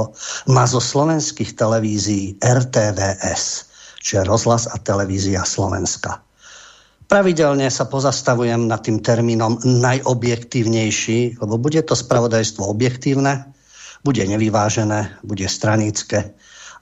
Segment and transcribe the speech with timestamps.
[0.50, 3.70] má zo slovenských televízií RTVS,
[4.02, 6.26] čiže rozhlas a televízia Slovenska.
[7.10, 13.50] Pravidelne sa pozastavujem nad tým termínom najobjektívnejší, lebo bude to spravodajstvo objektívne,
[14.06, 16.38] bude nevyvážené, bude stranické,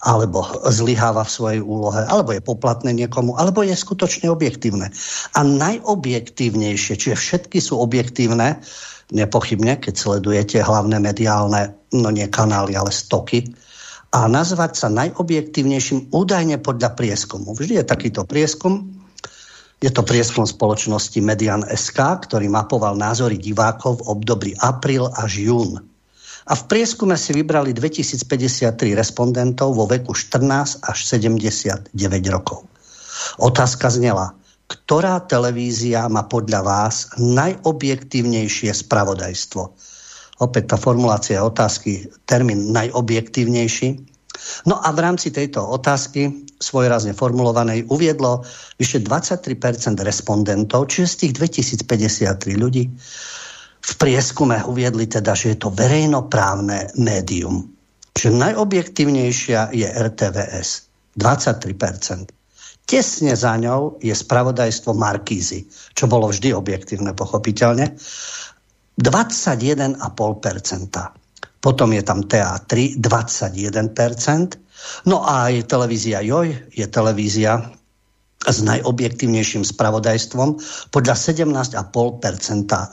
[0.06, 4.94] alebo zlyháva v svojej úlohe, alebo je poplatné niekomu, alebo je skutočne objektívne.
[5.34, 8.62] A najobjektívnejšie, čiže všetky sú objektívne,
[9.10, 13.50] nepochybne, keď sledujete hlavné mediálne, no nie kanály, ale stoky,
[14.16, 17.52] a nazvať sa najobjektívnejším údajne podľa prieskumu.
[17.52, 18.88] Vždy je takýto prieskum,
[19.78, 25.97] je to prieskum spoločnosti Median SK, ktorý mapoval názory divákov v období apríl až jún.
[26.48, 31.92] A v prieskume si vybrali 2053 respondentov vo veku 14 až 79
[32.32, 32.64] rokov.
[33.36, 34.32] Otázka znela,
[34.72, 39.76] ktorá televízia má podľa vás najobjektívnejšie spravodajstvo?
[40.38, 44.00] Opäť tá formulácia otázky, termín najobjektívnejší.
[44.70, 48.46] No a v rámci tejto otázky svojrazne formulovanej uviedlo
[48.78, 49.58] vyše 23%
[50.06, 51.34] respondentov, čiže z tých
[51.84, 52.88] 2053 ľudí
[53.88, 57.72] v prieskume uviedli teda, že je to verejnoprávne médium.
[58.18, 60.88] Čiže najobjektívnejšia je RTVS.
[61.18, 62.30] 23%.
[62.88, 68.00] Tesne za ňou je spravodajstvo Markízy, čo bolo vždy objektívne, pochopiteľne.
[68.96, 70.00] 21,5%.
[71.58, 75.10] Potom je tam TA3, 21%.
[75.10, 77.76] No a je televízia JOJ, je televízia
[78.46, 80.62] s najobjektívnejším spravodajstvom
[80.94, 81.90] podľa 17,5%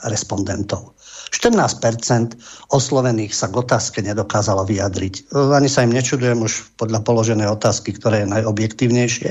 [0.09, 0.95] respondentov.
[1.35, 2.37] 14%
[2.71, 5.33] oslovených sa k otázke nedokázalo vyjadriť.
[5.33, 9.29] Ani sa im nečudujem už podľa položenej otázky, ktoré je najobjektívnejšie.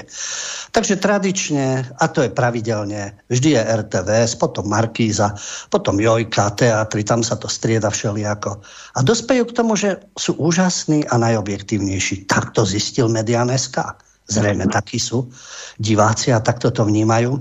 [0.74, 5.38] Takže tradične, a to je pravidelne, vždy je RTVS, potom Markíza,
[5.70, 8.58] potom Jojka, teatry, tam sa to strieda všelijako.
[8.94, 12.26] A dospejú k tomu, že sú úžasní a najobjektívnejší.
[12.26, 14.03] Tak to zistil Median SK.
[14.24, 15.28] Zrejme takí sú
[15.76, 17.36] diváci a takto to vnímajú.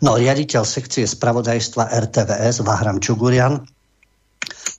[0.00, 3.60] No, riaditeľ sekcie spravodajstva RTVS Vahram Čugurian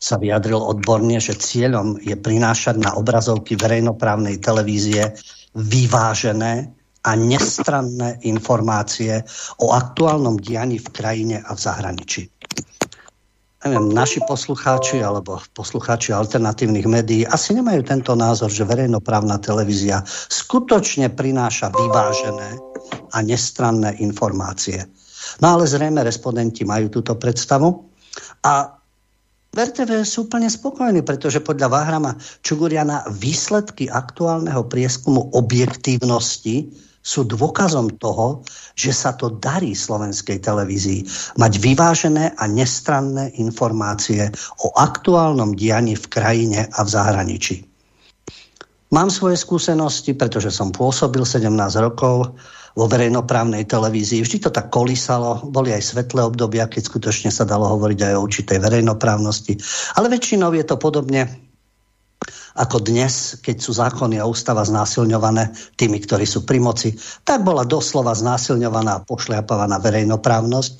[0.04, 5.16] sa vyjadril odborne, že cieľom je prinášať na obrazovky verejnoprávnej televízie
[5.56, 6.74] vyvážené
[7.04, 9.24] a nestranné informácie
[9.60, 12.32] o aktuálnom dianí v krajine a v zahraničí.
[13.64, 21.08] Neviem, naši poslucháči alebo poslucháči alternatívnych médií asi nemajú tento názor, že verejnoprávna televízia skutočne
[21.08, 22.60] prináša vyvážené
[23.16, 24.84] a nestranné informácie.
[25.40, 27.88] No ale zrejme respondenti majú túto predstavu
[28.44, 28.76] a
[29.54, 29.70] v
[30.02, 36.74] sú úplne spokojní, pretože podľa Váhrama Čuguriana výsledky aktuálneho prieskumu objektívnosti
[37.04, 38.48] sú dôkazom toho,
[38.80, 41.04] že sa to darí slovenskej televízii
[41.36, 44.32] mať vyvážené a nestranné informácie
[44.64, 47.68] o aktuálnom dianí v krajine a v zahraničí.
[48.94, 51.50] Mám svoje skúsenosti, pretože som pôsobil 17
[51.82, 52.32] rokov
[52.74, 54.22] vo verejnoprávnej televízii.
[54.22, 58.24] Vždy to tak kolísalo, boli aj svetlé obdobia, keď skutočne sa dalo hovoriť aj o
[58.26, 59.58] určitej verejnoprávnosti.
[59.98, 61.26] Ale väčšinou je to podobne
[62.54, 66.94] ako dnes, keď sú zákony a ústava znásilňované tými, ktorí sú pri moci,
[67.26, 70.72] tak bola doslova znásilňovaná a pošliapovaná verejnoprávnosť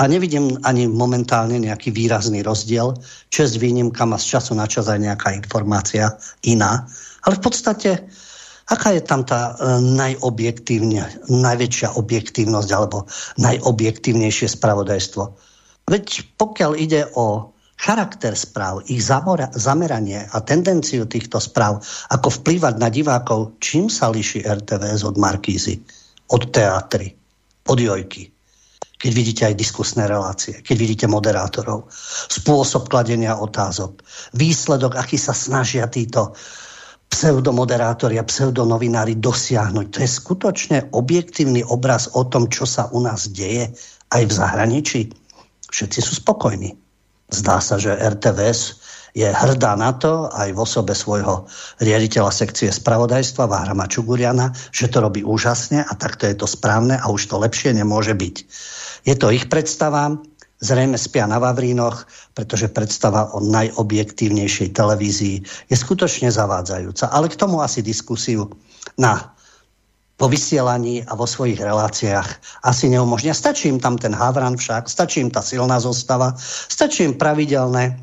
[0.00, 2.96] a nevidím ani momentálne nejaký výrazný rozdiel.
[3.28, 6.88] Čest výnimkam a z času na čas aj nejaká informácia iná.
[7.28, 7.90] Ale v podstate,
[8.64, 13.04] aká je tam tá e, najobjektívne, najväčšia objektívnosť alebo
[13.36, 15.22] najobjektívnejšie spravodajstvo?
[15.90, 19.00] Veď pokiaľ ide o charakter správ, ich
[19.56, 21.80] zameranie a tendenciu týchto správ,
[22.12, 25.80] ako vplývať na divákov, čím sa líši RTVS od Markízy,
[26.28, 27.16] od teatry,
[27.64, 28.28] od Jojky.
[29.00, 31.88] Keď vidíte aj diskusné relácie, keď vidíte moderátorov,
[32.28, 34.04] spôsob kladenia otázok,
[34.36, 36.36] výsledok, aký sa snažia títo
[37.08, 39.86] pseudomoderátori a pseudonovinári dosiahnuť.
[39.88, 43.72] To je skutočne objektívny obraz o tom, čo sa u nás deje
[44.12, 45.00] aj v zahraničí.
[45.72, 46.89] Všetci sú spokojní.
[47.30, 48.82] Zdá sa, že RTVS
[49.14, 51.46] je hrdá na to, aj v osobe svojho
[51.82, 57.06] riaditeľa sekcie spravodajstva Váhrama Čuguriana, že to robí úžasne a takto je to správne a
[57.10, 58.36] už to lepšie nemôže byť.
[59.06, 60.14] Je to ich predstava,
[60.62, 62.06] zrejme spia na Vavrínoch,
[62.36, 65.36] pretože predstava o najobjektívnejšej televízii
[65.66, 67.10] je skutočne zavádzajúca.
[67.10, 68.46] Ale k tomu asi diskusiu
[69.00, 69.34] na
[70.20, 72.28] vo vysielaní a vo svojich reláciách
[72.68, 73.32] asi neumožnia.
[73.32, 76.36] Stačí im tam ten Havran však, stačí im tá silná zostava,
[76.68, 77.96] stačí im pravidelné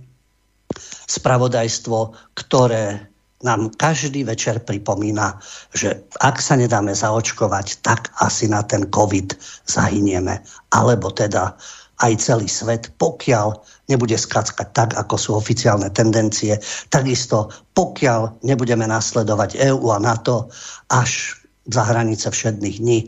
[1.08, 3.06] spravodajstvo, ktoré
[3.46, 5.38] nám každý večer pripomína,
[5.78, 5.94] že
[6.26, 9.38] ak sa nedáme zaočkovať, tak asi na ten COVID
[9.70, 10.42] zahynieme.
[10.74, 11.54] Alebo teda
[12.02, 13.54] aj celý svet, pokiaľ
[13.94, 16.58] nebude skackať tak, ako sú oficiálne tendencie.
[16.90, 20.50] Takisto, pokiaľ nebudeme nasledovať EÚ a NATO
[20.90, 21.38] až
[21.68, 23.00] za hranice všedných dní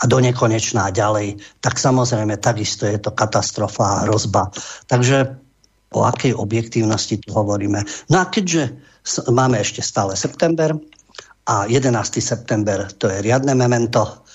[0.00, 4.50] a do nekonečná ďalej, tak samozrejme takisto je to katastrofa a hrozba.
[4.88, 5.36] Takže
[5.92, 7.84] o akej objektívnosti tu hovoríme?
[8.10, 8.74] No a keďže
[9.30, 10.74] máme ešte stále september
[11.46, 11.94] a 11.
[12.18, 14.26] september to je riadne memento,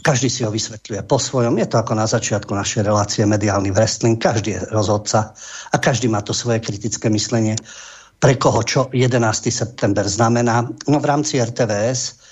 [0.00, 1.60] každý si ho vysvetľuje po svojom.
[1.60, 4.16] Je to ako na začiatku našej relácie mediálny wrestling.
[4.16, 5.36] Každý je rozhodca
[5.72, 7.56] a každý má to svoje kritické myslenie
[8.18, 9.20] pre koho čo 11.
[9.52, 10.64] september znamená.
[10.88, 12.23] No v rámci RTVS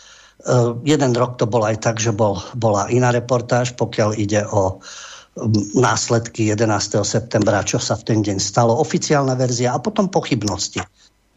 [0.82, 5.52] jeden rok to bol aj tak, že bol, bola iná reportáž, pokiaľ ide o um,
[5.78, 6.98] následky 11.
[7.06, 10.82] septembra, čo sa v ten deň stalo, oficiálna verzia a potom pochybnosti.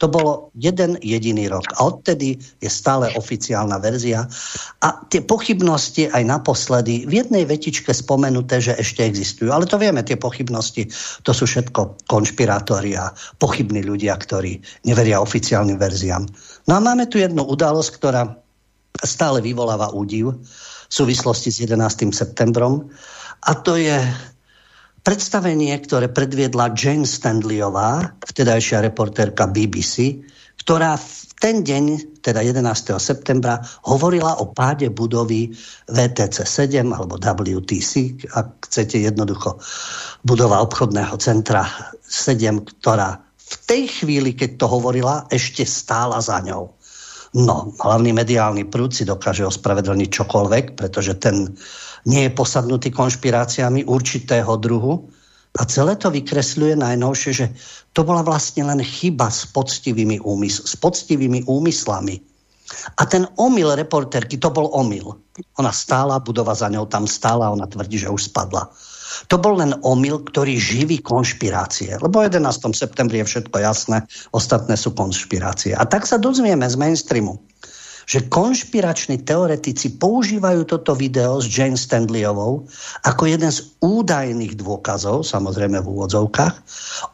[0.04, 1.72] To bolo jeden jediný rok.
[1.80, 4.28] A odtedy je stále oficiálna verzia.
[4.84, 9.56] A tie pochybnosti aj naposledy v jednej vetičke spomenuté, že ešte existujú.
[9.56, 10.92] Ale to vieme, tie pochybnosti,
[11.24, 16.28] to sú všetko konšpirátori a pochybní ľudia, ktorí neveria oficiálnym verziám.
[16.68, 18.45] No a máme tu jednu udalosť, ktorá
[19.04, 20.38] stále vyvoláva údiv
[20.88, 22.14] v súvislosti s 11.
[22.16, 22.88] septembrom.
[23.46, 24.00] A to je
[25.06, 30.24] predstavenie, ktoré predviedla Jane Stanleyová, vtedajšia reportérka BBC,
[30.66, 32.98] ktorá v ten deň, teda 11.
[32.98, 35.54] septembra, hovorila o páde budovy
[35.86, 39.62] VTC 7 alebo WTC, ak chcete jednoducho,
[40.25, 41.68] budova obchodného centra
[42.02, 46.74] 7, ktorá v tej chvíli, keď to hovorila, ešte stála za ňou.
[47.36, 51.51] No, hlavný mediálny prúd si dokáže ospravedlniť čokoľvek, pretože ten
[52.08, 55.12] nie je posadnutý konšpiráciami určitého druhu.
[55.60, 57.48] A celé to vykresľuje najnovšie, že
[57.92, 62.24] to bola vlastne len chyba s poctivými, úmysl- s poctivými úmyslami.
[63.00, 65.20] A ten omyl reporterky, to bol omyl.
[65.60, 68.72] Ona stála, budova za ňou tam stála, ona tvrdí, že už spadla.
[69.31, 72.00] To bol len omyl, ktorý živí konšpirácie.
[72.00, 72.45] Lebo 11.
[72.75, 74.03] septembri je všetko jasné,
[74.36, 75.75] ostatné sú konšpirácie.
[75.75, 77.39] A tak sa dozvieme z mainstreamu,
[78.05, 82.69] že konšpirační teoretici používajú toto video s Jane Stanleyovou
[83.01, 86.55] ako jeden z údajných dôkazov, samozrejme v úvodzovkách,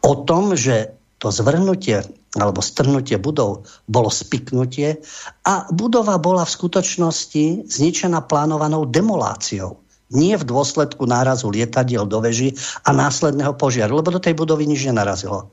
[0.04, 0.92] o tom, že
[1.22, 2.04] to zvrhnutie
[2.40, 5.04] alebo strhnutie budov bolo spiknutie
[5.44, 9.81] a budova bola v skutočnosti zničená plánovanou demoláciou
[10.12, 12.56] nie v dôsledku nárazu lietadiel do veži
[12.88, 15.48] a následného požiaru, lebo do tej budovy nič nenarazilo.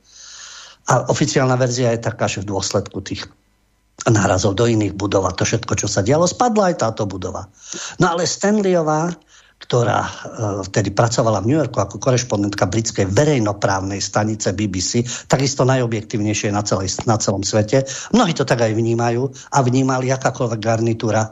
[0.88, 3.28] A oficiálna verzia je taká, že v dôsledku tých
[4.06, 7.50] nárazov do iných budov a to všetko, čo sa dialo, spadla aj táto budova.
[7.98, 9.10] No ale Stanleyová
[9.68, 10.10] ktorá e,
[10.64, 16.96] vtedy pracovala v New Yorku ako korešpondentka britskej verejnoprávnej stanice BBC, takisto najobjektívnejšie na, celej,
[17.04, 17.84] na celom svete.
[18.16, 21.28] Mnohí to tak aj vnímajú a vnímali, akákoľvek garnitúra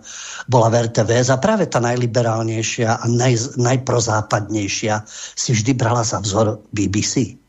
[0.53, 6.61] bola v RTVS a práve tá najliberálnejšia a naj, najprozápadnejšia si vždy brala za vzor
[6.77, 7.41] BBC.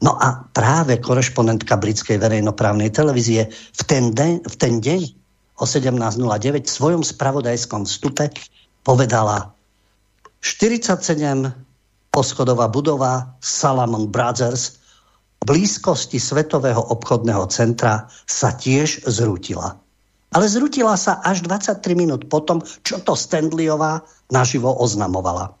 [0.00, 5.00] No a práve korešpondentka britskej verejnoprávnej televízie v ten, deň, v ten deň
[5.60, 8.32] o 17.09 v svojom spravodajskom vstupe
[8.82, 9.54] povedala
[10.44, 11.00] 47
[12.12, 14.76] poschodová budova Salomon Brothers
[15.40, 19.80] blízkosti Svetového obchodného centra sa tiež zrútila.
[20.36, 25.56] Ale zrutila sa až 23 minút potom, čo to Stanleyová naživo oznamovala.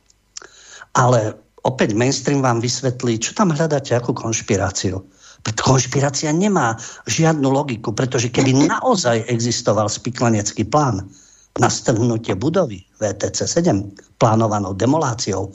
[0.92, 1.32] Ale
[1.64, 5.00] opäť mainstream vám vysvetlí, čo tam hľadáte, akú konšpiráciu.
[5.44, 6.76] Konšpirácia nemá
[7.08, 11.08] žiadnu logiku, pretože keby naozaj existoval spiklanecký plán
[11.54, 15.54] na strhnutie budovy VTC 7 plánovanou demoláciou,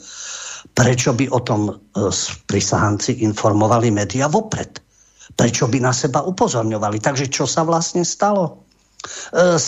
[0.72, 1.74] prečo by o tom e,
[2.48, 4.80] prisahanci informovali média vopred?
[5.36, 6.98] Prečo by na seba upozorňovali?
[7.04, 8.64] Takže čo sa vlastne stalo?
[9.36, 9.60] E,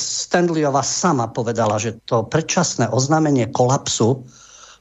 [0.84, 4.24] sama povedala, že to predčasné oznámenie kolapsu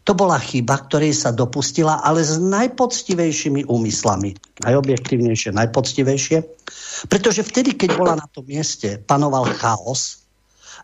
[0.01, 4.33] to bola chyba, ktorej sa dopustila, ale s najpoctivejšími úmyslami.
[4.65, 6.37] Najobjektívnejšie, najpoctivejšie.
[7.05, 10.20] Pretože vtedy, keď bola na tom mieste, panoval chaos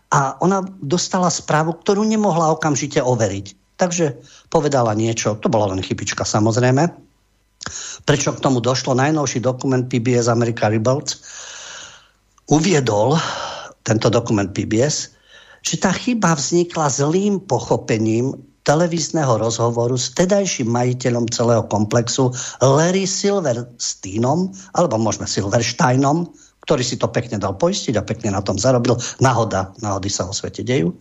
[0.08, 3.76] a ona dostala správu, ktorú nemohla okamžite overiť.
[3.78, 4.18] Takže
[4.50, 6.90] povedala niečo, to bola len chybička samozrejme.
[8.08, 8.96] Prečo k tomu došlo?
[8.96, 11.20] Najnovší dokument PBS America Rebels
[12.48, 13.20] uviedol,
[13.84, 15.12] tento dokument PBS,
[15.60, 18.32] že tá chyba vznikla zlým pochopením
[18.64, 26.28] televízneho rozhovoru s tedajším majiteľom celého komplexu Larry Silversteinom, alebo možno Silversteinom,
[26.68, 29.00] ktorý si to pekne dal poistiť a pekne na tom zarobil.
[29.24, 30.92] Náhoda, náhody sa o svete dejú.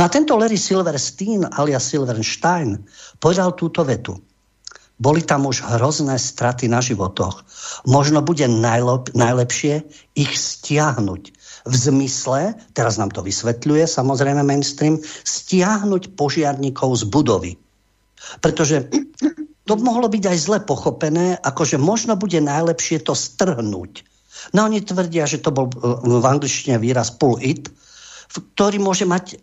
[0.00, 2.80] No a tento Larry Silverstein alias Silverstein
[3.20, 4.16] povedal túto vetu.
[4.96, 7.44] Boli tam už hrozné straty na životoch.
[7.84, 9.84] Možno bude najlep- najlepšie
[10.16, 11.22] ich stiahnuť
[11.68, 17.52] v zmysle, teraz nám to vysvetľuje samozrejme mainstream, stiahnuť požiarníkov z budovy.
[18.40, 18.88] Pretože
[19.68, 24.08] to mohlo byť aj zle pochopené, akože možno bude najlepšie to strhnúť.
[24.56, 25.74] No oni tvrdia, že to bol e,
[26.20, 27.68] v angličtine výraz pull it,
[28.30, 29.38] ktorý môže mať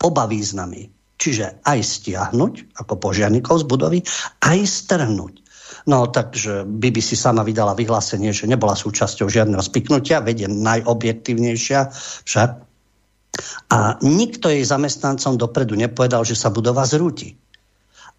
[0.00, 0.88] oba významy.
[1.20, 3.98] Čiže aj stiahnuť, ako požiarníkov z budovy,
[4.40, 5.44] aj strhnúť.
[5.88, 11.80] No takže BBC sama vydala vyhlásenie, že nebola súčasťou žiadneho spiknutia, vedie najobjektívnejšia
[12.24, 12.50] však.
[13.72, 17.36] A nikto jej zamestnancom dopredu nepovedal, že sa budova zrúti.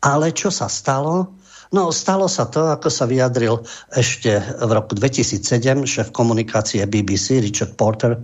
[0.02, 1.41] Ale čo sa stalo?
[1.72, 3.64] No, stalo sa to, ako sa vyjadril
[3.96, 8.20] ešte v roku 2007 šéf komunikácie BBC Richard Porter,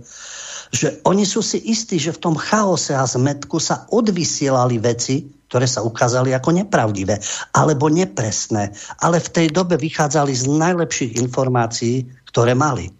[0.68, 5.64] že oni sú si istí, že v tom chaose a zmetku sa odvysielali veci, ktoré
[5.64, 7.16] sa ukázali ako nepravdivé
[7.56, 8.68] alebo nepresné,
[9.00, 12.92] ale v tej dobe vychádzali z najlepších informácií, ktoré mali.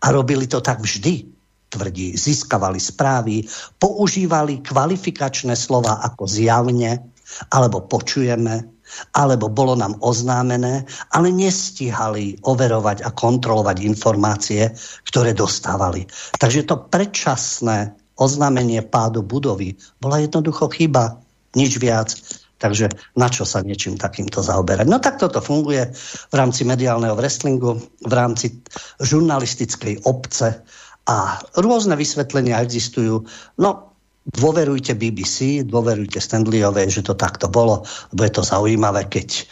[0.00, 1.28] A robili to tak vždy,
[1.68, 2.16] tvrdí.
[2.16, 3.44] Získavali správy,
[3.76, 7.12] používali kvalifikačné slova ako zjavne,
[7.52, 8.72] alebo počujeme,
[9.16, 14.72] alebo bolo nám oznámené, ale nestíhali overovať a kontrolovať informácie,
[15.08, 16.06] ktoré dostávali.
[16.38, 21.18] Takže to predčasné oznámenie pádu budovy bola jednoducho chyba
[21.56, 22.14] nič viac.
[22.62, 24.86] Takže na čo sa niečím takýmto zaoberať?
[24.86, 25.90] No tak toto funguje
[26.30, 28.54] v rámci mediálneho wrestlingu, v rámci
[29.02, 30.62] žurnalistickej obce
[31.10, 33.26] a rôzne vysvetlenia existujú.
[33.58, 33.91] No,
[34.30, 37.82] dôverujte BBC, dôverujte Stanleyovej, že to takto bolo,
[38.14, 39.42] lebo je to zaujímavé, keď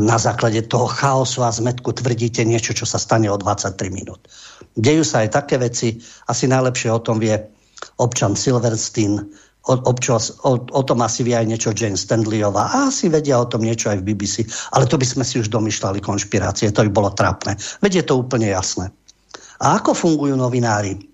[0.00, 4.24] na základe toho chaosu a zmetku tvrdíte niečo, čo sa stane o 23 minút.
[4.80, 6.00] Dejú sa aj také veci,
[6.32, 7.36] asi najlepšie o tom vie
[8.00, 9.20] občan Silverstein,
[9.64, 13.60] občas, o, o tom asi vie aj niečo Jane Stanleyová a asi vedia o tom
[13.60, 17.12] niečo aj v BBC, ale to by sme si už domýšľali konšpirácie, to by bolo
[17.12, 17.56] trápne.
[17.84, 18.88] Veď je to úplne jasné.
[19.60, 21.13] A ako fungujú novinári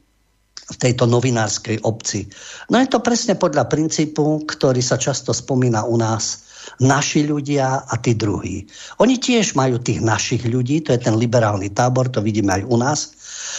[0.70, 2.30] v tejto novinárskej obci?
[2.70, 6.46] No je to presne podľa princípu, ktorý sa často spomína u nás,
[6.80, 8.64] naši ľudia a tí druhí.
[9.02, 12.76] Oni tiež majú tých našich ľudí, to je ten liberálny tábor, to vidíme aj u
[12.78, 13.00] nás.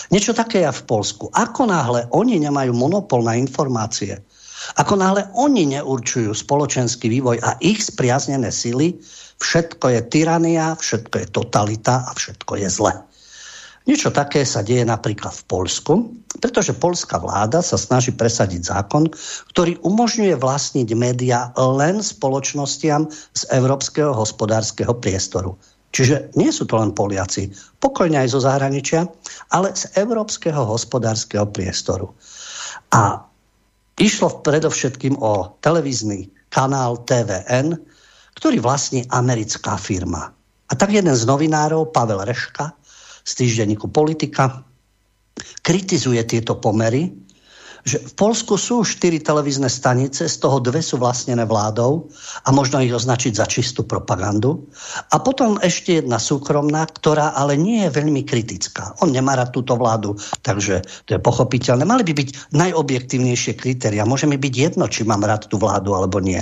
[0.09, 1.27] Niečo také je v Polsku.
[1.35, 4.21] Ako náhle oni nemajú monopol na informácie,
[4.77, 8.93] ako náhle oni neurčujú spoločenský vývoj a ich spriaznené sily,
[9.41, 12.93] všetko je tyrania, všetko je totalita a všetko je zle.
[13.89, 15.93] Niečo také sa deje napríklad v Polsku,
[16.37, 19.09] pretože polská vláda sa snaží presadiť zákon,
[19.49, 25.57] ktorý umožňuje vlastniť média len spoločnostiam z európskeho hospodárskeho priestoru.
[25.91, 29.09] Čiže nie sú to len Poliaci, pokojne aj zo zahraničia,
[29.51, 32.15] ale z európskeho hospodárskeho priestoru.
[32.95, 33.31] A
[34.01, 37.77] Išlo predovšetkým o televízny kanál TVN,
[38.33, 40.33] ktorý vlastní americká firma.
[40.65, 42.73] A tak jeden z novinárov, Pavel Reška,
[43.21, 44.65] z týždenníku Politika,
[45.63, 47.13] kritizuje tieto pomery
[47.81, 52.13] že v Polsku sú štyri televízne stanice, z toho dve sú vlastnené vládou
[52.45, 54.69] a možno ich označiť za čistú propagandu.
[55.09, 58.93] A potom ešte jedna súkromná, ktorá ale nie je veľmi kritická.
[59.01, 60.13] On nemá rád túto vládu,
[60.45, 61.81] takže to je pochopiteľné.
[61.81, 64.05] Mali by byť najobjektívnejšie kritéria.
[64.05, 66.41] Môže mi byť jedno, či mám rád tú vládu alebo nie.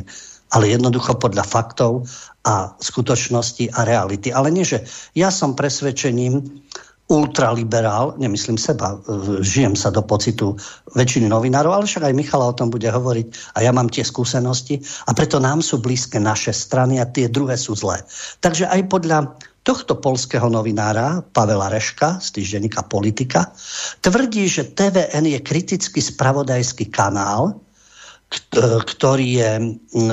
[0.50, 2.10] ale jednoducho podľa faktov
[2.42, 4.34] a skutočnosti a reality.
[4.34, 4.82] Ale nie, že
[5.14, 6.42] ja som presvedčením
[7.10, 9.02] ultraliberál, nemyslím seba,
[9.42, 10.54] žijem sa do pocitu
[10.94, 14.78] väčšiny novinárov, ale však aj Michala o tom bude hovoriť a ja mám tie skúsenosti
[15.10, 18.06] a preto nám sú blízke naše strany a tie druhé sú zlé.
[18.46, 19.34] Takže aj podľa
[19.66, 23.58] tohto polského novinára Pavela Reška z týždenníka Politika
[24.06, 27.58] tvrdí, že TVN je kritický spravodajský kanál,
[28.62, 29.52] ktorý je,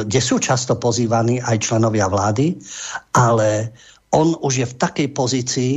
[0.09, 2.57] kde sú často pozývaní aj členovia vlády,
[3.13, 3.77] ale
[4.17, 5.75] on už je v takej pozícii,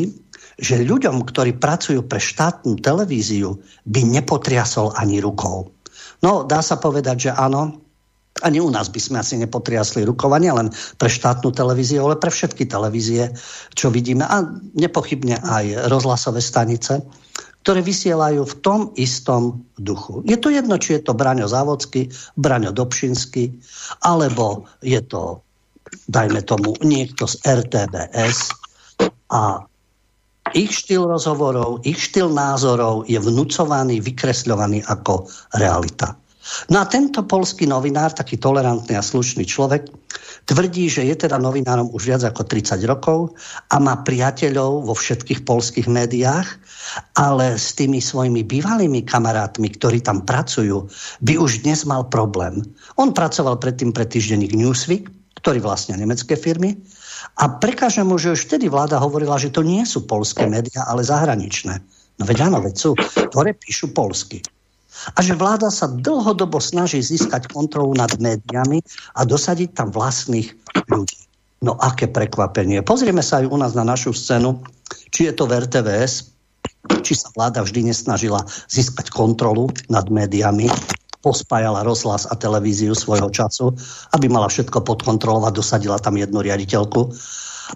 [0.60, 5.72] že ľuďom, ktorí pracujú pre štátnu televíziu, by nepotriasol ani rukou.
[6.20, 7.80] No, dá sa povedať, že áno,
[8.44, 12.68] ani u nás by sme asi nepotriasli rukovanie len pre štátnu televíziu, ale pre všetky
[12.68, 13.36] televízie,
[13.76, 17.04] čo vidíme, a nepochybne aj rozhlasové stanice,
[17.64, 20.24] ktoré vysielajú v tom istom duchu.
[20.24, 22.08] Je to jedno, či je to Braňo Závodský,
[22.40, 23.52] Braňo Dobšinsky,
[24.08, 25.44] alebo je to,
[26.08, 28.56] dajme tomu, niekto z RTBS
[29.30, 29.69] a
[30.54, 35.28] ich štýl rozhovorov, ich štýl názorov je vnúcovaný, vykresľovaný ako
[35.58, 36.18] realita.
[36.74, 39.86] No a tento polský novinár, taký tolerantný a slušný človek,
[40.50, 43.38] tvrdí, že je teda novinárom už viac ako 30 rokov
[43.70, 46.50] a má priateľov vo všetkých polských médiách,
[47.14, 50.90] ale s tými svojimi bývalými kamarátmi, ktorí tam pracujú,
[51.22, 52.66] by už dnes mal problém.
[52.98, 55.06] On pracoval predtým pre týždenník Newsweek,
[55.40, 56.82] ktorý vlastne nemecké firmy,
[57.40, 61.04] a prekáže mu, že už vtedy vláda hovorila, že to nie sú polské médiá, ale
[61.04, 61.80] zahraničné.
[62.20, 62.90] No veď áno, veď sú,
[63.32, 64.44] ktoré píšu polsky.
[65.16, 68.84] A že vláda sa dlhodobo snaží získať kontrolu nad médiami
[69.16, 70.52] a dosadiť tam vlastných
[70.92, 71.20] ľudí.
[71.64, 72.84] No aké prekvapenie.
[72.84, 74.60] Pozrieme sa aj u nás na našu scénu,
[75.12, 76.32] či je to v RTVS,
[77.04, 80.72] či sa vláda vždy nesnažila získať kontrolu nad médiami,
[81.20, 83.76] pospájala rozhlas a televíziu svojho času,
[84.16, 87.12] aby mala všetko pod kontrolou a dosadila tam jednu riaditeľku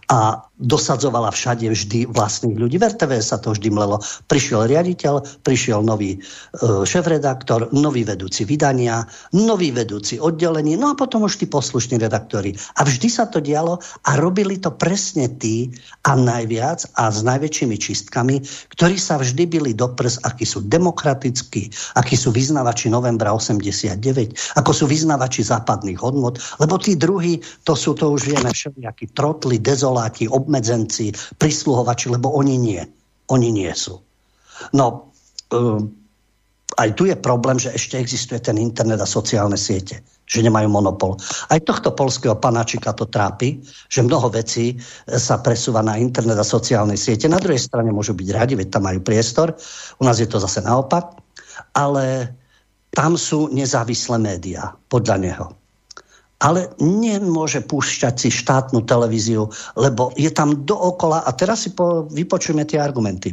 [0.09, 2.79] a dosadzovala všade vždy vlastných ľudí.
[2.79, 3.99] V RTV sa to vždy mlelo.
[4.31, 6.19] Prišiel riaditeľ, prišiel nový e,
[6.87, 9.03] šéf-redaktor, nový vedúci vydania,
[9.35, 12.55] nový vedúci oddelení, no a potom už tí poslušní redaktori.
[12.79, 15.73] A vždy sa to dialo a robili to presne tí
[16.07, 18.35] a najviac a s najväčšími čistkami,
[18.71, 23.99] ktorí sa vždy byli do prs, akí sú demokratickí, akí sú vyznavači novembra 89,
[24.55, 29.59] ako sú vyznavači západných hodnot, lebo tí druhí, to sú to už vieme, všelijakí trotli,
[29.59, 32.79] dez dezoláti, obmedzenci, prisluhovači, lebo oni nie.
[33.27, 33.99] Oni nie sú.
[34.71, 35.11] No,
[35.51, 35.91] um,
[36.79, 41.19] aj tu je problém, že ešte existuje ten internet a sociálne siete, že nemajú monopol.
[41.51, 43.59] Aj tohto polského panáčika to trápi,
[43.91, 47.27] že mnoho vecí sa presúva na internet a sociálne siete.
[47.27, 49.51] Na druhej strane môžu byť radi, veď tam majú priestor.
[49.99, 51.19] U nás je to zase naopak.
[51.75, 52.33] Ale
[52.95, 55.47] tam sú nezávislé médiá, podľa neho
[56.43, 59.47] ale nemôže púšťať si štátnu televíziu,
[59.79, 63.31] lebo je tam dookola, a teraz si po, vypočujeme tie argumenty.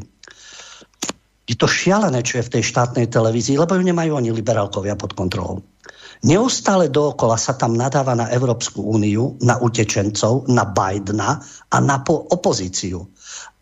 [1.50, 5.18] Je to šialené, čo je v tej štátnej televízii, lebo ju nemajú ani liberálkovia pod
[5.18, 5.66] kontrolou.
[6.22, 11.42] Neustále dookola sa tam nadáva na Európsku úniu, na utečencov, na Bidena
[11.72, 13.02] a na opozíciu.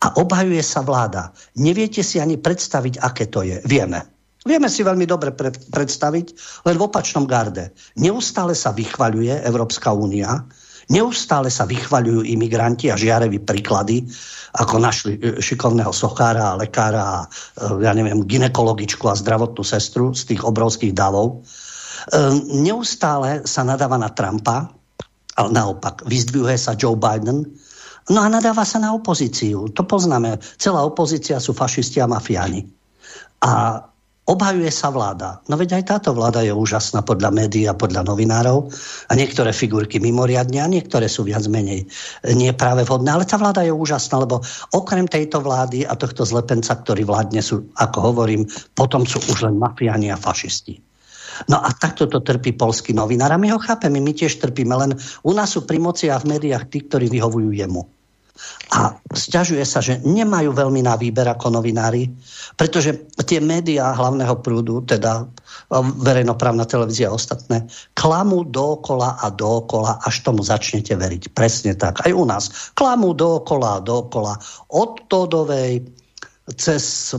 [0.05, 1.33] A obhajuje sa vláda.
[1.57, 3.63] Neviete si ani predstaviť, aké to je.
[3.63, 4.18] Vieme.
[4.47, 6.27] Vieme si veľmi dobre pre, predstaviť,
[6.63, 7.75] len v opačnom garde.
[7.99, 10.47] Neustále sa vychvaľuje Európska únia,
[10.87, 14.07] neustále sa vychvaľujú imigranti a žiareví príklady,
[14.55, 17.27] ako našli e, šikovného sochára a lekára a e,
[17.83, 21.35] ja neviem, ginekologičku a zdravotnú sestru z tých obrovských davov.
[21.35, 21.37] E,
[22.63, 24.71] neustále sa nadáva na Trumpa,
[25.35, 27.43] ale naopak, vyzdvihuje sa Joe Biden,
[28.07, 29.67] no a nadáva sa na opozíciu.
[29.75, 30.39] To poznáme.
[30.55, 32.65] Celá opozícia sú fašisti a mafiáni.
[33.43, 33.83] A
[34.29, 35.41] obhajuje sa vláda.
[35.49, 38.69] No veď aj táto vláda je úžasná podľa médií a podľa novinárov
[39.09, 41.89] a niektoré figurky mimoriadne a niektoré sú viac menej
[42.37, 43.09] nie práve vhodné.
[43.09, 44.45] Ale tá vláda je úžasná, lebo
[44.77, 48.45] okrem tejto vlády a tohto zlepenca, ktorý vládne sú, ako hovorím,
[48.77, 50.77] potom sú už len mafiáni a fašisti.
[51.47, 53.31] No a takto to trpí polský novinár.
[53.31, 54.91] A my ho chápeme, my tiež trpíme, len
[55.23, 57.98] u nás sú pri moci a v médiách tí, ktorí vyhovujú jemu.
[58.69, 62.05] A sťažuje sa, že nemajú veľmi na výber ako novinári,
[62.53, 65.25] pretože tie médiá hlavného prúdu, teda
[66.05, 67.65] verejnoprávna televízia a ostatné,
[67.97, 71.33] klamú dookola a dookola, až tomu začnete veriť.
[71.33, 72.05] Presne tak.
[72.05, 72.73] Aj u nás.
[72.77, 74.37] Klamú dookola a dookola.
[74.69, 75.85] Od Todovej
[76.53, 77.13] cez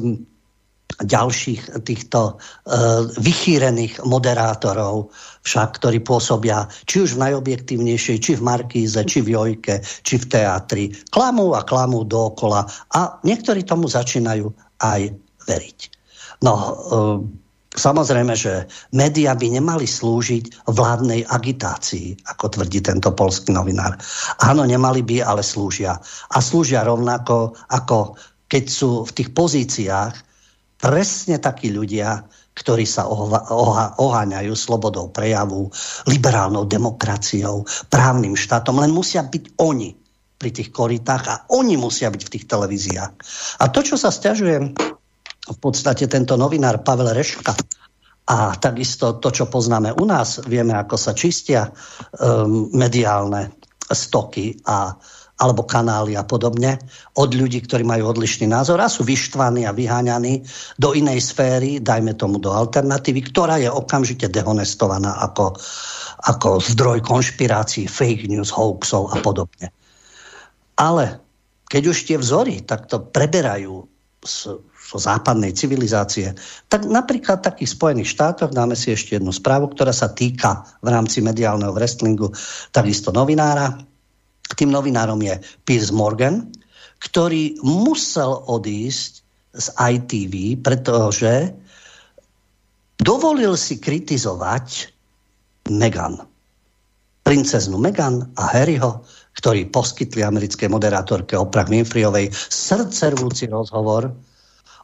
[1.01, 9.01] ďalších týchto uh, vychýrených moderátorov, však, ktorí pôsobia či už v najobjektívnejšej, či v Markíze,
[9.09, 10.85] či v Jojke, či v teatri.
[11.09, 15.01] Klamú a klamú dookola a niektorí tomu začínajú aj
[15.49, 15.79] veriť.
[16.45, 17.19] No, uh,
[17.71, 23.95] Samozrejme, že médiá by nemali slúžiť vládnej agitácii, ako tvrdí tento polský novinár.
[24.43, 25.95] Áno, nemali by, ale slúžia.
[26.35, 28.19] A slúžia rovnako, ako
[28.51, 30.15] keď sú v tých pozíciách
[30.81, 32.25] presne takí ľudia,
[32.57, 33.07] ktorí sa
[33.97, 35.71] oháňajú slobodou prejavu,
[36.09, 39.97] liberálnou demokraciou, právnym štátom, len musia byť oni
[40.40, 43.12] pri tých koritách a oni musia byť v tých televíziách.
[43.61, 44.57] A to, čo sa stiažuje
[45.51, 47.53] v podstate tento novinár Pavel Reška
[48.31, 53.53] a takisto to, čo poznáme u nás, vieme, ako sa čistia um, mediálne
[53.90, 54.95] stoky a
[55.40, 56.76] alebo kanály a podobne
[57.16, 60.44] od ľudí, ktorí majú odlišný názor a sú vyštvaní a vyháňaní
[60.76, 65.57] do inej sféry, dajme tomu do alternatívy, ktorá je okamžite dehonestovaná ako,
[66.29, 69.72] ako zdroj konšpirácií, fake news, hoaxov a podobne.
[70.76, 71.24] Ale
[71.72, 73.88] keď už tie vzory takto preberajú
[74.20, 76.37] z, zo západnej civilizácie,
[76.68, 80.92] tak napríklad v takých Spojených štátoch dáme si ešte jednu správu, ktorá sa týka v
[80.92, 82.29] rámci mediálneho wrestlingu
[82.74, 83.89] takisto novinára.
[84.55, 86.51] Tým novinárom je Piers Morgan,
[87.01, 89.25] ktorý musel odísť
[89.57, 91.51] z ITV, pretože
[93.01, 94.93] dovolil si kritizovať
[95.73, 96.23] Meghan.
[97.21, 99.07] Princeznu Meghan a Harryho,
[99.39, 104.11] ktorí poskytli americkej moderátorke Oprah Winfreyovej srdcervúci rozhovor,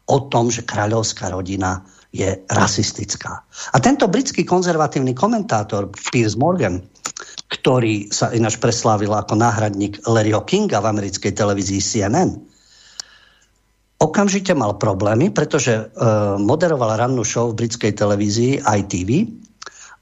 [0.06, 1.82] o tom, že kráľovská rodina
[2.14, 3.42] je rasistická.
[3.74, 6.78] A tento britský konzervatívny komentátor Piers Morgan,
[7.56, 12.36] ktorý sa ináč preslávil ako náhradník Larryho Kinga v americkej televízii CNN,
[13.96, 15.84] okamžite mal problémy, pretože e,
[16.36, 19.24] moderoval rannú show v britskej televízii ITV,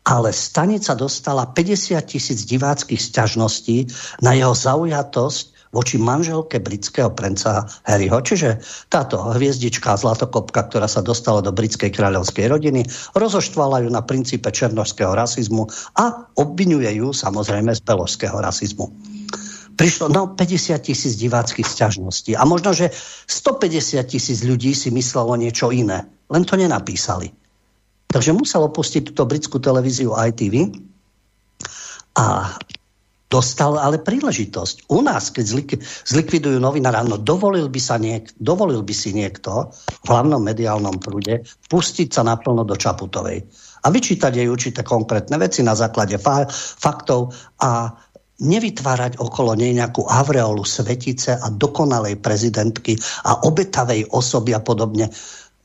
[0.05, 3.89] ale stanica dostala 50 tisíc diváckých sťažností
[4.21, 8.23] na jeho zaujatosť voči manželke britského princa Harryho.
[8.23, 12.87] Čiže táto hviezdička zlatokopka, ktorá sa dostala do britskej kráľovskej rodiny,
[13.19, 15.67] rozoštvala ju na princípe černožského rasizmu
[15.99, 18.95] a obvinuje ju samozrejme z beložského rasizmu
[19.75, 22.39] prišlo no 50 tisíc diváckých sťažností.
[22.39, 22.95] A možno, že
[23.27, 26.07] 150 tisíc ľudí si myslelo niečo iné.
[26.31, 27.35] Len to nenapísali.
[28.07, 30.71] Takže musel opustiť túto britskú televíziu ITV
[32.15, 32.55] a
[33.35, 34.87] dostal ale príležitosť.
[34.95, 39.75] U nás, keď zlik- zlikvidujú novinára, no dovolil by, sa niek- dovolil by si niekto
[39.75, 43.43] v hlavnom mediálnom prúde pustiť sa naplno do Čaputovej
[43.85, 47.91] a vyčítať jej určité konkrétne veci na základe fa- faktov a
[48.35, 55.11] nevytvárať okolo nej nejakú avreolu svetice a dokonalej prezidentky a obetavej osoby a podobne.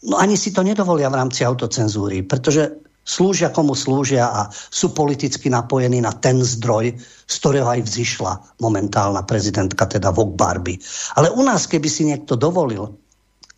[0.05, 5.49] No ani si to nedovolia v rámci autocenzúry, pretože slúžia komu slúžia a sú politicky
[5.49, 6.93] napojení na ten zdroj,
[7.25, 10.77] z ktorého aj vzýšla momentálna prezidentka, teda Vok Barbie.
[11.17, 12.93] Ale u nás, keby si niekto dovolil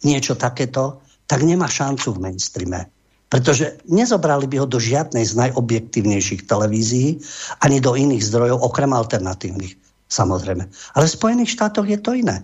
[0.08, 2.88] niečo takéto, tak nemá šancu v mainstreame.
[3.32, 7.20] Pretože nezobrali by ho do žiadnej z najobjektívnejších televízií,
[7.64, 9.80] ani do iných zdrojov, okrem alternatívnych,
[10.12, 10.68] samozrejme.
[10.68, 12.44] Ale v Spojených štátoch je to iné.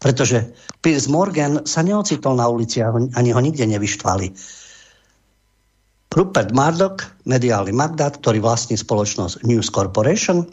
[0.00, 0.48] Pretože
[0.80, 4.32] Piers Morgan sa neocitol na ulici ani ho nikde nevyštvali
[6.12, 10.44] Rupert Murdoch, mediálny magnát, ktorý vlastní spoločnosť News Corporation,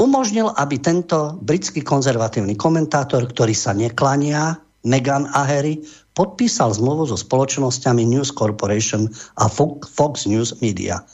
[0.00, 5.84] umožnil, aby tento britský konzervatívny komentátor, ktorý sa neklania Meghan a Harry,
[6.16, 11.04] podpísal zmluvu so spoločnosťami News Corporation a Fox News Media.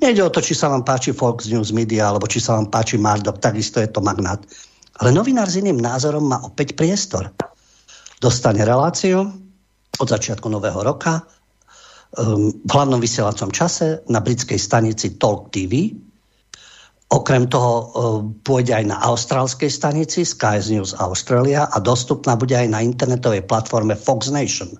[0.00, 2.96] Nejde o to, či sa vám páči Fox News Media, alebo či sa vám páči
[2.96, 4.40] Murdoch, takisto je to magnát.
[5.04, 7.28] Ale novinár s iným názorom má opäť priestor.
[8.16, 9.28] Dostane reláciu
[10.00, 11.20] od začiatku nového roka,
[12.12, 15.96] v hlavnom vysielacom čase na britskej stanici Talk TV.
[17.12, 17.84] Okrem toho um,
[18.40, 23.96] pôjde aj na austrálskej stanici Sky News Australia a dostupná bude aj na internetovej platforme
[23.96, 24.72] Fox Nation.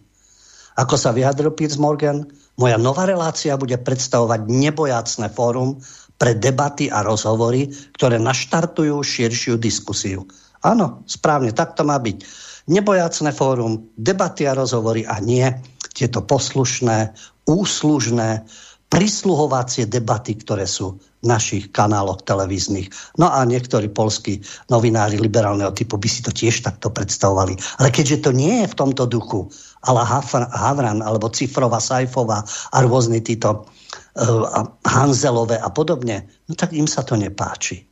[0.81, 2.25] Ako sa vyjadril Piers Morgan,
[2.57, 5.81] moja nová relácia bude predstavovať nebojácne fórum
[6.17, 10.25] pre debaty a rozhovory, ktoré naštartujú širšiu diskusiu.
[10.65, 12.25] Áno, správne, tak to má byť.
[12.71, 15.45] Nebojácne fórum, debaty a rozhovory a nie
[15.93, 17.13] tieto poslušné,
[17.47, 18.45] úslužné,
[18.93, 22.93] prisluhovacie debaty, ktoré sú v našich kanáloch televíznych.
[23.17, 27.57] No a niektorí polskí novinári liberálneho typu by si to tiež takto predstavovali.
[27.81, 29.49] Ale keďže to nie je v tomto duchu,
[29.89, 30.05] ale
[30.53, 37.01] Havran alebo Cifrova, Sajfova a rôzne títo uh, Hanzelové a podobne, no tak im sa
[37.01, 37.89] to nepáči.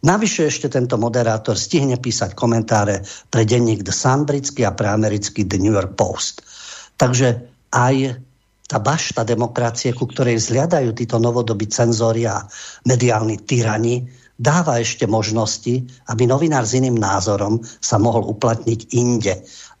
[0.00, 5.44] Navyše ešte tento moderátor stihne písať komentáre pre denník The Sun britský a pre americký
[5.44, 6.42] The New York Post.
[7.00, 8.20] Takže aj
[8.68, 12.44] tá bašta demokracie, ku ktorej vzliadajú títo novodobí cenzori a
[12.84, 14.04] mediálni tyrani,
[14.36, 15.80] dáva ešte možnosti,
[16.12, 19.34] aby novinár s iným názorom sa mohol uplatniť inde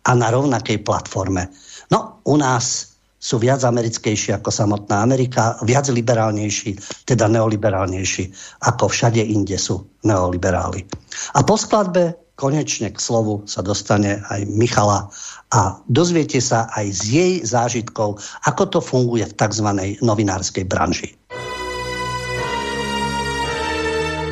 [0.08, 1.52] a na rovnakej platforme.
[1.92, 8.32] No, u nás sú viac americkejší ako samotná Amerika, viac liberálnejší, teda neoliberálnejší,
[8.64, 10.88] ako všade inde sú neoliberáli.
[11.36, 15.12] A po skladbe konečne k slovu sa dostane aj Michala
[15.52, 18.16] a dozviete sa aj z jej zážitkov,
[18.48, 19.68] ako to funguje v tzv.
[20.00, 21.12] novinárskej branži.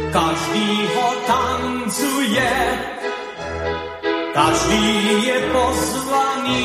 [0.08, 2.52] Každý ho tancuje,
[4.32, 4.84] každý
[5.28, 6.64] je pozvaný,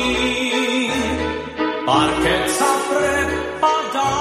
[1.84, 4.12] parket sa prepadá,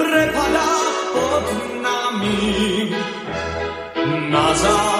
[0.00, 0.72] prepadá
[1.12, 1.46] pod
[1.84, 2.40] nami.
[4.32, 4.93] Na záver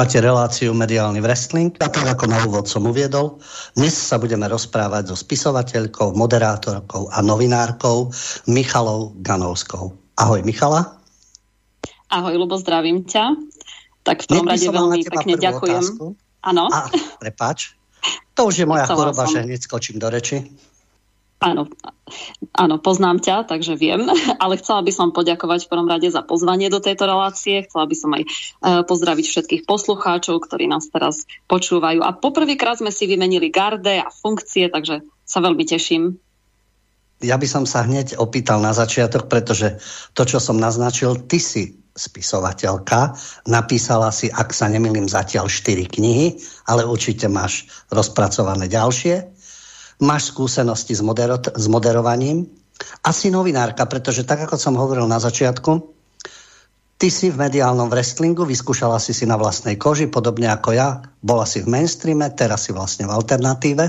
[0.00, 3.36] Počúvate reláciu Mediálny wrestling a tak ako na úvod som uviedol,
[3.76, 8.08] dnes sa budeme rozprávať so spisovateľkou, moderátorkou a novinárkou
[8.48, 9.92] Michalou Ganovskou.
[10.16, 10.96] Ahoj Michala.
[12.08, 13.44] Ahoj, Lubo, zdravím ťa.
[14.00, 15.84] Tak v by rade veľmi pekne ďakujem.
[16.48, 16.72] Áno,
[17.20, 17.76] prepáč.
[18.40, 19.36] To už je moja Chcela choroba, som.
[19.36, 20.48] že hneď skočím do reči.
[21.40, 21.66] Áno,
[22.52, 24.06] áno, poznám ťa, takže viem,
[24.42, 27.64] ale chcela by som poďakovať v prvom rade za pozvanie do tejto relácie.
[27.66, 28.30] Chcela by som aj eh,
[28.84, 32.04] pozdraviť všetkých poslucháčov, ktorí nás teraz počúvajú.
[32.04, 36.20] A poprvýkrát sme si vymenili garde a funkcie, takže sa veľmi teším.
[37.20, 39.76] Ja by som sa hneď opýtal na začiatok, pretože
[40.16, 43.12] to, čo som naznačil, ty si spisovateľka,
[43.44, 49.39] napísala si, ak sa nemýlim, zatiaľ 4 knihy, ale určite máš rozpracované ďalšie.
[50.00, 52.48] Máš skúsenosti s, modero- s moderovaním,
[53.04, 55.72] asi novinárka, pretože tak, ako som hovoril na začiatku,
[56.96, 61.44] ty si v mediálnom wrestlingu, vyskúšala si si na vlastnej koži, podobne ako ja, bola
[61.44, 63.84] si v mainstreame, teraz si vlastne v alternatíve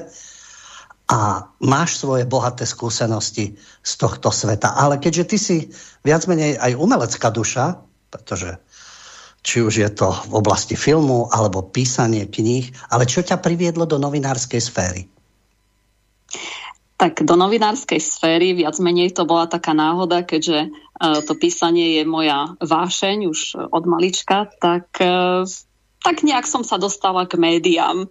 [1.12, 4.80] a máš svoje bohaté skúsenosti z tohto sveta.
[4.80, 5.58] Ale keďže ty si
[6.08, 8.56] viac menej aj umelecká duša, pretože
[9.44, 14.00] či už je to v oblasti filmu alebo písanie kníh, ale čo ťa priviedlo do
[14.00, 15.04] novinárskej sféry?
[17.02, 22.04] Tak do novinárskej sféry viac menej to bola taká náhoda, keďže uh, to písanie je
[22.06, 23.40] moja vášeň už
[23.74, 25.42] od malička, tak, uh,
[26.06, 28.06] tak nejak som sa dostala k médiám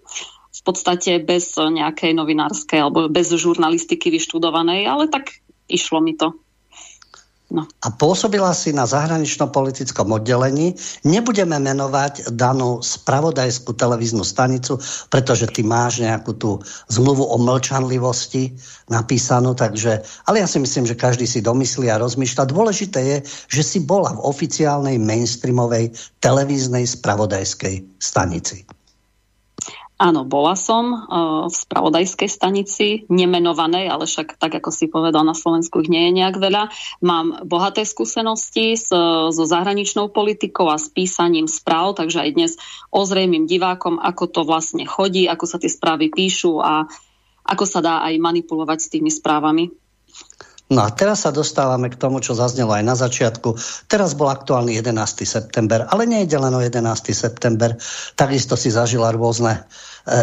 [0.51, 5.39] v podstate bez nejakej novinárskej alebo bez žurnalistiky vyštudovanej, ale tak
[5.71, 6.35] išlo mi to.
[7.51, 7.67] No.
[7.83, 10.79] A pôsobila si na zahraničnom politickom oddelení.
[11.03, 14.79] Nebudeme menovať danú spravodajskú televíznu stanicu,
[15.11, 18.55] pretože ty máš nejakú tú zmluvu o mlčanlivosti
[18.87, 19.99] napísanú, takže,
[20.31, 22.55] ale ja si myslím, že každý si domyslí a rozmýšľa.
[22.55, 23.17] Dôležité je,
[23.51, 25.91] že si bola v oficiálnej mainstreamovej
[26.23, 28.63] televíznej spravodajskej stanici.
[30.01, 35.37] Áno, bola som uh, v spravodajskej stanici, nemenovanej, ale však tak, ako si povedal, na
[35.37, 36.73] Slovensku ich nie je nejak veľa.
[37.05, 38.89] Mám bohaté skúsenosti s,
[39.29, 42.53] so zahraničnou politikou a s písaním správ, takže aj dnes
[42.89, 46.89] ozrejmým divákom, ako to vlastne chodí, ako sa tie správy píšu a
[47.45, 49.69] ako sa dá aj manipulovať s tými správami.
[50.71, 53.59] No a teraz sa dostávame k tomu, čo zaznelo aj na začiatku.
[53.91, 55.27] Teraz bol aktuálny 11.
[55.27, 57.11] september, ale nie je len o 11.
[57.11, 57.75] september.
[58.15, 59.67] Takisto si zažila rôzne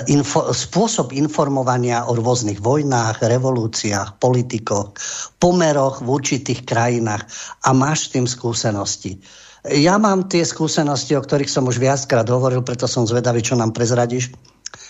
[0.10, 4.98] info, spôsob informovania o rôznych vojnách, revolúciách, politikoch,
[5.38, 7.24] pomeroch v určitých krajinách
[7.64, 9.22] a máš tým skúsenosti.
[9.68, 13.76] Ja mám tie skúsenosti, o ktorých som už viackrát hovoril, preto som zvedavý, čo nám
[13.76, 14.32] prezradíš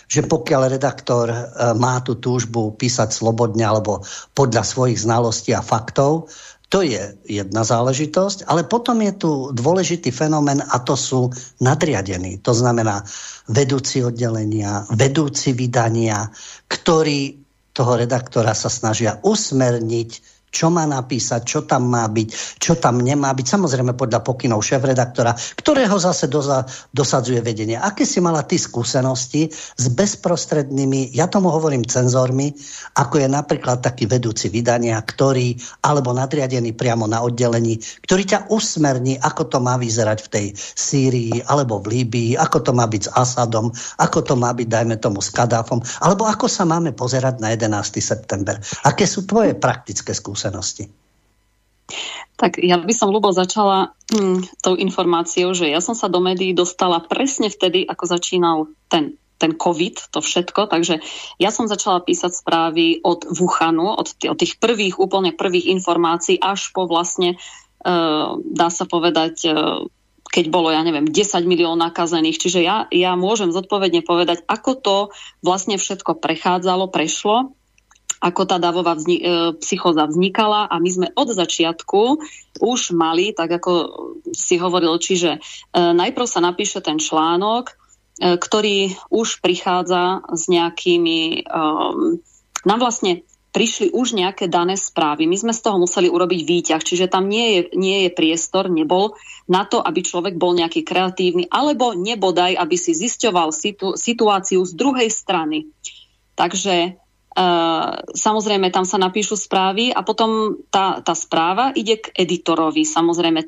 [0.08, 1.38] že pokiaľ redaktor e,
[1.76, 4.02] má tú túžbu písať slobodne alebo
[4.34, 6.32] podľa svojich znalostí a faktov,
[6.67, 11.32] to je jedna záležitosť, ale potom je tu dôležitý fenomén a to sú
[11.63, 12.43] nadriadení.
[12.43, 13.08] To znamená
[13.47, 16.27] vedúci oddelenia, vedúci vydania,
[16.67, 17.39] ktorí
[17.71, 23.30] toho redaktora sa snažia usmerniť čo má napísať, čo tam má byť, čo tam nemá
[23.38, 23.46] byť.
[23.46, 27.78] Samozrejme podľa pokynov šéf-redaktora, ktorého zase doza, dosadzuje vedenie.
[27.78, 32.58] Aké si mala ty skúsenosti s bezprostrednými, ja tomu hovorím cenzormi,
[32.98, 35.54] ako je napríklad taký vedúci vydania, ktorý,
[35.86, 37.78] alebo nadriadený priamo na oddelení,
[38.10, 42.72] ktorý ťa usmerní, ako to má vyzerať v tej Sýrii, alebo v Líbii, ako to
[42.74, 43.70] má byť s Asadom,
[44.02, 48.02] ako to má byť, dajme tomu, s Kadáfom, alebo ako sa máme pozerať na 11.
[48.02, 48.58] september.
[48.82, 50.46] Aké sú tvoje praktické skúsenosti?
[50.47, 50.89] Skúsenosti?
[52.38, 56.53] Tak ja by som, ľubo začala hm, tou informáciou, že ja som sa do médií
[56.53, 58.57] dostala presne vtedy, ako začínal
[58.88, 60.65] ten ten COVID, to všetko.
[60.65, 60.97] Takže
[61.38, 66.41] ja som začala písať správy od Wuhanu, od, t- od tých prvých, úplne prvých informácií,
[66.41, 67.38] až po vlastne,
[67.86, 67.93] e,
[68.33, 69.53] dá sa povedať, e,
[70.33, 72.41] keď bolo, ja neviem, 10 milión nakazených.
[72.41, 74.97] Čiže ja, ja môžem zodpovedne povedať, ako to
[75.45, 77.53] vlastne všetko prechádzalo, prešlo
[78.17, 79.25] ako tá davová vzni- e,
[79.62, 82.01] psychóza vznikala a my sme od začiatku
[82.62, 83.71] už mali, tak ako
[84.34, 85.39] si hovoril, čiže e,
[85.73, 87.73] najprv sa napíše ten článok, e,
[88.41, 91.60] ktorý už prichádza s nejakými, e,
[92.65, 93.21] nám vlastne
[93.58, 95.25] prišli už nejaké dané správy.
[95.25, 99.17] My sme z toho museli urobiť výťah, čiže tam nie je, nie je priestor, nebol
[99.49, 104.73] na to, aby človek bol nejaký kreatívny, alebo nebodaj, aby si zisťoval situ, situáciu z
[104.77, 105.73] druhej strany.
[106.38, 107.01] Takže
[108.17, 112.81] samozrejme, tam sa napíšu správy a potom tá, tá správa ide k editorovi.
[112.81, 113.46] Samozrejme,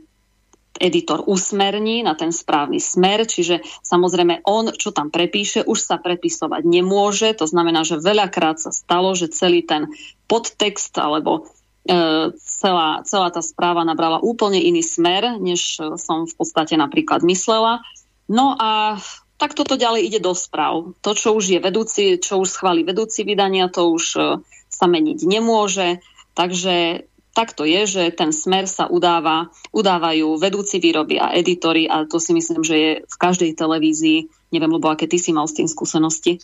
[0.80, 6.64] editor usmerní na ten správny smer, čiže samozrejme on, čo tam prepíše, už sa prepisovať
[6.64, 7.34] nemôže.
[7.42, 9.92] To znamená, že veľakrát sa stalo, že celý ten
[10.30, 11.50] podtext alebo
[11.84, 17.84] e, celá, celá tá správa nabrala úplne iný smer, než som v podstate napríklad myslela.
[18.30, 19.02] No a
[19.40, 20.94] tak toto ďalej ide do správ.
[21.00, 24.22] To, čo už je vedúci, čo už schváli vedúci vydania, to už e,
[24.68, 26.04] sa meniť nemôže.
[26.36, 32.20] Takže takto je, že ten smer sa udáva, udávajú vedúci výroby a editory a to
[32.20, 34.28] si myslím, že je v každej televízii.
[34.52, 36.44] Neviem, lebo aké ty si mal s tým skúsenosti.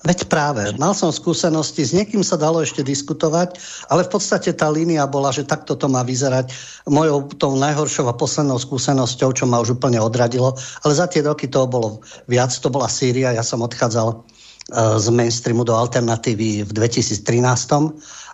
[0.00, 3.60] Veď práve, mal som skúsenosti, s niekým sa dalo ešte diskutovať,
[3.92, 6.48] ale v podstate tá línia bola, že takto to má vyzerať.
[6.88, 10.56] Mojou tou najhoršou a poslednou skúsenosťou, čo ma už úplne odradilo,
[10.88, 15.06] ale za tie roky toho bolo viac, to bola Sýria, ja som odchádzal uh, z
[15.12, 17.20] mainstreamu do alternatívy v 2013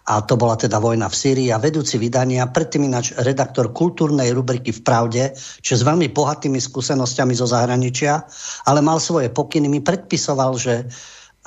[0.07, 4.71] a to bola teda vojna v Sýrii a vedúci vydania, predtým ináč redaktor kultúrnej rubriky
[4.71, 5.35] v Pravde,
[5.67, 8.23] čo s veľmi bohatými skúsenostiami zo zahraničia,
[8.71, 10.87] ale mal svoje pokyny, mi predpisoval, že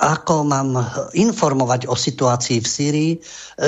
[0.00, 0.80] ako mám
[1.12, 3.12] informovať o situácii v Sýrii,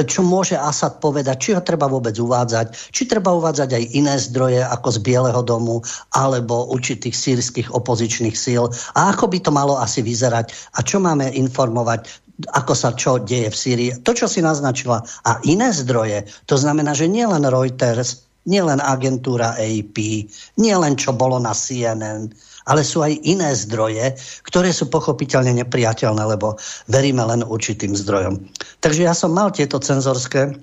[0.09, 4.64] čo môže Asad povedať, či ho treba vôbec uvádzať, či treba uvádzať aj iné zdroje
[4.64, 5.85] ako z Bieleho domu
[6.16, 11.28] alebo určitých sírskych opozičných síl a ako by to malo asi vyzerať a čo máme
[11.37, 12.09] informovať
[12.57, 13.91] ako sa čo deje v Sýrii.
[14.03, 15.05] To, čo si naznačila.
[15.28, 20.26] A iné zdroje, to znamená, že nielen Reuters, nielen agentúra AP,
[20.59, 22.33] nielen čo bolo na CNN,
[22.67, 26.59] ale sú aj iné zdroje, ktoré sú pochopiteľne nepriateľné, lebo
[26.91, 28.39] veríme len určitým zdrojom.
[28.83, 30.55] Takže ja som mal tieto cenzorské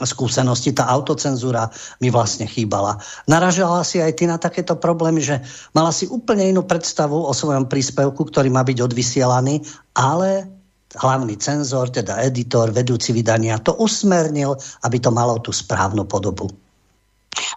[0.00, 1.68] skúsenosti, tá autocenzúra
[2.00, 3.02] mi vlastne chýbala.
[3.28, 5.42] Naražala si aj ty na takéto problémy, že
[5.76, 9.60] mala si úplne inú predstavu o svojom príspevku, ktorý má byť odvysielaný,
[9.92, 10.48] ale
[10.96, 16.50] hlavný cenzor, teda editor, vedúci vydania, to usmernil, aby to malo tú správnu podobu.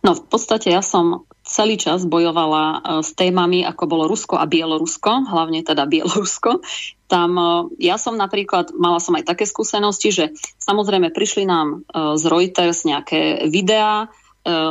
[0.06, 4.49] No v podstate ja som celý čas bojovala e, s témami, ako bolo Rusko a
[4.49, 6.66] Bielorusko, hlavne teda Bielorusko.
[7.06, 7.45] Tam e,
[7.78, 10.26] ja som napríklad, mala som aj také skúsenosti, že
[10.58, 14.10] samozrejme prišli nám e, z Reuters nejaké videá,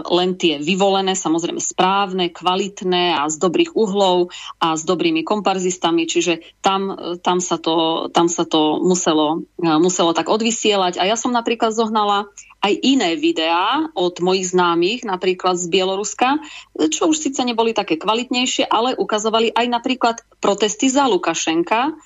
[0.04, 4.28] len tie vyvolené, samozrejme správne, kvalitné a z dobrých uhlov
[4.60, 6.92] a s dobrými komparzistami, čiže tam,
[7.24, 11.00] tam, sa, to, tam sa to muselo, muselo tak odvysielať.
[11.00, 12.28] A ja som napríklad zohnala
[12.62, 16.38] aj iné videá od mojich známych, napríklad z Bieloruska,
[16.92, 21.96] čo už síce neboli také kvalitnejšie, ale ukazovali aj napríklad protesty za Lukašenka,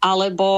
[0.00, 0.48] alebo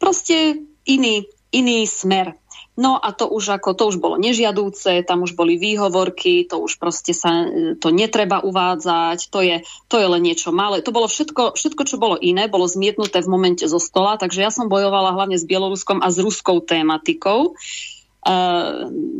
[0.00, 0.56] proste
[0.88, 2.32] iný, iný smer.
[2.76, 6.76] No a to už ako, to už bolo nežiadúce, tam už boli výhovorky, to už
[6.76, 7.48] proste sa,
[7.80, 9.56] to netreba uvádzať, to je,
[9.88, 10.84] to je len niečo malé.
[10.84, 14.52] To bolo všetko, všetko, čo bolo iné, bolo zmietnuté v momente zo stola, takže ja
[14.52, 17.56] som bojovala hlavne s Bieloruskom a s ruskou tématikou.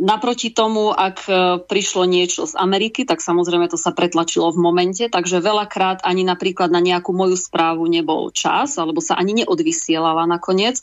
[0.02, 1.32] Naproti tomu, ak e,
[1.62, 6.74] prišlo niečo z Ameriky, tak samozrejme to sa pretlačilo v momente, takže veľakrát ani napríklad
[6.74, 10.82] na nejakú moju správu nebol čas, alebo sa ani neodvysielala nakoniec.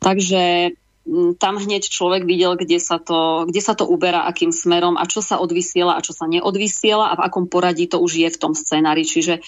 [0.00, 0.72] Takže
[1.36, 5.20] tam hneď človek videl, kde sa, to, kde sa to uberá, akým smerom a čo
[5.20, 8.56] sa odvysiela a čo sa neodvysiela a v akom poradí to už je v tom
[8.56, 9.04] scenári.
[9.04, 9.40] Čiže e,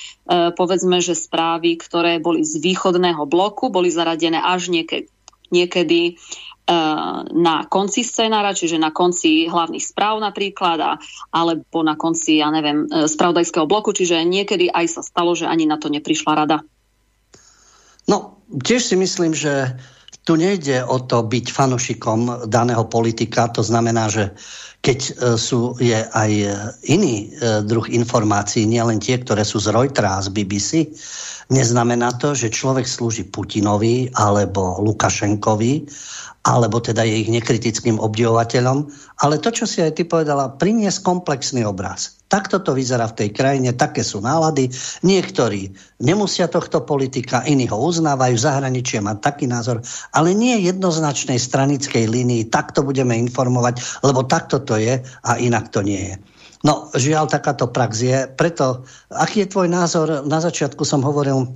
[0.53, 5.09] povedzme, že správy, ktoré boli z východného bloku, boli zaradené až niekedy,
[5.49, 6.21] niekedy
[6.67, 10.93] Eh, na konci scenára, čiže na konci hlavných správ napríklad, a,
[11.31, 15.63] alebo na konci, ja neviem, eh, spravodajského bloku, čiže niekedy aj sa stalo, že ani
[15.63, 16.67] na to neprišla rada.
[18.11, 19.79] No, tiež si myslím, že
[20.27, 24.35] tu nejde o to byť fanušikom daného politika, to znamená, že
[24.83, 26.31] keď eh, sú, je aj
[26.91, 27.31] iný
[27.63, 30.91] druh informácií, nielen tie, ktoré sú z Reutera, z BBC,
[31.51, 35.73] neznamená to, že človek slúži Putinovi alebo Lukašenkovi
[36.47, 38.87] alebo teda je ich nekritickým obdivovateľom,
[39.19, 42.23] ale to, čo si aj ty povedala, priniesť komplexný obraz.
[42.31, 44.71] Takto to vyzerá v tej krajine, také sú nálady.
[45.03, 45.75] Niektorí
[46.07, 49.83] nemusia tohto politika, iní ho uznávajú, zahraničie má taký názor,
[50.15, 55.83] ale nie jednoznačnej stranickej línii, takto budeme informovať, lebo takto to je a inak to
[55.83, 56.36] nie je.
[56.67, 58.19] No, žiaľ, takáto prax je.
[58.27, 58.83] Preto,
[59.15, 60.27] aký je tvoj názor?
[60.27, 61.47] Na začiatku som hovoril,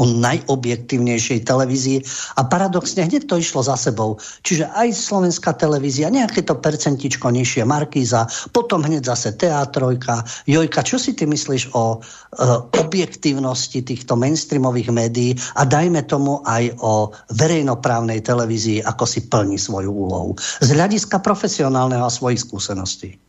[0.00, 2.00] o najobjektívnejšej televízii
[2.40, 4.16] a paradoxne hneď to išlo za sebou.
[4.40, 8.24] Čiže aj slovenská televízia, nejaké to percentičko nižšie Markíza,
[8.56, 10.80] potom hneď zase Teatrojka, Jojka.
[10.80, 12.08] Čo si ty myslíš o e,
[12.80, 19.92] objektívnosti týchto mainstreamových médií a dajme tomu aj o verejnoprávnej televízii, ako si plní svoju
[19.92, 20.32] úlohu.
[20.64, 23.20] Z hľadiska profesionálneho a svojich skúseností.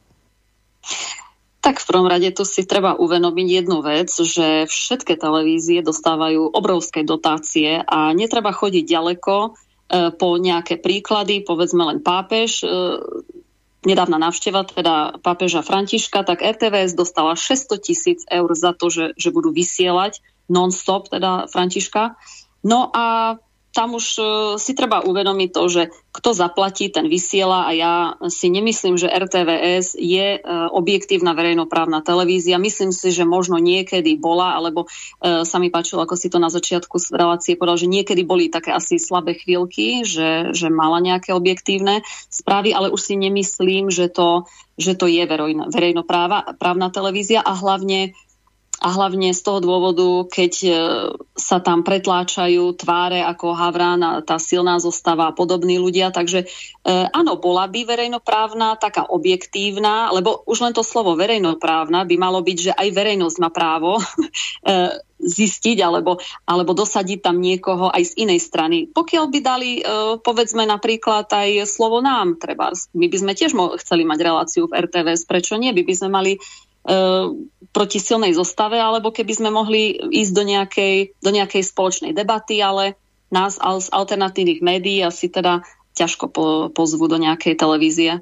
[1.63, 7.07] Tak v prvom rade tu si treba uvedomiť jednu vec, že všetky televízie dostávajú obrovské
[7.07, 9.49] dotácie a netreba chodiť ďaleko e,
[10.11, 12.99] po nejaké príklady, povedzme len pápež, e,
[13.87, 19.31] nedávna návšteva teda pápeža Františka, tak RTVS dostala 600 tisíc eur za to, že, že
[19.31, 20.19] budú vysielať
[20.51, 22.19] non-stop teda Františka.
[22.63, 23.39] No a
[23.73, 24.25] tam už uh,
[24.61, 27.93] si treba uvedomiť to, že kto zaplatí, ten vysiela a ja
[28.29, 32.61] si nemyslím, že RTVS je uh, objektívna verejnoprávna televízia.
[32.61, 36.53] Myslím si, že možno niekedy bola, alebo uh, sa mi páčilo, ako si to na
[36.53, 42.05] začiatku relácie povedal, že niekedy boli také asi slabé chvíľky, že, že mala nejaké objektívne
[42.29, 44.45] správy, ale už si nemyslím, že to,
[44.77, 45.25] že to je
[45.73, 48.13] verejnoprávna televízia a hlavne
[48.83, 50.71] a hlavne z toho dôvodu, keď e,
[51.39, 56.11] sa tam pretláčajú tváre ako Havran a tá silná zostava a podobní ľudia.
[56.11, 56.47] Takže e,
[57.15, 62.57] áno, bola by verejnoprávna, taká objektívna, lebo už len to slovo verejnoprávna by malo byť,
[62.59, 64.03] že aj verejnosť má právo e,
[65.23, 68.91] zistiť alebo, alebo dosadiť tam niekoho aj z inej strany.
[68.91, 69.71] Pokiaľ by dali,
[70.19, 75.23] povedzme napríklad aj slovo nám, treba, my by sme tiež chceli mať reláciu v RTVS,
[75.23, 75.71] prečo nie?
[75.71, 76.31] By by sme mali
[77.73, 82.99] proti silnej zostave, alebo keby sme mohli ísť do nejakej, do nejakej spoločnej debaty, ale
[83.33, 85.65] nás z alternatívnych médií asi teda
[85.97, 88.21] ťažko po, pozvu do nejakej televízie.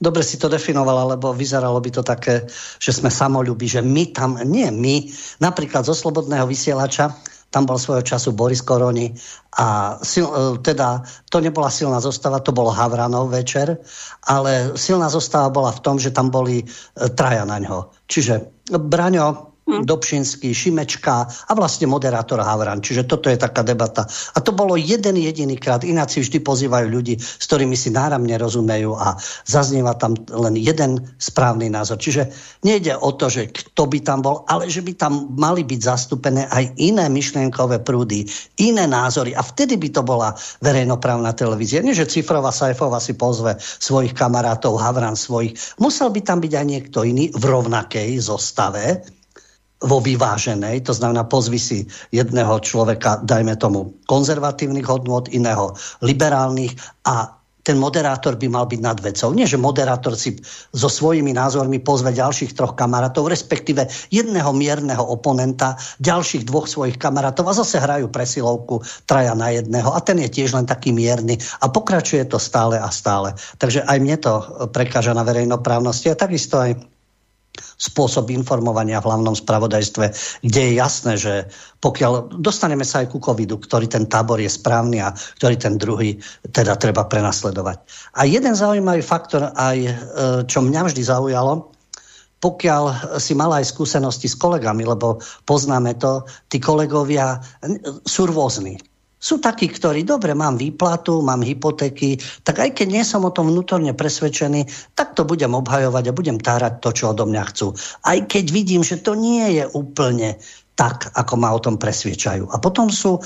[0.00, 2.48] Dobre si to definovala, lebo vyzeralo by to také,
[2.80, 5.06] že sme samolúbi, že my tam, nie my,
[5.38, 7.12] napríklad zo Slobodného vysielača,
[7.50, 9.10] tam bol svojho času Boris Koroni
[9.58, 13.82] a sil, e, teda to nebola silná zostava, to bol Havranov večer,
[14.30, 16.66] ale silná zostava bola v tom, že tam boli e,
[17.10, 17.90] traja na ňo.
[18.06, 19.86] Čiže Braňo, hm.
[19.86, 22.82] Dobšinský, Šimečka a vlastne moderátor Havran.
[22.82, 24.04] Čiže toto je taká debata.
[24.34, 25.86] A to bolo jeden jediný krát.
[25.86, 29.14] Ináci vždy pozývajú ľudí, s ktorými si náramne rozumejú a
[29.46, 32.02] zaznieva tam len jeden správny názor.
[32.02, 32.28] Čiže
[32.66, 36.50] nejde o to, že kto by tam bol, ale že by tam mali byť zastúpené
[36.50, 38.26] aj iné myšlienkové prúdy,
[38.58, 39.32] iné názory.
[39.38, 41.84] A vtedy by to bola verejnoprávna televízia.
[41.84, 45.54] Nie, že Cifrová Sajfova si pozve svojich kamarátov, Havran svojich.
[45.78, 49.04] Musel by tam byť aj niekto iný v rovnakej zostave,
[49.80, 51.78] vo vyváženej, to znamená pozvi si
[52.12, 55.72] jedného človeka, dajme tomu, konzervatívnych hodnot, iného
[56.04, 56.76] liberálnych
[57.08, 59.36] a ten moderátor by mal byť nad vecou.
[59.36, 60.40] Nie, že moderátor si
[60.72, 67.52] so svojimi názormi pozve ďalších troch kamarátov, respektíve jedného mierneho oponenta, ďalších dvoch svojich kamarátov
[67.52, 71.68] a zase hrajú presilovku traja na jedného a ten je tiež len taký mierny a
[71.68, 73.36] pokračuje to stále a stále.
[73.60, 74.32] Takže aj mne to
[74.72, 76.80] prekáža na verejnoprávnosti a takisto aj
[77.80, 80.04] spôsob informovania v hlavnom spravodajstve,
[80.44, 81.34] kde je jasné, že
[81.80, 86.20] pokiaľ dostaneme sa aj ku covidu, ktorý ten tábor je správny a ktorý ten druhý
[86.52, 87.80] teda treba prenasledovať.
[88.18, 89.92] A jeden zaujímavý faktor aj, e,
[90.44, 91.72] čo mňa vždy zaujalo,
[92.40, 97.36] pokiaľ si mala aj skúsenosti s kolegami, lebo poznáme to, tí kolegovia
[98.08, 98.80] sú rôzni.
[99.20, 103.52] Sú takí, ktorí, dobre, mám výplatu, mám hypotéky, tak aj keď nie som o tom
[103.52, 104.64] vnútorne presvedčený,
[104.96, 107.76] tak to budem obhajovať a budem tárať to, čo odo mňa chcú.
[108.08, 110.40] Aj keď vidím, že to nie je úplne
[110.80, 112.48] tak, ako ma o tom presviečajú.
[112.48, 113.22] A potom sú e,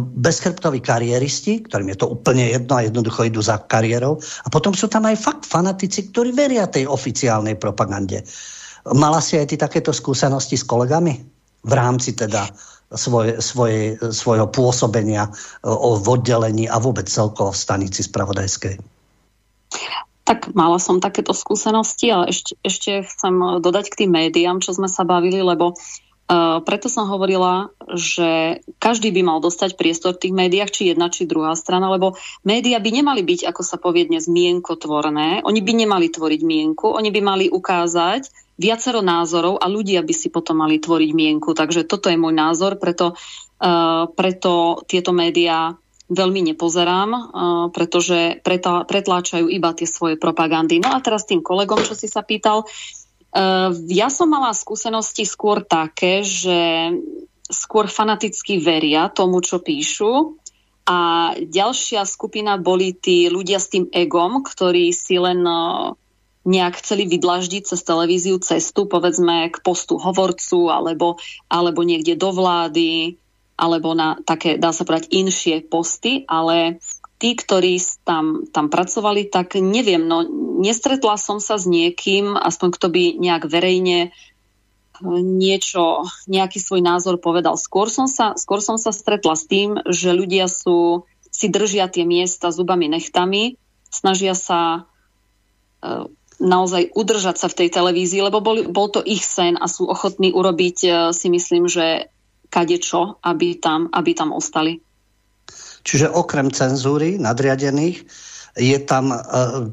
[0.00, 4.16] bezchrbtoví kariéristi, ktorým je to úplne jedno a jednoducho idú za kariérou.
[4.16, 8.24] A potom sú tam aj fakt fanatici, ktorí veria tej oficiálnej propagande.
[8.88, 11.20] Mala si aj ty takéto skúsenosti s kolegami?
[11.60, 12.48] V rámci teda
[12.94, 15.28] svoje, svoje, svojho pôsobenia
[15.64, 18.80] v oddelení a vôbec celkovo v stanici spravodajskej?
[20.24, 24.88] Tak mala som takéto skúsenosti, ale ešte, ešte chcem dodať k tým médiám, čo sme
[24.88, 26.07] sa bavili, lebo Uh,
[26.62, 31.24] preto som hovorila, že každý by mal dostať priestor v tých médiách, či jedna, či
[31.24, 35.40] druhá strana, lebo médiá by nemali byť, ako sa povie dnes, mienkotvorné.
[35.48, 38.28] Oni by nemali tvoriť mienku, oni by mali ukázať,
[38.60, 41.56] viacero názorov a ľudia by si potom mali tvoriť mienku.
[41.56, 45.80] Takže toto je môj názor, preto, uh, preto tieto médiá
[46.12, 47.20] veľmi nepozerám, uh,
[47.72, 48.44] pretože
[48.84, 50.82] pretláčajú iba tie svoje propagandy.
[50.82, 52.97] No a teraz tým kolegom, čo si sa pýtal, uh,
[53.88, 56.92] ja som mala skúsenosti skôr také, že
[57.48, 60.36] skôr fanaticky veria tomu, čo píšu.
[60.88, 65.92] A ďalšia skupina boli tí ľudia s tým egom, ktorí si len uh,
[66.48, 71.20] nejak chceli vydlaždiť cez televíziu cestu, povedzme, k postu hovorcu alebo,
[71.52, 73.20] alebo niekde do vlády,
[73.60, 76.80] alebo na také, dá sa povedať, inšie posty, ale
[77.18, 80.22] tí, ktorí tam, tam pracovali, tak neviem, no
[80.62, 84.14] nestretla som sa s niekým, aspoň kto by nejak verejne
[85.22, 87.54] niečo, nejaký svoj názor povedal.
[87.54, 92.02] Skôr som sa, skôr som sa stretla s tým, že ľudia sú, si držia tie
[92.02, 93.54] miesta zubami nechtami,
[93.90, 94.90] snažia sa
[95.82, 96.10] e,
[96.42, 100.34] naozaj udržať sa v tej televízii, lebo bol, bol to ich sen a sú ochotní
[100.34, 102.10] urobiť e, si myslím, že
[102.50, 104.82] kadečo, aby tam, aby tam ostali.
[105.88, 108.04] Čiže okrem cenzúry nadriadených
[108.60, 109.18] je tam, e,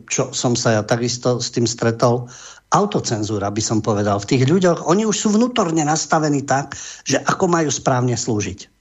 [0.07, 2.31] čo som sa ja takisto s tým stretol,
[2.71, 4.23] autocenzúra, by som povedal.
[4.23, 8.74] V tých ľuďoch, oni už sú vnútorne nastavení tak, že ako majú správne slúžiť.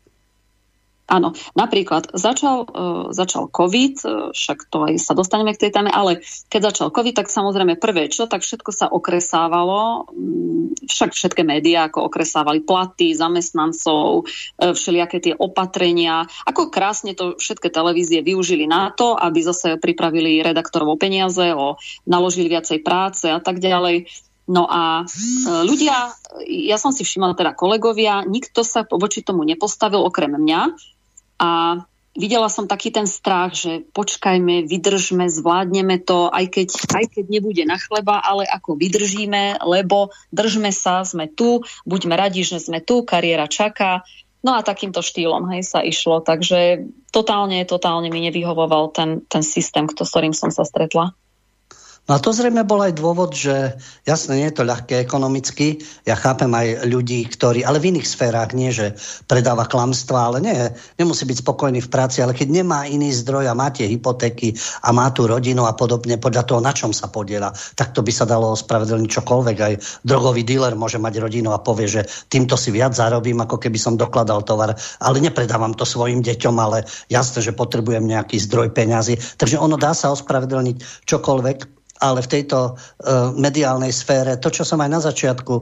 [1.05, 5.93] Áno, napríklad začal, uh, začal COVID, uh, však to aj sa dostaneme k tej téme,
[5.93, 11.45] ale keď začal COVID, tak samozrejme prvé čo, tak všetko sa okresávalo, um, však všetké
[11.45, 18.65] médiá ako okresávali platy zamestnancov, uh, všelijaké tie opatrenia, ako krásne to všetky televízie využili
[18.65, 21.77] na to, aby zase pripravili redaktorov peniaze, o,
[22.09, 24.09] naložili viacej práce a tak ďalej.
[24.45, 25.09] No a
[25.65, 26.13] ľudia,
[26.45, 30.61] ja som si všimla teda kolegovia, nikto sa voči tomu nepostavil okrem mňa,
[31.39, 31.83] a
[32.15, 37.63] videla som taký ten strach, že počkajme, vydržme, zvládneme to, aj keď, aj keď nebude
[37.67, 43.03] na chleba, ale ako vydržíme, lebo držme sa, sme tu, buďme radi, že sme tu,
[43.03, 44.07] kariéra čaká.
[44.45, 49.89] No a takýmto štýlom hej, sa išlo, takže totálne, totálne mi nevyhovoval ten, ten systém,
[49.89, 51.17] s ktorým som sa stretla.
[52.05, 56.13] No a to zrejme bol aj dôvod, že jasne nie je to ľahké ekonomicky, ja
[56.13, 58.93] chápem aj ľudí, ktorí, ale v iných sférach, nie že
[59.25, 60.53] predáva klamstva, ale nie,
[61.01, 64.53] nemusí byť spokojný v práci, ale keď nemá iný zdroj a má tie hypotéky
[64.85, 68.13] a má tú rodinu a podobne, podľa toho, na čom sa podiela, tak to by
[68.13, 69.57] sa dalo ospravedlniť čokoľvek.
[69.65, 69.75] Aj
[70.05, 73.97] drogový dealer môže mať rodinu a povie, že týmto si viac zarobím, ako keby som
[73.97, 79.17] dokladal tovar, ale nepredávam to svojim deťom, ale jasne, že potrebujem nejaký zdroj peňazí.
[79.41, 84.85] Takže ono dá sa ospravedlniť čokoľvek, ale v tejto uh, mediálnej sfére, to, čo som
[84.85, 85.55] aj na začiatku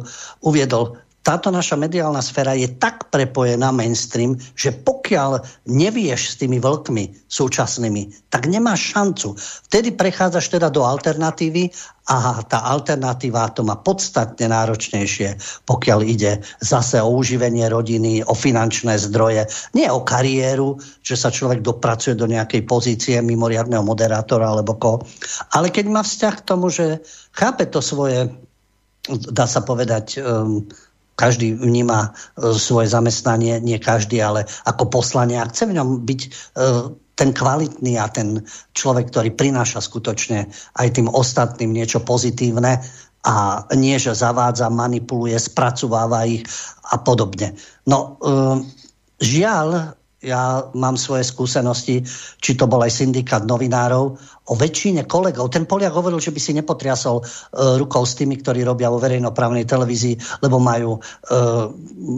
[0.42, 7.30] uviedol, táto naša mediálna sféra je tak prepojená mainstream, že pokiaľ nevieš s tými vlkmi
[7.30, 9.38] súčasnými, tak nemáš šancu.
[9.70, 11.70] Vtedy prechádzaš teda do alternatívy
[12.10, 18.98] a tá alternatíva to má podstatne náročnejšie, pokiaľ ide zase o uživenie rodiny, o finančné
[18.98, 19.46] zdroje,
[19.78, 24.92] nie o kariéru, že sa človek dopracuje do nejakej pozície mimoriadného moderátora alebo ko,
[25.54, 26.98] ale keď má vzťah k tomu, že
[27.30, 28.34] chápe to svoje,
[29.30, 30.66] dá sa povedať, um,
[31.16, 36.20] každý vníma e, svoje zamestnanie, nie každý, ale ako poslanie a chce v ňom byť
[36.24, 36.28] e,
[37.14, 38.42] ten kvalitný a ten
[38.72, 40.48] človek, ktorý prináša skutočne
[40.80, 42.80] aj tým ostatným niečo pozitívne
[43.22, 46.42] a nie, že zavádza, manipuluje, spracováva ich
[46.90, 47.54] a podobne.
[47.86, 48.36] No, e,
[49.22, 52.06] žiaľ, ja mám svoje skúsenosti,
[52.38, 55.54] či to bol aj syndikát novinárov, o väčšine kolegov.
[55.54, 57.24] Ten Poliak hovoril, že by si nepotriasol e,
[57.78, 61.38] rukou s tými, ktorí robia vo verejnoprávnej televízii, lebo majú, e,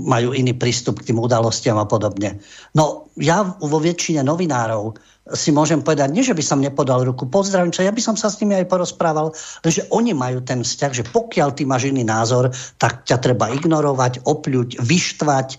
[0.08, 2.40] majú iný prístup k tým udalostiam a podobne.
[2.72, 4.96] No ja vo väčšine novinárov
[5.32, 8.28] si môžem povedať, nie že by som nepodal ruku, pozdravím sa, ja by som sa
[8.28, 9.32] s nimi aj porozprával,
[9.64, 14.28] že oni majú ten vzťah, že pokiaľ ty máš iný názor, tak ťa treba ignorovať,
[14.28, 15.56] opľuť, vyštvať e,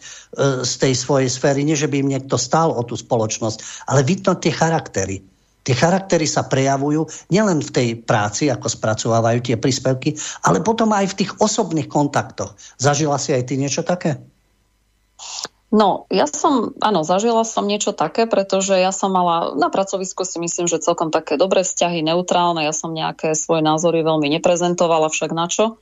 [0.61, 4.37] z tej svojej sféry, nie že by im niekto stál o tú spoločnosť, ale vidno
[4.37, 5.25] tie charaktery.
[5.65, 10.13] Tie charaktery sa prejavujú nielen v tej práci, ako spracovávajú tie príspevky,
[10.45, 12.53] ale potom aj v tých osobných kontaktoch.
[12.77, 14.21] Zažila si aj ty niečo také?
[15.73, 20.37] No, ja som, áno, zažila som niečo také, pretože ja som mala na pracovisku si
[20.37, 25.31] myslím, že celkom také dobré vzťahy, neutrálne, ja som nejaké svoje názory veľmi neprezentovala, však
[25.33, 25.81] na čo.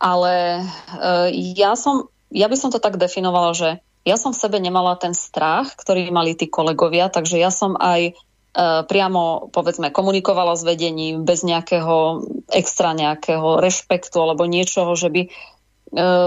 [0.00, 3.68] Ale e, ja som, ja by som to tak definovala, že
[4.08, 8.16] ja som v sebe nemala ten strach, ktorý mali tí kolegovia, takže ja som aj
[8.58, 15.22] E, priamo, povedzme, komunikovala s vedením bez nejakého extra nejakého rešpektu alebo niečoho, že by
[15.22, 15.30] e,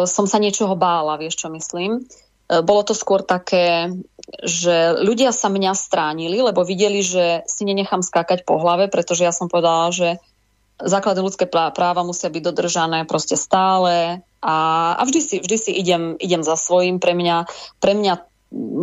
[0.07, 2.05] som sa niečoho bála, vieš čo myslím.
[2.51, 3.95] E, bolo to skôr také,
[4.43, 9.31] že ľudia sa mňa stránili, lebo videli, že si nenechám skákať po hlave, pretože ja
[9.31, 10.19] som povedala, že
[10.83, 14.55] základy ľudské práva musia byť dodržané proste stále a,
[14.97, 16.97] a vždy, si, vždy si idem, idem za svojím.
[16.97, 17.37] Pre mňa,
[17.77, 18.13] pre mňa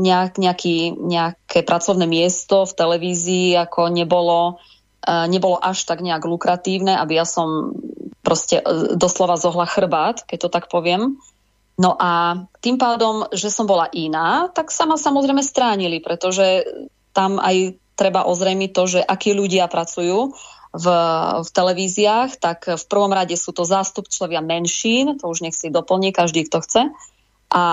[0.01, 4.63] nejak, nejaký, nejaké pracovné miesto v televízii ako nebolo,
[5.05, 7.77] e, nebolo až tak nejak lukratívne, aby ja som
[8.23, 11.21] proste e, doslova zohla chrbát, keď to tak poviem.
[11.79, 16.67] No a tým pádom, že som bola iná, tak sa ma samozrejme stránili, pretože
[17.15, 20.35] tam aj treba ozrejmiť to, že akí ľudia pracujú
[20.75, 20.87] v,
[21.43, 26.11] v televíziách, tak v prvom rade sú to zástupcovia menšín, to už nech si doplní
[26.11, 26.83] každý, kto chce.
[27.55, 27.65] A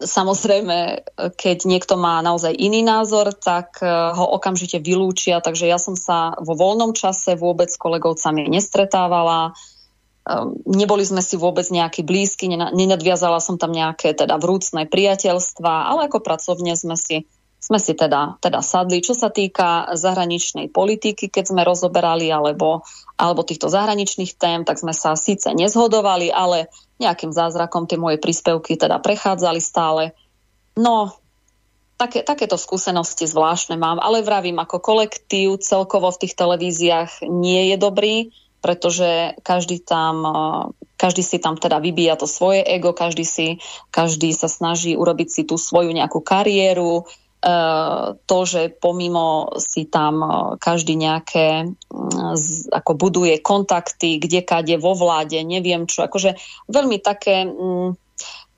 [0.00, 1.04] Samozrejme,
[1.36, 6.32] keď niekto má naozaj iný názor, tak eh, ho okamžite vylúčia, takže ja som sa
[6.40, 9.52] vo voľnom čase vôbec s kolegovcami nestretávala,
[10.68, 16.20] neboli sme si vôbec nejakí blízky, nenadviazala som tam nejaké teda vrúcne priateľstva, ale ako
[16.20, 17.24] pracovne sme si,
[17.56, 19.00] sme si teda, teda sadli.
[19.00, 22.84] Čo sa týka zahraničnej politiky, keď sme rozoberali, alebo,
[23.16, 26.68] alebo týchto zahraničných tém, tak sme sa síce nezhodovali, ale
[27.00, 30.12] nejakým zázrakom tie moje príspevky teda prechádzali stále.
[30.76, 31.16] No,
[31.96, 37.76] také, takéto skúsenosti zvláštne mám, ale vravím, ako kolektív celkovo v tých televíziách nie je
[37.80, 38.16] dobrý,
[38.60, 40.62] pretože každý tam, eh,
[40.96, 45.42] každý si tam teda vybíja to svoje ego, každý, si, každý sa snaží urobiť si
[45.48, 47.08] tú svoju nejakú kariéru,
[47.40, 51.72] Eh, to, že pomimo si tam eh, každý nejaké
[52.68, 56.36] ako buduje kontakty, kde kade vo vláde, neviem čo, akože
[56.68, 57.48] veľmi také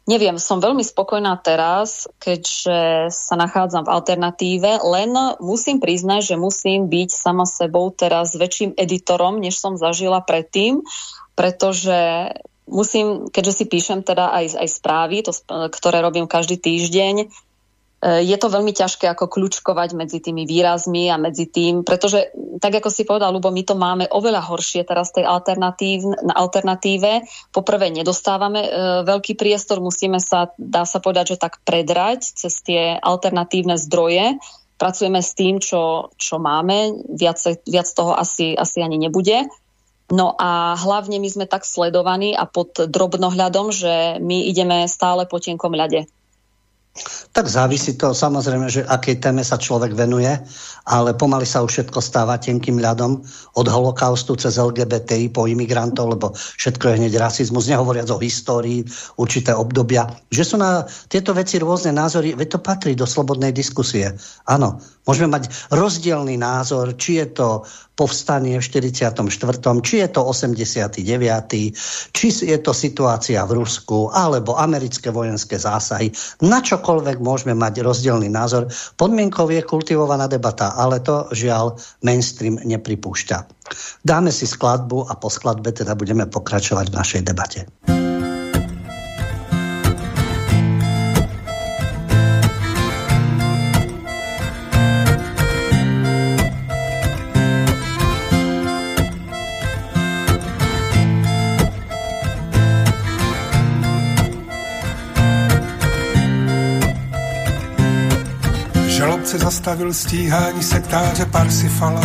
[0.03, 6.91] Neviem, som veľmi spokojná teraz, keďže sa nachádzam v alternatíve, len musím priznať, že musím
[6.91, 10.83] byť sama sebou teraz väčším editorom, než som zažila predtým,
[11.39, 12.35] pretože
[12.67, 15.31] musím, keďže si píšem teda aj, aj správy, to,
[15.71, 17.31] ktoré robím každý týždeň,
[18.03, 22.91] je to veľmi ťažké ako kľúčkovať medzi tými výrazmi a medzi tým, pretože tak ako
[22.91, 27.23] si povedal, Lubo, my to máme oveľa horšie teraz tej alternatív, na alternatíve.
[27.55, 28.71] Poprvé nedostávame e,
[29.07, 34.35] veľký priestor, musíme sa, dá sa povedať, že tak predrať cez tie alternatívne zdroje,
[34.83, 39.47] pracujeme s tým, čo, čo máme, viac, viac toho asi, asi ani nebude.
[40.11, 45.39] No a hlavne my sme tak sledovaní a pod drobnohľadom, že my ideme stále po
[45.39, 46.11] tenkom ľade.
[47.33, 50.29] Tak závisí to samozrejme, že akej téme sa človek venuje,
[50.85, 53.25] ale pomaly sa už všetko stáva tenkým ľadom
[53.57, 58.85] od holokaustu cez LGBTI po imigrantov, lebo všetko je hneď rasizmus, nehovoriac o histórii,
[59.17, 60.05] určité obdobia.
[60.29, 64.13] Že sú na tieto veci rôzne názory, veď to patrí do slobodnej diskusie.
[64.45, 64.77] Áno,
[65.07, 67.49] môžeme mať rozdielný názor, či je to
[67.93, 69.13] povstanie v 44.,
[69.85, 71.05] či je to 89.,
[72.11, 76.11] či je to situácia v Rusku, alebo americké vojenské zásahy.
[76.43, 78.73] Na čokoľvek môžeme mať rozdielný názor.
[78.97, 83.39] Podmienkou je kultivovaná debata, ale to žiaľ mainstream nepripúšťa.
[84.03, 87.69] Dáme si skladbu a po skladbe teda budeme pokračovať v našej debate.
[109.33, 112.03] Se zastavil stíhání sektáře Parsifala.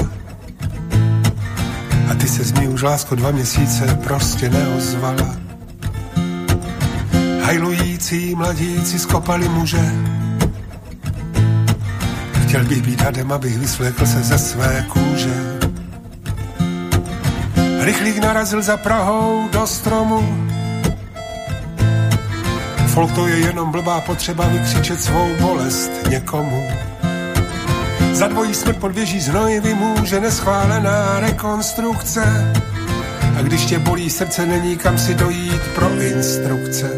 [2.12, 5.36] A ty se z ní už lásko dva měsíce prostě neozvala.
[7.44, 9.92] Hajlující mladíci skopali muže.
[12.48, 15.60] Chtěl bych být hadem, abych vysvlékl se ze své kůže.
[17.80, 20.48] Rychlík narazil za Prahou do stromu.
[22.88, 26.68] Folk to je jenom blbá potřeba vykřičet svou bolest někomu.
[28.18, 32.54] Za dvojí smrt pod věží znoj vymůže neschválená rekonstrukce.
[33.38, 36.90] A když tě bolí srdce, není kam si dojít pro instrukce.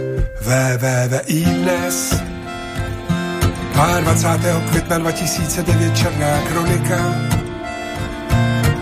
[0.42, 2.24] VVVI dnes
[4.00, 4.60] 22.
[4.70, 7.16] května 2009 Černá kronika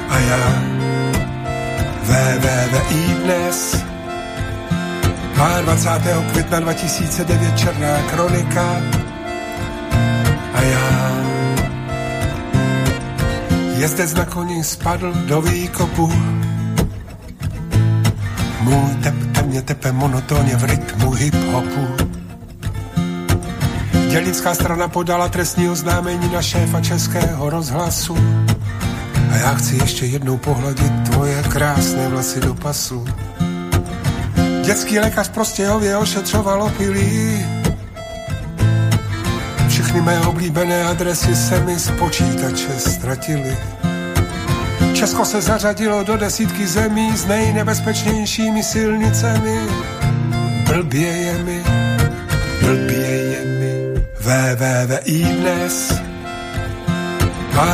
[0.10, 0.64] a já
[2.04, 3.86] VVVI dnes
[5.62, 6.32] 22.
[6.32, 8.82] května 2009 Černá kronika
[10.54, 11.27] a já
[13.78, 16.08] Jezdec na koni spadl do výkopu.
[18.62, 21.88] Můj tep temně tepe monotónně v rytmu hip-hopu.
[24.10, 28.18] Dělnická strana podala trestní oznámení na šéfa českého rozhlasu.
[29.32, 33.06] A já chci ještě jednou pohladit tvoje krásné vlasy do pasu.
[34.66, 37.57] Dětský lékař prostě hově ošetřoval opilí.
[39.98, 43.58] Všechny mé oblíbené adresy se mi z počítače ztratily.
[44.94, 49.60] Česko se zařadilo do desítky zemí s nejnebezpečnějšími silnicemi.
[50.66, 51.64] Blbě je mi,
[52.62, 55.94] blbě je mi, VVVI dnes.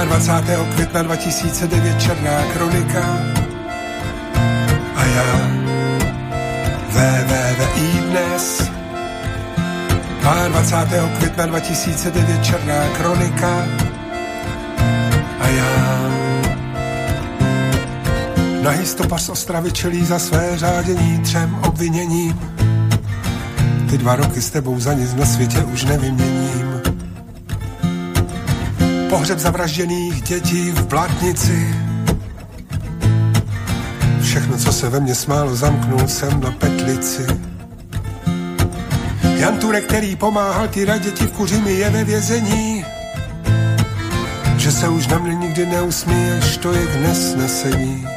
[0.04, 0.66] 22.
[0.76, 3.20] května 2009 Černá kronika
[4.96, 5.52] a já
[6.90, 8.73] VVVI dnes
[10.24, 11.08] 22.
[11.18, 13.66] května 2009 Černá kronika
[15.40, 16.10] a já
[18.62, 22.40] Nahý stopař z Ostravy čelí za své řádění třem obviněním.
[23.90, 26.82] Ty dva roky s tebou za nic na světě už nevyměním.
[29.10, 31.76] Pohřeb zavražděných dětí v Blatnici.
[34.22, 37.53] Všechno, co se ve mně smálo, zamknul jsem na petlici.
[39.44, 42.86] Jan Turek, který pomáhal ty děti v Kuřimi, je ve vězení.
[44.58, 48.08] Že se už na mě nikdy neusmíješ, to je k nesnesení.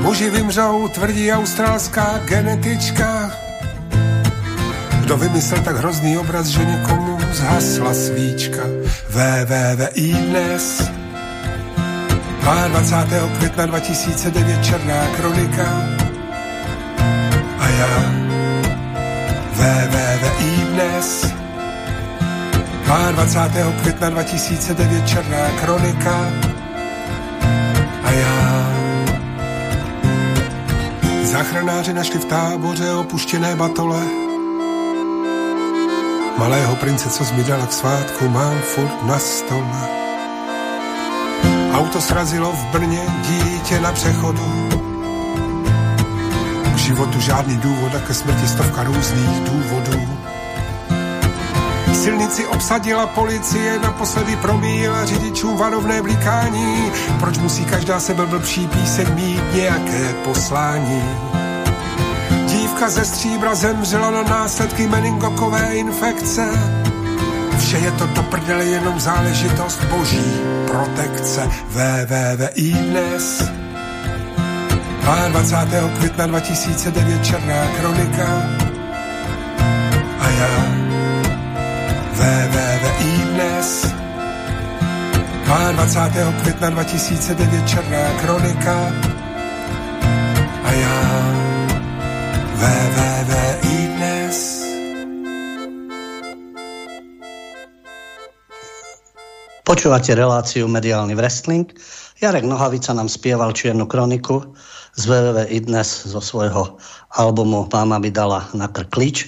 [0.00, 3.30] Muži vymřou, tvrdí australská genetička.
[5.00, 8.62] Kdo vymyslel tak hrozný obraz, že někomu zhasla svíčka.
[9.08, 10.90] VVVI dnes
[12.68, 13.28] 22.
[13.38, 15.86] května 2009 Černá kronika
[17.58, 18.15] a já
[19.56, 21.32] VVVI dnes
[23.12, 23.72] 22.
[23.80, 26.32] května 2009 Černá kronika
[28.04, 28.66] a já
[31.22, 34.02] Záchranáři našli v táboře opuštěné batole.
[36.38, 39.88] Malého prince, co zmidala k svátku, mám furt na stole.
[41.72, 44.65] Auto srazilo v Brně dítě na přechodu.
[46.86, 50.18] Životu žádný důvod a ke smrti stovka různých důvodů.
[51.94, 56.92] Silnici obsadila policie, naposledy promíjela řidičům varovné blikání.
[57.20, 61.02] Proč musí každá sebe blbší píseň mít nějaké poslání?
[62.46, 66.48] Dívka ze stříbra zemřela na následky meningokové infekce.
[67.58, 73.42] Vše je to do prdele jenom záležitost boží protekce www.i dnes
[75.06, 75.88] 22.
[75.98, 78.42] května 2009 Černá kronika
[80.18, 80.66] a já
[82.12, 83.86] www.i dnes
[85.44, 86.32] 22.
[86.32, 88.92] května 2009 Černá kronika
[90.64, 91.00] a já
[92.54, 94.62] www.i dnes
[99.64, 101.74] Počúvate reláciu Mediálny wrestling.
[102.22, 104.54] Jarek Nohavica nám spieval Čiernu kroniku
[104.96, 106.80] z www Idnes zo svojho
[107.16, 109.18] albumu Máma by dala na krk klíč.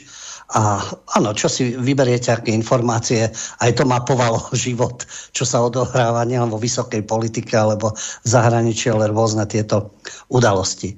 [0.57, 0.81] A
[1.13, 3.29] áno, čo si vyberiete, aké informácie,
[3.61, 5.05] aj to mapovalo život,
[5.37, 9.93] čo sa odohráva nielen vo vysokej politike, alebo v zahraničí, ale rôzne tieto
[10.33, 10.97] udalosti.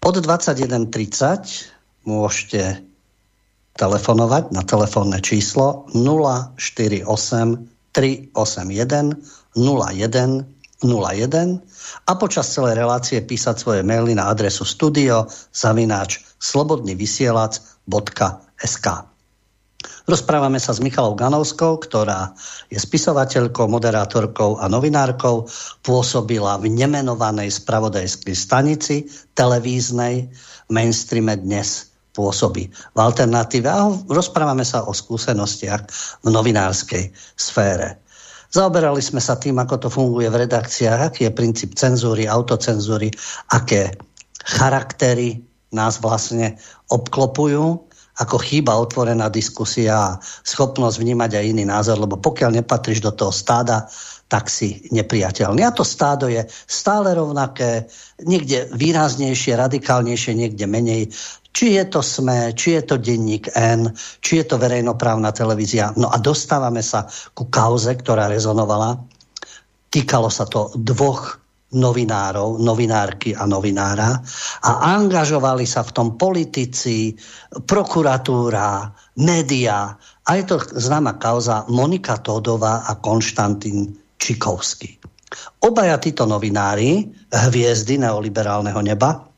[0.00, 2.80] Od 21.30 môžete
[3.76, 7.04] telefonovať na telefónne číslo 048
[7.94, 9.22] 381
[9.54, 10.53] 01
[10.84, 11.64] 01
[12.04, 18.86] a počas celej relácie písať svoje maily na adresu studio zavináč slobodnyvysielac.sk
[20.04, 22.36] Rozprávame sa s Michalou Ganovskou, ktorá
[22.68, 25.48] je spisovateľkou, moderátorkou a novinárkou.
[25.80, 30.28] Pôsobila v nemenovanej spravodajskej stanici televíznej
[30.68, 35.82] mainstreame dnes pôsobí v alternatíve a rozprávame sa o skúsenostiach
[36.22, 38.03] v novinárskej sfére.
[38.54, 43.10] Zaoberali sme sa tým, ako to funguje v redakciách, aký je princíp cenzúry, autocenzúry,
[43.50, 43.90] aké
[44.46, 45.42] charaktery
[45.74, 46.54] nás vlastne
[46.86, 53.10] obklopujú, ako chýba otvorená diskusia a schopnosť vnímať aj iný názor, lebo pokiaľ nepatríš do
[53.10, 53.90] toho stáda,
[54.30, 55.66] tak si nepriateľný.
[55.66, 57.90] A to stádo je stále rovnaké,
[58.22, 61.10] niekde výraznejšie, radikálnejšie, niekde menej.
[61.54, 65.94] Či je to SME, či je to denník N, či je to verejnoprávna televízia.
[65.94, 68.98] No a dostávame sa ku kauze, ktorá rezonovala.
[69.94, 71.38] Týkalo sa to dvoch
[71.74, 74.22] novinárov, novinárky a novinára
[74.62, 77.18] a angažovali sa v tom politici,
[77.66, 85.02] prokuratúra, média a je to známa kauza Monika Todová a Konštantín Čikovský.
[85.66, 89.33] Obaja títo novinári, hviezdy neoliberálneho neba,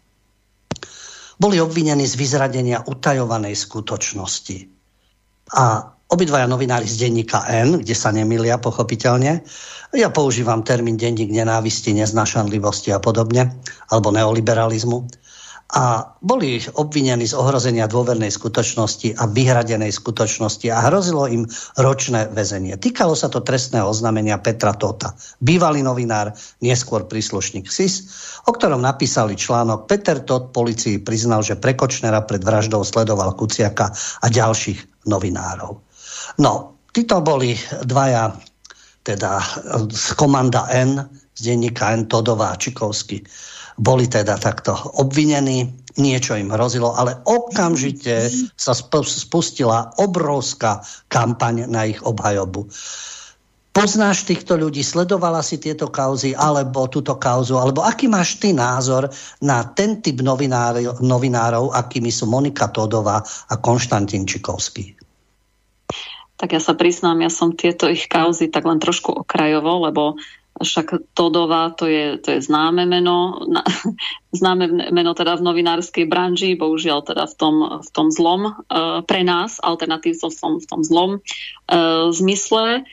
[1.37, 4.59] boli obvinení z vyzradenia utajovanej skutočnosti.
[5.57, 9.45] A obidvaja novinári z denníka N, kde sa nemilia pochopiteľne,
[9.95, 13.55] ja používam termín denník nenávisti, neznašanlivosti a podobne,
[13.89, 15.07] alebo neoliberalizmu,
[15.67, 21.43] a boli obvinení z ohrozenia dôvernej skutočnosti a vyhradenej skutočnosti a hrozilo im
[21.75, 22.79] ročné väzenie.
[22.79, 26.31] Týkalo sa to trestného oznámenia Petra Tota, bývalý novinár,
[26.63, 28.07] neskôr príslušník SIS,
[28.47, 33.91] o ktorom napísali článok Peter Tot policii priznal, že pre Kočnera pred vraždou sledoval Kuciaka
[34.23, 35.83] a ďalších novinárov.
[36.39, 38.39] No, títo boli dvaja
[39.03, 39.43] teda
[39.91, 41.03] z komanda N,
[41.35, 43.23] z denníka N, Todová a Čikovský
[43.77, 52.01] boli teda takto obvinení, niečo im hrozilo, ale okamžite sa spustila obrovská kampaň na ich
[52.05, 52.69] obhajobu.
[53.77, 59.13] Poznáš týchto ľudí, sledovala si tieto kauzy, alebo túto kauzu, alebo aký máš ty názor
[59.45, 64.97] na ten typ novinárov, novinárov akými sú Monika Todová a Konštantín Čikovský?
[66.41, 70.17] Tak ja sa priznám, ja som tieto ich kauzy tak len trošku okrajovo, lebo
[70.61, 73.45] však Todová to je, to je známe meno,
[74.41, 79.21] známe meno teda v novinárskej branži, bohužiaľ teda v tom, v tom zlom, uh, pre
[79.27, 82.89] nás, alternatívcov v tom, v tom zlom uh, zmysle.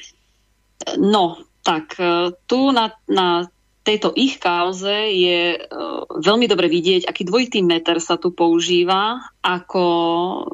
[1.00, 3.48] No, tak uh, tu na, na
[3.84, 5.60] tejto ich kauze je
[6.08, 9.86] veľmi dobre vidieť, aký dvojitý meter sa tu používa, ako,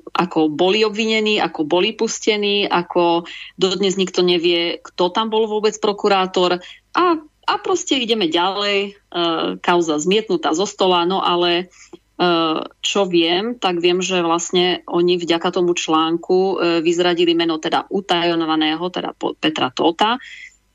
[0.10, 6.58] ako boli obvinení, ako boli pustení, ako dodnes nikto nevie, kto tam bol vôbec prokurátor
[6.96, 11.70] a, a proste ideme ďalej, uh, kauza zmietnutá zo stola, no ale
[12.18, 17.90] uh, čo viem, tak viem, že vlastne oni vďaka tomu článku uh, vyzradili meno teda
[17.90, 20.18] utajovaného, teda Petra Tota,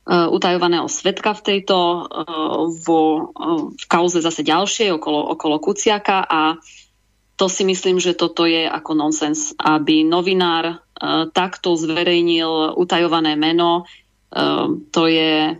[0.04, 1.76] utajovaného svetka v tejto
[2.84, 3.32] vo,
[3.72, 6.60] v kauze zase ďalšie okolo, okolo Kuciaka a
[7.40, 10.84] to si myslím, že toto je ako nonsens, aby novinár
[11.32, 13.88] takto zverejnil utajované meno.
[14.92, 15.56] To je,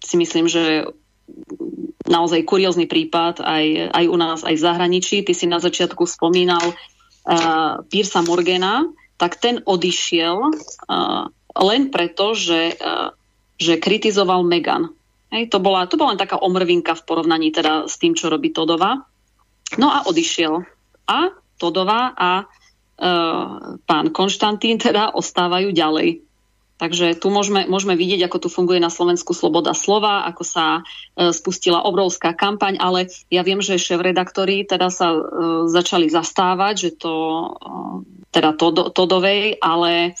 [0.00, 0.88] si myslím, že
[2.08, 5.22] naozaj kuriózny prípad aj, aj u nás, aj v zahraničí.
[5.22, 8.88] Ty si na začiatku spomínal uh, Piersa Morgana,
[9.20, 13.14] tak ten odišiel uh, len preto, že uh,
[13.60, 14.88] že kritizoval Megan.
[15.28, 18.50] Hej, to, bola, to bola len taká omrvinka v porovnaní teda s tým, čo robí
[18.50, 19.04] Todová.
[19.76, 20.64] No a odišiel.
[21.06, 21.30] A
[21.60, 22.48] Todová a
[23.84, 26.24] pán Konštantín teda ostávajú ďalej.
[26.80, 31.28] Takže tu môžeme, môžeme vidieť, ako tu funguje na Slovensku sloboda slova, ako sa e,
[31.28, 35.20] spustila obrovská kampaň, ale ja viem, že šéf-redaktori teda sa e,
[35.68, 37.48] začali zastávať, že to e,
[38.32, 38.72] teda to,
[39.60, 40.16] ale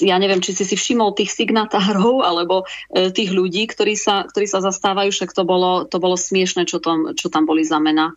[0.00, 4.48] ja neviem, či si si všimol tých signatárov alebo e, tých ľudí, ktorí sa, ktorí
[4.48, 8.16] sa zastávajú, však to bolo, to bolo smiešne, čo tam, čo tam boli za mená.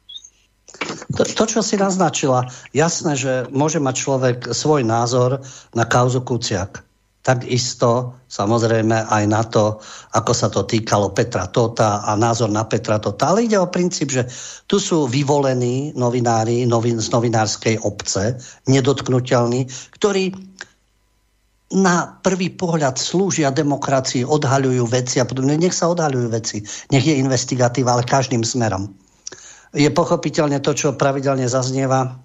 [1.12, 5.44] To, to, čo si naznačila, jasné, že môže mať človek svoj názor
[5.76, 6.87] na kauzu Kuciak
[7.28, 9.84] takisto samozrejme aj na to,
[10.16, 13.36] ako sa to týkalo Petra Tota a názor na Petra Tota.
[13.36, 14.24] Ale ide o princíp, že
[14.72, 18.40] tu sú vyvolení novinári novin, z novinárskej obce,
[18.72, 19.68] nedotknutelní,
[20.00, 20.32] ktorí
[21.68, 25.60] na prvý pohľad slúžia demokracii, odhaľujú veci a podobne.
[25.60, 26.64] Nech sa odhaľujú veci,
[26.96, 28.88] nech je investigatíva, ale každým smerom.
[29.76, 32.24] Je pochopiteľne to, čo pravidelne zaznieva,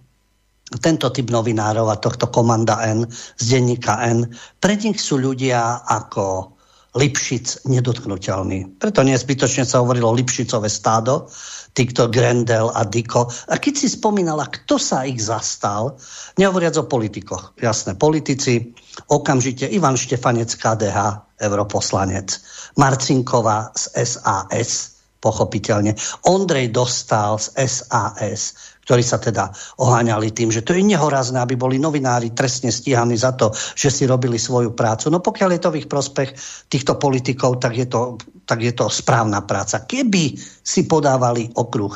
[0.80, 6.56] tento typ novinárov a tohto komanda N z denníka N, pre nich sú ľudia ako
[6.92, 8.76] Lipšic nedotknutelný.
[8.76, 11.24] Preto nezbytočne sa hovorilo Lipšicové stádo,
[11.72, 13.32] týchto Grendel a Diko.
[13.48, 15.96] A keď si spomínala, kto sa ich zastal,
[16.36, 17.56] nehovoriac o politikoch.
[17.56, 18.76] Jasné, politici,
[19.08, 20.98] okamžite Ivan Štefanec KDH,
[21.40, 22.28] europoslanec,
[22.76, 25.96] Marcinková z SAS, pochopiteľne,
[26.28, 31.78] Ondrej Dostal z SAS, ktorí sa teda oháňali tým, že to je nehorazné, aby boli
[31.78, 35.08] novinári trestne stíhaní za to, že si robili svoju prácu.
[35.08, 36.30] No pokiaľ je to v ich prospech
[36.66, 39.86] týchto politikov, tak je to, tak je to správna práca.
[39.86, 41.94] Keby si podávali okruh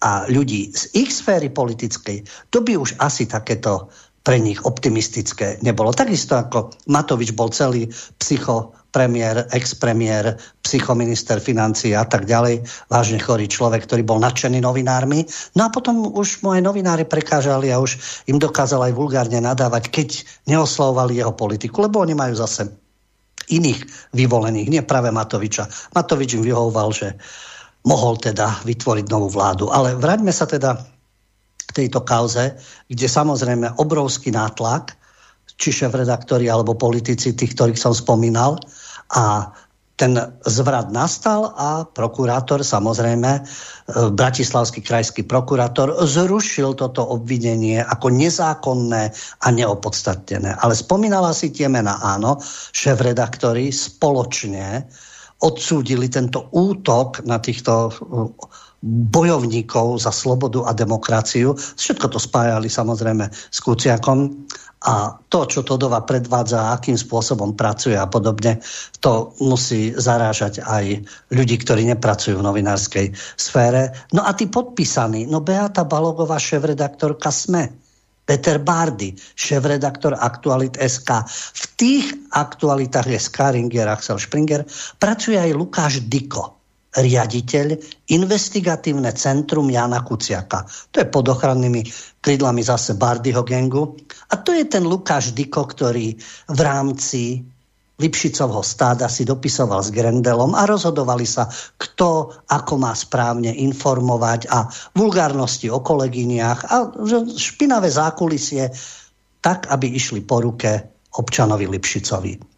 [0.00, 5.96] a ľudí z ich sféry politickej, to by už asi takéto pre nich optimistické nebolo.
[5.96, 7.88] Takisto ako Matovič bol celý
[8.20, 15.24] psycho premiér, ex-premiér, psychominister financí a tak ďalej, vážne chorý človek, ktorý bol nadšený novinármi.
[15.54, 20.08] No a potom už moje novinári prekážali a už im dokázal aj vulgárne nadávať, keď
[20.50, 22.70] neoslovovali jeho politiku, lebo oni majú zase
[23.50, 25.66] iných vyvolených, nie práve Matoviča.
[25.94, 27.18] Matovič im vyhovoval, že
[27.86, 29.72] mohol teda vytvoriť novú vládu.
[29.72, 30.78] Ale vráťme sa teda
[31.66, 32.58] k tejto kauze,
[32.90, 34.94] kde samozrejme obrovský nátlak,
[35.60, 38.56] či šéf-redaktori alebo politici, tých, ktorých som spomínal,
[39.14, 39.50] a
[40.00, 40.16] ten
[40.48, 43.40] zvrat nastal a prokurátor, samozrejme, e,
[44.08, 49.12] bratislavský krajský prokurátor, zrušil toto obvinenie ako nezákonné
[49.44, 50.56] a neopodstatnené.
[50.64, 52.40] Ale spomínala si tie mená, áno,
[52.72, 54.88] šéf-redaktori spoločne
[55.44, 57.92] odsúdili tento útok na týchto e,
[59.12, 61.52] bojovníkov za slobodu a demokraciu.
[61.76, 64.48] Všetko to spájali samozrejme s Kuciakom
[64.80, 68.64] a to, čo Todova predvádza, akým spôsobom pracuje a podobne,
[69.04, 71.04] to musí zarážať aj
[71.36, 73.06] ľudí, ktorí nepracujú v novinárskej
[73.36, 73.92] sfére.
[74.16, 77.68] No a tí podpísaní, no Beata Balogová, šéf-redaktorka SME,
[78.24, 81.28] Peter Bardy, šéf-redaktor Aktualit SK.
[81.28, 84.64] V tých aktualitách je Skaringer, Axel Springer,
[84.96, 86.59] pracuje aj Lukáš Diko,
[86.90, 87.66] riaditeľ
[88.10, 90.66] investigatívne centrum Jana Kuciaka.
[90.90, 91.86] To je pod ochrannými
[92.18, 93.94] krídlami zase Bardyho gengu.
[94.34, 96.18] A to je ten Lukáš Diko, ktorý
[96.50, 97.46] v rámci
[98.00, 104.64] Lipšicovho stáda si dopisoval s Grendelom a rozhodovali sa, kto ako má správne informovať a
[104.96, 106.88] vulgárnosti o kolegyniach a
[107.36, 108.72] špinavé zákulisie
[109.44, 110.80] tak, aby išli po ruke
[111.12, 112.49] občanovi Lipšicovi.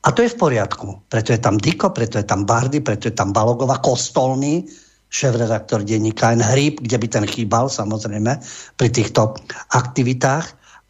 [0.00, 1.04] A to je v poriadku.
[1.12, 4.64] Preto je tam Diko, preto je tam Bardy, preto je tam Balogova, Kostolný,
[5.12, 6.40] šéf-redaktor denníka N.
[6.40, 8.40] Hríb, kde by ten chýbal samozrejme
[8.80, 9.36] pri týchto
[9.76, 10.46] aktivitách.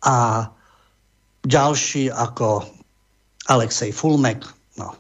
[0.06, 0.46] A
[1.42, 2.62] ďalší ako
[3.50, 4.46] Alexej Fulmek,
[4.78, 4.94] no.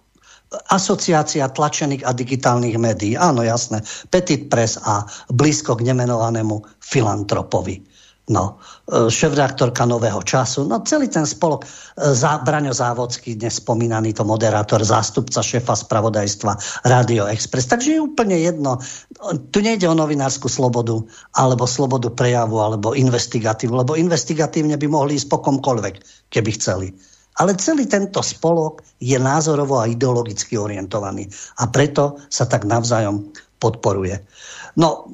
[0.74, 7.89] Asociácia tlačených a digitálnych médií, áno jasné, Petit Press a blízko k nemenovanému filantropovi
[8.30, 14.14] no, e, šéf-redaktorka Nového času, no celý ten spolok, e, za, Braňo Závodský, dnes spomínaný
[14.14, 17.66] to moderátor, zástupca šéfa spravodajstva Radio Express.
[17.66, 18.78] Takže je úplne jedno,
[19.50, 21.02] tu nejde o novinárskú slobodu,
[21.34, 25.94] alebo slobodu prejavu, alebo investigatívu, lebo investigatívne by mohli ísť po komkoľvek,
[26.30, 26.94] keby chceli.
[27.42, 31.24] Ale celý tento spolok je názorovo a ideologicky orientovaný.
[31.62, 34.20] A preto sa tak navzájom podporuje.
[34.76, 35.08] No,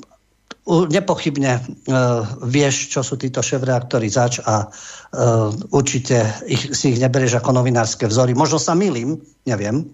[0.66, 7.38] nepochybne uh, vieš, čo sú títo šéf-reaktory zač a uh, určite ich, si ich neberieš
[7.38, 8.34] ako novinárske vzory.
[8.34, 9.86] Možno sa milím, neviem.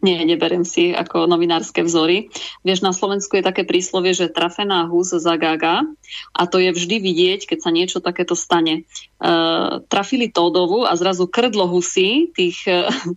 [0.00, 2.32] Nie, neberiem si ako novinárske vzory.
[2.64, 5.84] Vieš, na Slovensku je také príslovie, že trafená hus zagága
[6.32, 8.88] a to je vždy vidieť, keď sa niečo takéto stane.
[9.20, 12.64] Uh, trafili Tódovu a zrazu krdlo husy tých,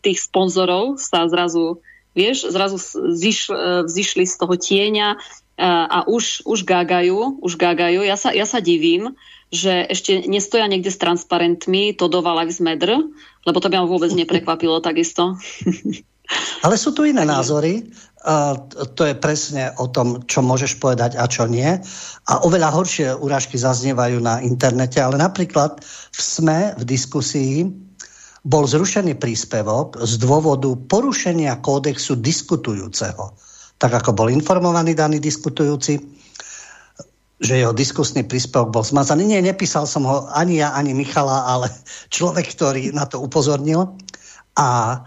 [0.03, 1.79] tých sponzorov sa zrazu
[2.11, 2.75] vieš, zrazu
[3.15, 3.47] ziš,
[3.87, 5.15] zišli z toho tieňa
[5.59, 8.07] a už, už gágajú, už gágajú.
[8.07, 9.11] Ja sa, ja sa divím,
[9.51, 12.95] že ešte nestoja niekde s transparentmi Todova Lives Matter,
[13.43, 15.35] lebo to by ma vôbec neprekvapilo takisto.
[16.65, 17.89] Ale sú tu iné názory.
[18.93, 21.65] To je presne o tom, čo môžeš povedať a čo nie.
[22.29, 25.81] A oveľa horšie urážky zaznievajú na internete, ale napríklad
[26.13, 27.65] v SME v diskusii
[28.45, 33.33] bol zrušený príspevok z dôvodu porušenia kódexu diskutujúceho.
[33.79, 35.97] Tak ako bol informovaný daný diskutujúci,
[37.39, 39.23] že jeho diskusný príspevok bol zmazaný.
[39.23, 41.71] Nie, nepísal som ho ani ja, ani Michala, ale
[42.15, 43.95] človek, ktorý na to upozornil.
[44.59, 44.99] A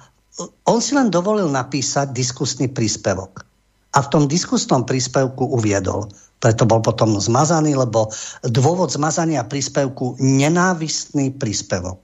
[0.64, 3.44] on si len dovolil napísať diskusný príspevok.
[3.92, 6.08] A v tom diskusnom príspevku uviedol,
[6.40, 8.08] preto bol potom zmazaný, lebo
[8.40, 12.00] dôvod zmazania príspevku nenávistný príspevok.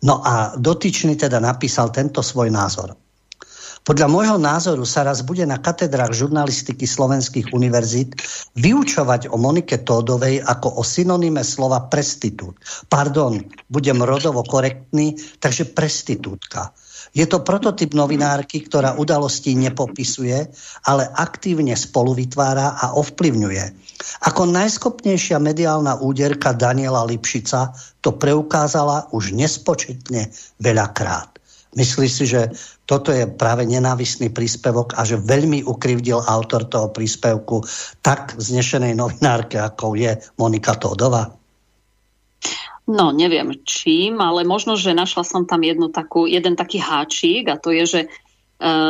[0.00, 2.96] No a dotyčný teda napísal tento svoj názor.
[3.80, 8.20] Podľa môjho názoru sa raz bude na katedrách žurnalistiky slovenských univerzít
[8.60, 12.60] vyučovať o Monike Tódovej ako o synoníme slova prestitút.
[12.92, 13.40] Pardon,
[13.72, 16.76] budem rodovo korektný, takže prestitútka.
[17.16, 20.46] Je to prototyp novinárky, ktorá udalosti nepopisuje,
[20.86, 23.64] ale aktívne spolu vytvára a ovplyvňuje.
[24.28, 27.72] Ako najskopnejšia mediálna úderka Daniela Lipšica
[28.04, 31.29] to preukázala už nespočetne veľakrát.
[31.70, 32.50] Myslíš si, že
[32.82, 37.62] toto je práve nenávistný príspevok a že veľmi ukrivdil autor toho príspevku
[38.02, 41.30] tak znešenej novinárke, ako je Monika Tódova?
[42.90, 47.54] No, neviem čím, ale možno, že našla som tam jednu takú, jeden taký háčik a
[47.54, 48.08] to je, že e,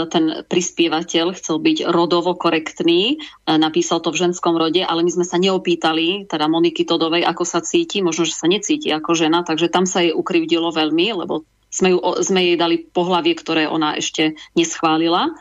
[0.08, 5.28] ten prispievateľ chcel byť rodovo korektný, e, napísal to v ženskom rode, ale my sme
[5.28, 9.68] sa neopýtali, teda Moniky Todovej, ako sa cíti, možno, že sa necíti ako žena, takže
[9.68, 14.36] tam sa jej ukrivdilo veľmi, lebo sme, ju, sme jej dali pohlavie, ktoré ona ešte
[14.58, 15.32] neschválila.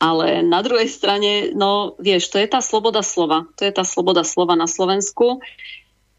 [0.00, 3.44] Ale na druhej strane, no vieš, to je tá sloboda slova.
[3.60, 5.44] To je tá sloboda slova na Slovensku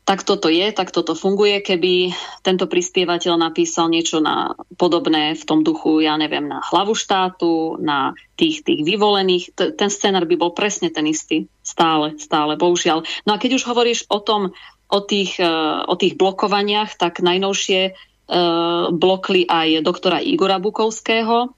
[0.01, 1.61] tak toto je, tak toto funguje.
[1.61, 2.11] Keby
[2.41, 8.17] tento prispievateľ napísal niečo na podobné v tom duchu, ja neviem, na hlavu štátu, na
[8.35, 11.45] tých, tých vyvolených, t- ten scenár by bol presne ten istý.
[11.61, 13.05] Stále, stále, bohužiaľ.
[13.29, 14.51] No a keď už hovoríš o tom,
[14.91, 17.95] o tých, uh, o tých blokovaniach, tak najnovšie
[18.95, 21.51] blokli aj doktora Igora Bukovského,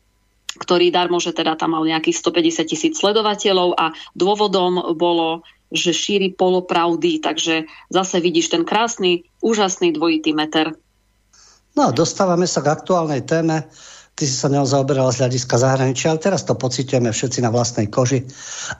[0.57, 6.37] ktorý darmo, že teda tam mal nejakých 150 tisíc sledovateľov a dôvodom bolo že šíri
[6.37, 10.77] polopravdy, takže zase vidíš ten krásny, úžasný dvojitý meter.
[11.73, 13.65] No, dostávame sa k aktuálnej téme.
[14.13, 17.89] Ty si sa ňou zaoberala z hľadiska zahraničia, ale teraz to pocitujeme všetci na vlastnej
[17.89, 18.21] koži.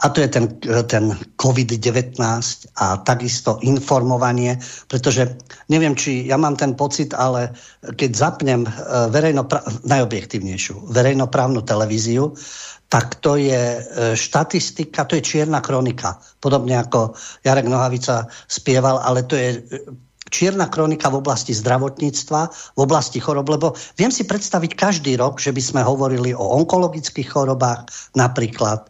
[0.05, 0.45] A to je ten,
[0.85, 1.09] ten
[1.41, 2.21] COVID-19
[2.77, 5.33] a takisto informovanie, pretože
[5.73, 8.71] neviem, či ja mám ten pocit, ale keď zapnem eh,
[9.09, 12.37] verejnopra- najobjektívnejšiu verejnoprávnu televíziu,
[12.93, 13.81] tak to je e,
[14.13, 16.21] štatistika, to je čierna kronika.
[16.37, 19.61] Podobne ako Jarek Nohavica spieval, ale to je e,
[20.33, 22.41] čierna kronika v oblasti zdravotníctva,
[22.73, 27.29] v oblasti chorob, lebo viem si predstaviť každý rok, že by sme hovorili o onkologických
[27.29, 27.85] chorobách
[28.17, 28.89] napríklad,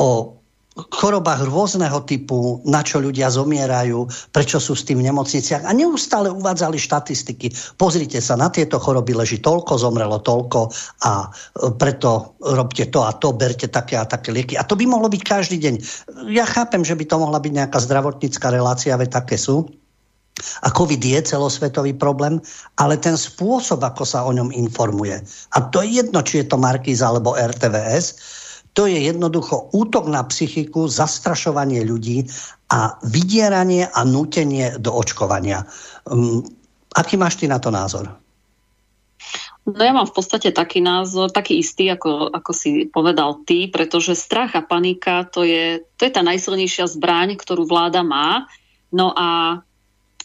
[0.00, 0.40] o
[0.88, 6.32] chorobách rôzneho typu, na čo ľudia zomierajú, prečo sú s tým v nemocniciach a neustále
[6.32, 7.76] uvádzali štatistiky.
[7.76, 10.70] Pozrite sa, na tieto choroby leží toľko, zomrelo toľko
[11.04, 14.54] a e, preto robte to a to, berte také a také lieky.
[14.56, 15.74] A to by mohlo byť každý deň.
[16.32, 19.68] Ja chápem, že by to mohla byť nejaká zdravotnícká relácia, veď také sú.
[20.64, 22.40] A COVID je celosvetový problém,
[22.80, 25.20] ale ten spôsob, ako sa o ňom informuje,
[25.54, 28.06] a to je jedno, či je to Markíza alebo RTVS,
[28.70, 32.30] to je jednoducho útok na psychiku, zastrašovanie ľudí
[32.70, 35.66] a vydieranie a nútenie do očkovania.
[36.06, 36.46] Um,
[36.94, 38.14] aký máš ty na to názor?
[39.66, 44.16] No ja mám v podstate taký názor, taký istý, ako, ako si povedal ty, pretože
[44.16, 48.48] strach a panika to je, to je tá najsilnejšia zbraň, ktorú vláda má.
[48.90, 49.60] No a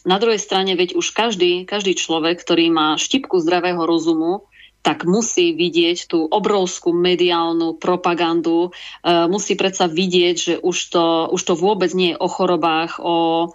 [0.06, 4.46] na druhej strane, veď už každý, každý človek, ktorý má štipku zdravého rozumu,
[4.86, 11.04] tak musí vidieť tú obrovskú mediálnu propagandu, e, musí predsa vidieť, že už to,
[11.34, 13.50] už to vôbec nie je o chorobách, o,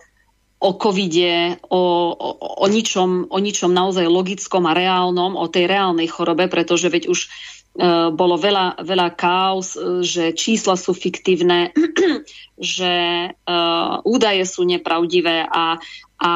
[0.59, 6.11] o covide, o, o, o, ničom, o ničom naozaj logickom a reálnom, o tej reálnej
[6.11, 7.27] chorobe, pretože veď už e,
[8.11, 11.71] bolo veľa, veľa kaos, e, že čísla sú fiktívne,
[12.59, 12.93] že
[14.03, 15.79] údaje sú nepravdivé a,
[16.21, 16.31] a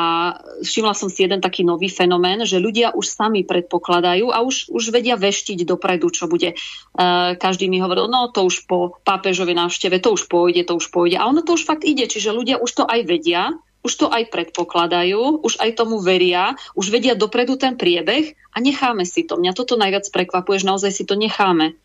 [0.66, 4.90] všimla som si jeden taký nový fenomén, že ľudia už sami predpokladajú a už, už
[4.90, 6.58] vedia veštiť dopredu, čo bude.
[6.98, 10.90] Uh, každý mi hovoril, no to už po pápežovej návšteve, to už pôjde, to už
[10.90, 11.22] pôjde.
[11.22, 13.54] A ono to už fakt ide, čiže ľudia už to aj vedia,
[13.86, 19.06] už to aj predpokladajú, už aj tomu veria, už vedia dopredu ten priebeh a necháme
[19.06, 19.38] si to.
[19.38, 21.78] Mňa toto najviac prekvapuje, že naozaj si to necháme.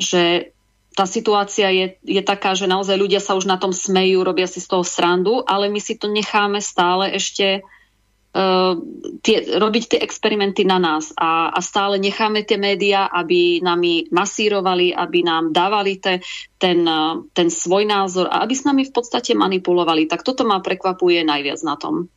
[0.00, 0.56] že
[0.98, 4.58] tá situácia je, je taká, že naozaj ľudia sa už na tom smejú, robia si
[4.58, 8.74] z toho srandu, ale my si to necháme stále ešte uh,
[9.22, 14.90] tie, robiť tie experimenty na nás a, a stále necháme tie médiá, aby nami masírovali,
[14.90, 16.18] aby nám dávali te,
[16.58, 20.10] ten, uh, ten svoj názor a aby s nami v podstate manipulovali.
[20.10, 22.10] Tak toto ma prekvapuje najviac na tom.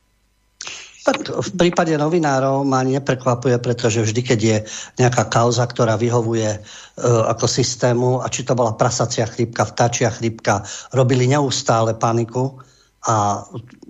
[1.02, 4.56] V prípade novinárov ma neprekvapuje, pretože vždy, keď je
[5.02, 6.58] nejaká kauza, ktorá vyhovuje e,
[7.02, 10.62] ako systému, a či to bola prasacia chrípka, vtáčia chrípka,
[10.94, 12.62] robili neustále paniku
[13.02, 13.42] a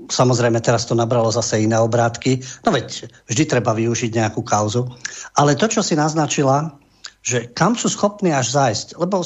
[0.09, 2.41] samozrejme teraz to nabralo zase iné obrátky.
[2.65, 4.89] No veď vždy treba využiť nejakú kauzu.
[5.37, 6.81] Ale to, čo si naznačila,
[7.21, 9.21] že kam sú schopní až zájsť, lebo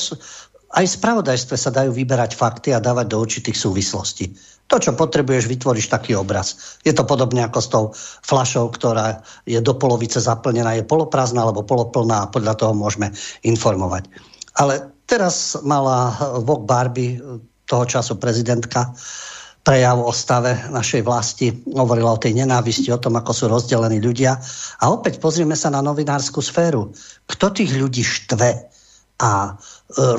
[0.74, 4.34] aj v spravodajstve sa dajú vyberať fakty a dávať do určitých súvislostí.
[4.66, 6.78] To, čo potrebuješ, vytvoríš taký obraz.
[6.82, 7.84] Je to podobne ako s tou
[8.26, 13.14] flašou, ktorá je do polovice zaplnená, je poloprázdna alebo poloplná a podľa toho môžeme
[13.46, 14.10] informovať.
[14.58, 17.22] Ale teraz mala Vok Barbie,
[17.66, 18.90] toho času prezidentka,
[19.66, 24.38] prejav o stave našej vlasti, hovorila o tej nenávisti, o tom, ako sú rozdelení ľudia.
[24.78, 26.94] A opäť pozrieme sa na novinárskú sféru.
[27.26, 28.50] Kto tých ľudí štve
[29.18, 29.52] a e,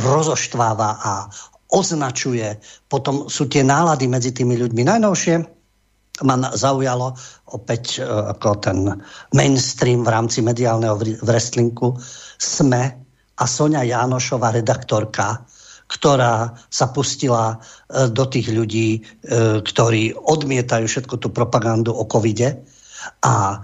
[0.03, 1.32] rozoštváva a
[1.72, 2.60] označuje.
[2.88, 4.81] Potom sú tie nálady medzi tými ľuďmi.
[4.88, 5.35] Najnovšie
[6.26, 7.14] ma zaujalo
[7.53, 8.77] opäť e, ako ten
[9.38, 11.94] mainstream v rámci mediálneho wrestlingu
[12.41, 12.84] SME
[13.38, 15.45] a Sonia Jánošová, redaktorka,
[15.85, 17.57] ktorá sa pustila e,
[18.10, 18.99] do tých ľudí, e,
[19.61, 22.65] ktorí odmietajú všetku tú propagandu o covide
[23.22, 23.61] a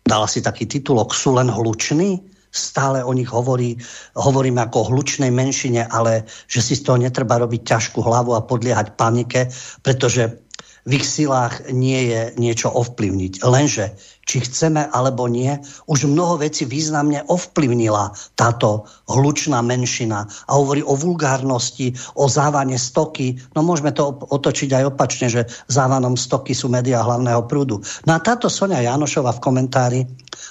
[0.00, 2.39] dala si taký titulok Sú len hluční?
[2.50, 3.78] Stále o nich hovorí,
[4.18, 8.44] hovoríme ako o hlučnej menšine, ale že si z toho netreba robiť ťažkú hlavu a
[8.46, 9.50] podliehať panike,
[9.82, 10.42] pretože
[10.88, 13.44] v ich silách nie je niečo ovplyvniť.
[13.44, 13.94] Lenže,
[14.24, 15.52] či chceme alebo nie,
[15.90, 23.36] už mnoho vecí významne ovplyvnila táto hlučná menšina a hovorí o vulgárnosti, o závane stoky.
[23.52, 27.84] No môžeme to otočiť aj opačne, že závanom stoky sú médiá hlavného prúdu.
[28.08, 30.00] No a táto Sonia Janošova v komentári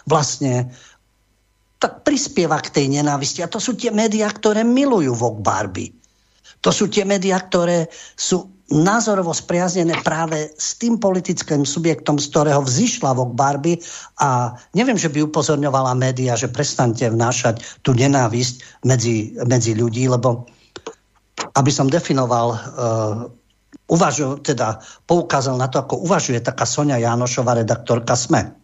[0.05, 0.69] vlastne
[1.79, 3.39] tak prispieva k tej nenávisti.
[3.39, 5.95] A to sú tie médiá, ktoré milujú Vogue Barbie.
[6.59, 7.87] To sú tie médiá, ktoré
[8.19, 13.81] sú názorovo spriaznené práve s tým politickým subjektom, z ktorého vzýšla Vogue Barbie
[14.21, 20.45] a neviem, že by upozorňovala média, že prestante vnášať tú nenávisť medzi, medzi ľudí, lebo
[21.55, 22.59] aby som definoval uh,
[23.89, 28.58] uvažuj, teda poukázal na to, ako uvažuje taká Sonia Jánošová, redaktorka SME.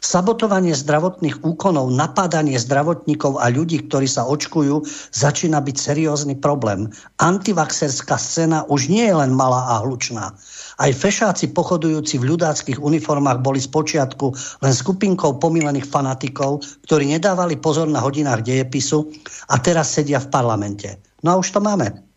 [0.00, 4.80] Sabotovanie zdravotných úkonov, napádanie zdravotníkov a ľudí, ktorí sa očkujú,
[5.12, 6.88] začína byť seriózny problém.
[7.20, 10.32] Antivaxerská scéna už nie je len malá a hlučná.
[10.80, 14.26] Aj fešáci pochodujúci v ľudáckých uniformách boli spočiatku
[14.64, 19.04] len skupinkou pomilených fanatikov, ktorí nedávali pozor na hodinách dejepisu
[19.52, 20.96] a teraz sedia v parlamente.
[21.20, 22.09] No a už to máme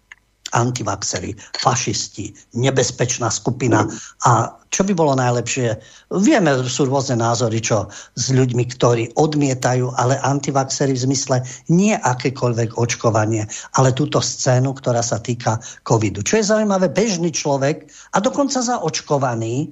[0.54, 3.90] antivaxery, fašisti, nebezpečná skupina.
[4.24, 5.78] A čo by bolo najlepšie?
[6.18, 12.82] Vieme, sú rôzne názory, čo s ľuďmi, ktorí odmietajú, ale antivaxery v zmysle nie akékoľvek
[12.82, 13.46] očkovanie,
[13.78, 16.26] ale túto scénu, ktorá sa týka covidu.
[16.26, 19.70] Čo je zaujímavé, bežný človek a dokonca zaočkovaný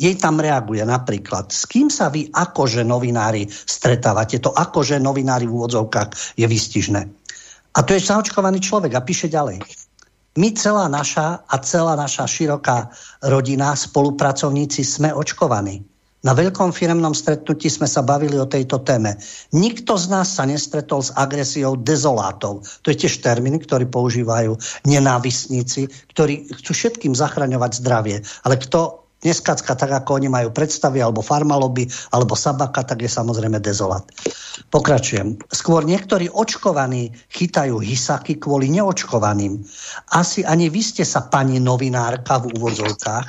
[0.00, 1.52] jej tam reaguje napríklad.
[1.52, 4.40] S kým sa vy akože novinári stretávate?
[4.40, 7.02] To akože novinári v úvodzovkách je výstižné.
[7.70, 9.62] A to je zaočkovaný človek a píše ďalej
[10.38, 12.90] my celá naša a celá naša široká
[13.26, 15.82] rodina, spolupracovníci sme očkovaní.
[16.20, 19.16] Na veľkom firemnom stretnutí sme sa bavili o tejto téme.
[19.56, 22.60] Nikto z nás sa nestretol s agresiou dezolátov.
[22.84, 24.52] To je tiež termín, ktorý používajú
[24.84, 28.16] nenávisníci, ktorí chcú všetkým zachraňovať zdravie.
[28.44, 33.60] Ale kto neskacka tak, ako oni majú predstavy, alebo farmaloby, alebo sabaka, tak je samozrejme
[33.60, 34.04] dezolat.
[34.72, 35.40] Pokračujem.
[35.50, 39.60] Skôr niektorí očkovaní chytajú hysaky kvôli neočkovaným.
[40.12, 43.26] Asi ani vy ste sa, pani novinárka v úvodzovkách,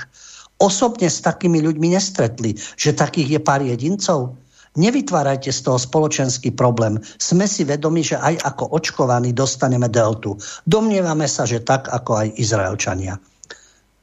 [0.62, 4.38] osobne s takými ľuďmi nestretli, že takých je pár jedincov?
[4.72, 6.96] Nevytvárajte z toho spoločenský problém.
[7.20, 10.40] Sme si vedomi, že aj ako očkovaní dostaneme deltu.
[10.64, 13.20] Domnievame sa, že tak ako aj Izraelčania.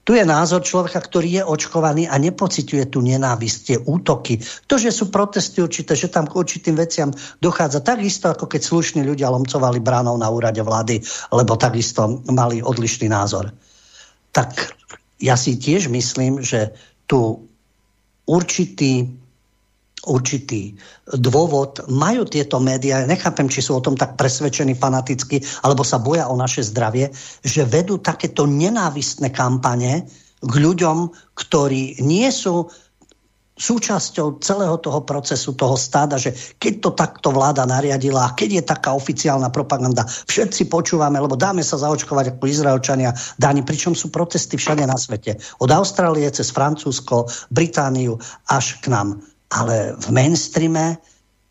[0.08, 4.40] Tu je názor človeka, ktorý je očkovaný a nepociťuje tú nenávisť, tie útoky.
[4.64, 7.12] To, že sú protesty určité, že tam k určitým veciam
[7.44, 13.12] dochádza takisto, ako keď slušní ľudia lomcovali bránou na úrade vlády, lebo takisto mali odlišný
[13.12, 13.52] názor.
[14.32, 14.72] Tak
[15.20, 16.72] ja si tiež myslím, že
[17.04, 17.44] tu
[18.24, 19.12] určitý
[20.06, 20.78] určitý
[21.10, 21.82] dôvod.
[21.90, 26.38] Majú tieto médiá, nechápem, či sú o tom tak presvedčení fanaticky, alebo sa boja o
[26.38, 27.10] naše zdravie,
[27.42, 30.06] že vedú takéto nenávistné kampane
[30.38, 32.70] k ľuďom, ktorí nie sú
[33.58, 36.30] súčasťou celého toho procesu, toho stáda, že
[36.62, 41.66] keď to takto vláda nariadila a keď je taká oficiálna propaganda, všetci počúvame, lebo dáme
[41.66, 45.42] sa zaočkovať ako Izraelčania, dáni, pričom sú protesty všade na svete.
[45.58, 49.26] Od Austrálie cez Francúzsko, Britániu až k nám.
[49.48, 51.00] Ale v mainstreame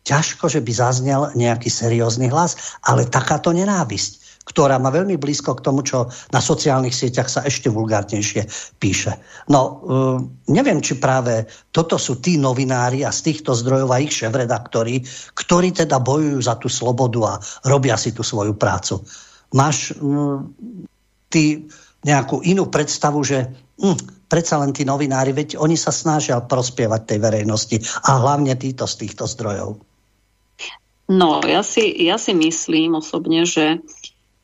[0.06, 5.64] ťažko, že by zaznel nejaký seriózny hlas, ale takáto nenávisť ktorá má veľmi blízko k
[5.68, 8.48] tomu, čo na sociálnych sieťach sa ešte vulgárnejšie
[8.80, 9.20] píše.
[9.52, 10.16] No, uh,
[10.48, 15.04] neviem, či práve toto sú tí novinári a z týchto zdrojov a ich šéf-redaktori,
[15.36, 17.32] ktorí teda bojujú za tú slobodu a
[17.68, 19.04] robia si tú svoju prácu.
[19.52, 20.40] Máš uh,
[21.28, 21.68] ty
[22.08, 23.52] nejakú inú predstavu, že
[23.84, 28.84] uh, predsa len tí novinári, veď oni sa snažia prospievať tej verejnosti a hlavne títo
[28.84, 29.80] z týchto zdrojov.
[31.08, 33.80] No, ja si, ja si myslím osobne, že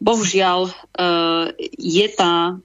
[0.01, 2.57] bohužiaľ uh, je, tá,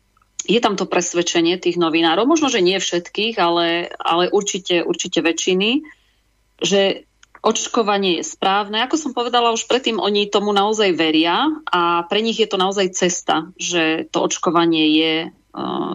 [0.48, 5.84] je tam to presvedčenie tých novinárov, možno, že nie všetkých, ale, ale určite, určite väčšiny,
[6.64, 7.04] že
[7.44, 8.84] očkovanie je správne.
[8.84, 12.92] Ako som povedala už predtým, oni tomu naozaj veria a pre nich je to naozaj
[12.96, 15.14] cesta, že to očkovanie je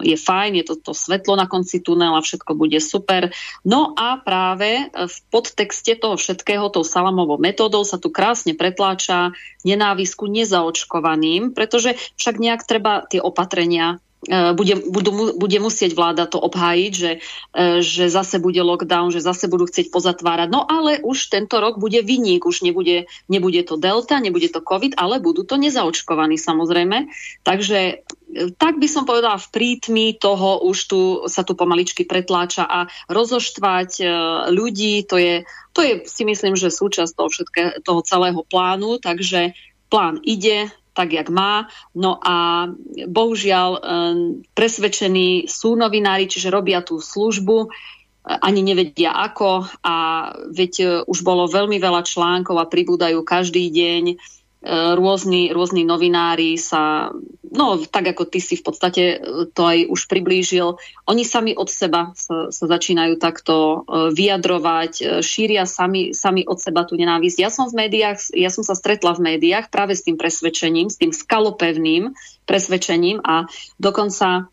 [0.03, 3.31] je fajn, je to, to svetlo na konci tunela, všetko bude super.
[3.63, 9.31] No a práve v podtexte toho všetkého, tou salamovou metódou sa tu krásne pretláča
[9.63, 16.91] nenávisku nezaočkovaným, pretože však nejak treba tie opatrenia bude, budú, bude musieť vláda to obhájiť,
[16.93, 20.47] že, eh, že zase bude lockdown, že zase budú chcieť pozatvárať.
[20.49, 24.97] No ale už tento rok bude vyník, už nebude, nebude to delta, nebude to covid,
[24.97, 27.09] ale budú to nezaočkovaní samozrejme.
[27.45, 28.01] Takže
[28.57, 30.99] tak by som povedala, v prítmi toho už tu
[31.29, 34.05] sa tu pomaličky pretláča a rozoštvať e,
[34.51, 39.55] ľudí, to je, to je si myslím, že súčasť toho, všetké, toho celého plánu, takže
[39.87, 41.67] plán ide, tak, jak má.
[41.91, 42.71] No a
[43.11, 43.79] bohužiaľ e,
[44.55, 47.69] presvedčení sú novinári, čiže robia tú službu, e,
[48.31, 49.95] ani nevedia ako a
[50.55, 54.03] veď už bolo veľmi veľa článkov a pribúdajú každý deň
[54.65, 57.13] rôzni, rôzni novinári sa,
[57.53, 59.17] no tak ako ty si v podstate e,
[59.53, 63.77] to aj už priblížil, oni sami od seba sa, sa začínajú takto e,
[64.11, 67.37] vyjadrovať, e, šíria sami, sami od seba tú nenávisť.
[67.37, 70.97] Ja som v médiách, ja som sa stretla v médiách práve s tým presvedčením, s
[70.97, 72.17] tým skalopevným
[72.49, 73.45] presvedčením a
[73.77, 74.49] dokonca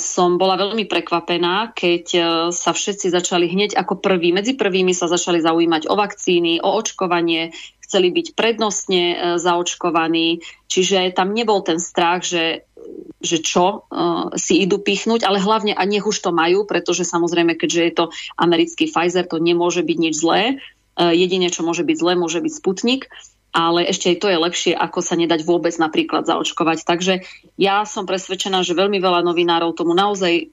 [0.00, 2.04] som bola veľmi prekvapená, keď
[2.48, 7.52] sa všetci začali hneď ako prví, medzi prvými sa začali zaujímať o vakcíny, o očkovanie,
[7.88, 12.68] chceli byť prednostne e, zaočkovaní, čiže tam nebol ten strach, že
[13.18, 17.58] že čo uh, si idú pichnúť, ale hlavne a nech už to majú, pretože samozrejme,
[17.58, 18.04] keďže je to
[18.38, 20.62] americký Pfizer, to nemôže byť nič zlé.
[20.94, 23.10] Uh, jedine, čo môže byť zlé, môže byť Sputnik
[23.58, 26.84] ale ešte aj to je lepšie, ako sa nedať vôbec napríklad zaočkovať.
[26.84, 27.24] Takže
[27.56, 30.44] ja som presvedčená, že veľmi veľa novinárov tomu naozaj e,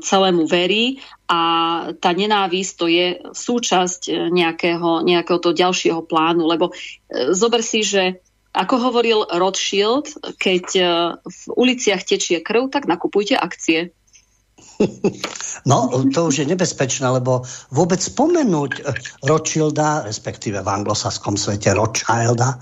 [0.00, 1.40] celému verí a
[1.94, 7.86] tá nenávisť to je súčasť e, nejakého, nejakého toho ďalšieho plánu, lebo e, zober si,
[7.86, 8.18] že
[8.50, 10.10] ako hovoril Rothschild,
[10.42, 10.82] keď e,
[11.22, 13.94] v uliciach tečie krv, tak nakupujte akcie.
[15.68, 18.96] No, to už je nebezpečné, lebo vôbec spomenúť eh,
[19.28, 22.56] Rothschilda, respektíve v anglosaskom svete Rothschilda,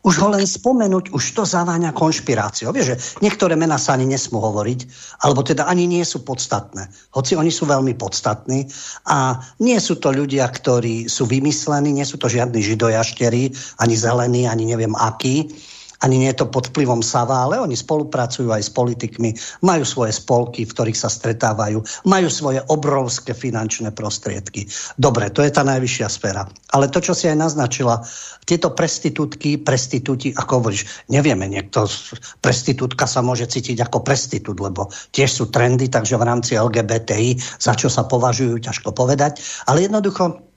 [0.00, 2.72] už ho len spomenúť, už to zaváňa konšpiráciou.
[2.72, 4.80] Vieš, že niektoré mená sa ani nesmú hovoriť,
[5.22, 6.88] alebo teda ani nie sú podstatné.
[7.12, 8.64] Hoci oni sú veľmi podstatní
[9.06, 14.48] a nie sú to ľudia, ktorí sú vymyslení, nie sú to žiadni židojašteri, ani zelení,
[14.48, 15.52] ani neviem akí
[16.00, 20.16] ani nie je to pod vplyvom Sava, ale oni spolupracujú aj s politikmi, majú svoje
[20.16, 24.64] spolky, v ktorých sa stretávajú, majú svoje obrovské finančné prostriedky.
[24.96, 26.48] Dobre, to je tá najvyššia sféra.
[26.72, 28.00] Ale to, čo si aj naznačila,
[28.48, 31.84] tieto prestitútky, prestitúti, ako hovoríš, nevieme, niekto,
[32.40, 37.76] prestitútka sa môže cítiť ako prestitút, lebo tiež sú trendy, takže v rámci LGBTI, za
[37.76, 39.44] čo sa považujú, ťažko povedať.
[39.68, 40.48] Ale jednoducho,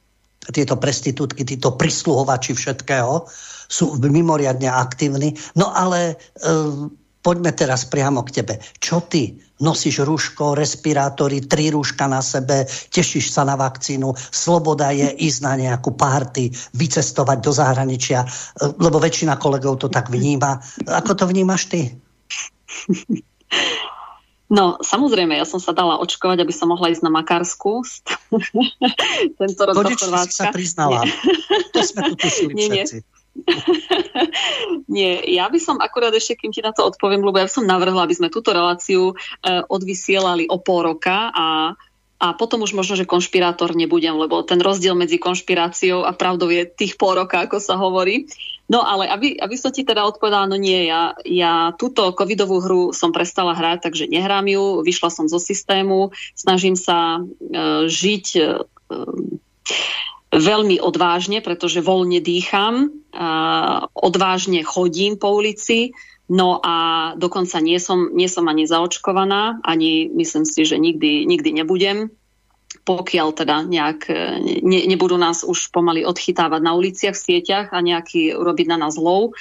[0.50, 3.28] tieto prestitútky, títo prisluhovači všetkého,
[3.74, 5.34] sú mimoriadne aktívni.
[5.58, 6.16] No ale e,
[7.26, 8.54] poďme teraz priamo k tebe.
[8.78, 9.42] Čo ty?
[9.64, 15.54] Nosíš rúško, respirátory, tri rúška na sebe, tešíš sa na vakcínu, sloboda je ísť na
[15.56, 18.28] nejakú párty, vycestovať do zahraničia, e,
[18.78, 20.62] lebo väčšina kolegov to tak vníma.
[20.86, 21.82] Ako to vnímaš ty?
[24.54, 27.82] No, samozrejme, ja som sa dala očkovať, aby som mohla ísť na Makarsku.
[29.42, 30.30] Tento rok do Chorvátska.
[30.30, 31.02] sa priznala.
[31.74, 32.98] To sme tu tušili nie, všetci.
[33.02, 33.13] Nie.
[34.96, 38.06] Nie, ja by som akurát ešte, kým ti na to odpoviem, lebo ja som navrhla,
[38.06, 41.74] aby sme túto reláciu uh, odvysielali o pol roka a,
[42.22, 46.70] a potom už možno, že konšpirátor nebudem, lebo ten rozdiel medzi konšpiráciou a pravdou je
[46.70, 48.30] tých pol roka, ako sa hovorí.
[48.70, 52.84] No ale aby, aby som ti teda odpovedala, no nie, ja, ja túto covidovú hru
[52.96, 58.64] som prestala hrať, takže nehrám ju, vyšla som zo systému, snažím sa uh, žiť uh,
[60.34, 62.90] veľmi odvážne, pretože voľne dýcham,
[63.94, 65.94] odvážne chodím po ulici,
[66.26, 66.76] no a
[67.14, 72.10] dokonca nie som, nie som ani zaočkovaná, ani myslím si, že nikdy, nikdy nebudem
[72.84, 74.12] pokiaľ teda nejak
[74.44, 79.00] ne, nebudú nás už pomaly odchytávať na uliciach, v sieťach a nejaký urobiť na nás
[79.00, 79.38] lov,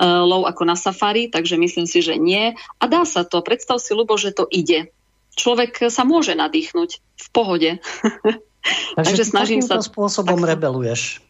[0.00, 2.56] uh, lov ako na safari, takže myslím si, že nie.
[2.56, 3.44] A dá sa to.
[3.44, 4.88] Predstav si, Lubo, že to ide.
[5.36, 7.70] Človek sa môže nadýchnuť v pohode.
[8.96, 9.78] Takže, takže snažím sa...
[9.82, 10.56] spôsobom tak...
[10.56, 11.20] rebeluješ.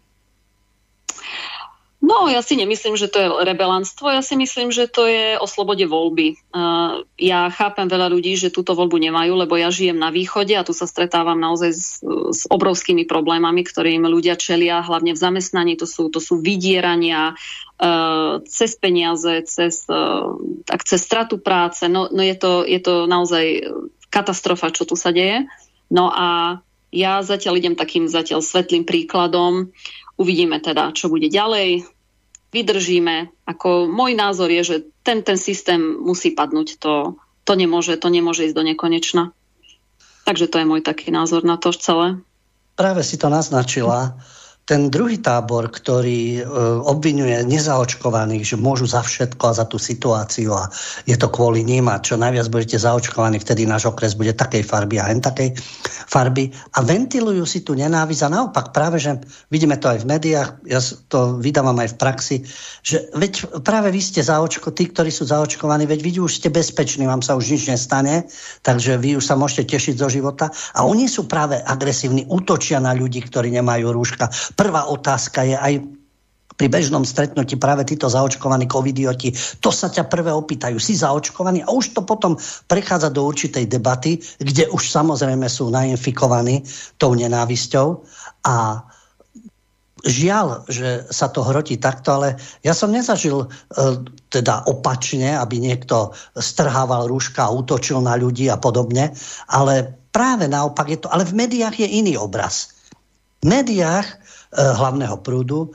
[2.07, 5.47] No, ja si nemyslím, že to je rebelantstvo, ja si myslím, že to je o
[5.51, 6.39] slobode voľby.
[6.55, 10.63] Uh, ja chápem veľa ľudí, že túto voľbu nemajú, lebo ja žijem na východe a
[10.63, 11.99] tu sa stretávam naozaj s,
[12.31, 15.75] s obrovskými problémami, ktorým ľudia čelia, hlavne v zamestnaní.
[15.83, 20.31] To sú, to sú vydierania uh, cez peniaze, cez, uh,
[20.63, 21.91] tak cez stratu práce.
[21.91, 23.67] No, no je, to, je to naozaj
[24.15, 25.51] katastrofa, čo tu sa deje.
[25.91, 26.61] No a
[26.95, 29.75] ja zatiaľ idem takým zatiaľ svetlým príkladom.
[30.17, 31.85] Uvidíme teda, čo bude ďalej
[32.55, 33.29] vydržíme.
[33.45, 36.81] Ako môj názor je, že ten, ten systém musí padnúť.
[36.81, 39.37] To, to, nemôže, to nemôže ísť do nekonečna.
[40.25, 42.19] Takže to je môj taký názor na to celé.
[42.75, 44.17] Práve si to naznačila
[44.67, 46.51] ten druhý tábor, ktorý e,
[46.83, 50.67] obvinuje nezaočkovaných, že môžu za všetko a za tú situáciu a
[51.07, 54.99] je to kvôli ním a čo najviac budete zaočkovaní, vtedy náš okres bude takej farby
[54.99, 55.55] a hen takej
[56.11, 56.51] farby.
[56.75, 59.15] A ventilujú si tú nenávisť a naopak práve, že
[59.55, 62.37] vidíme to aj v médiách, ja to vydávam aj v praxi,
[62.83, 67.07] že veď práve vy ste zaočko, tí, ktorí sú zaočkovaní, veď vy už ste bezpeční,
[67.07, 68.27] vám sa už nič nestane,
[68.67, 70.51] takže vy už sa môžete tešiť zo života.
[70.75, 74.27] A oni sú práve agresívni, útočia na ľudí, ktorí nemajú rúška
[74.57, 75.74] prvá otázka je aj
[76.57, 81.62] pri bežnom stretnutí práve títo zaočkovaní covidioti, to sa ťa prvé opýtajú, si zaočkovaný?
[81.62, 86.65] A už to potom prechádza do určitej debaty, kde už samozrejme sú nainfikovaní
[86.97, 88.01] tou nenávisťou.
[88.49, 88.81] A
[90.01, 93.47] žiaľ, že sa to hrotí takto, ale ja som nezažil e,
[94.33, 99.12] teda opačne, aby niekto strhával rúška útočil na ľudí a podobne,
[99.51, 102.73] ale práve naopak je to, ale v médiách je iný obraz.
[103.45, 104.09] V médiách
[104.55, 105.74] hlavného prúdu.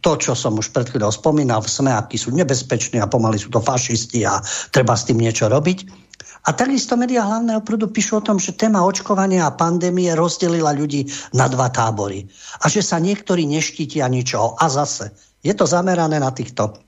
[0.00, 3.60] To, čo som už pred chvíľou spomínal, SME, akí sú nebezpeční a pomaly sú to
[3.60, 4.40] fašisti a
[4.72, 6.08] treba s tým niečo robiť.
[6.48, 11.04] A takisto médiá hlavného prúdu píšu o tom, že téma očkovania a pandémie rozdelila ľudí
[11.36, 12.24] na dva tábory.
[12.64, 14.56] A že sa niektorí neštítia ničoho.
[14.56, 15.12] A zase,
[15.44, 16.80] je to zamerané na týchto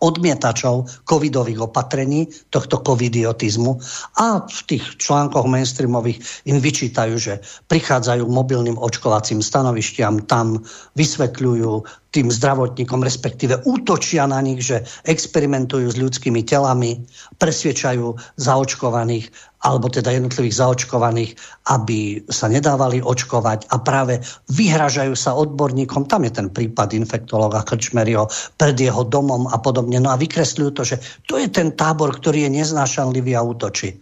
[0.00, 3.72] odmietačov covidových opatrení, tohto covidiotizmu.
[4.20, 10.64] A v tých článkoch mainstreamových im vyčítajú, že prichádzajú mobilným očkovacím stanovištiam, tam
[10.96, 16.96] vysvetľujú tým zdravotníkom, respektíve útočia na nich, že experimentujú s ľudskými telami,
[17.36, 19.28] presviečajú zaočkovaných,
[19.60, 21.36] alebo teda jednotlivých zaočkovaných,
[21.68, 26.08] aby sa nedávali očkovať a práve vyhražajú sa odborníkom.
[26.08, 30.00] Tam je ten prípad infektológa Krčmerio pred jeho domom a podobne.
[30.00, 30.96] No a vykresľujú to, že
[31.28, 33.92] to je ten tábor, ktorý je neznášanlivý a útočí.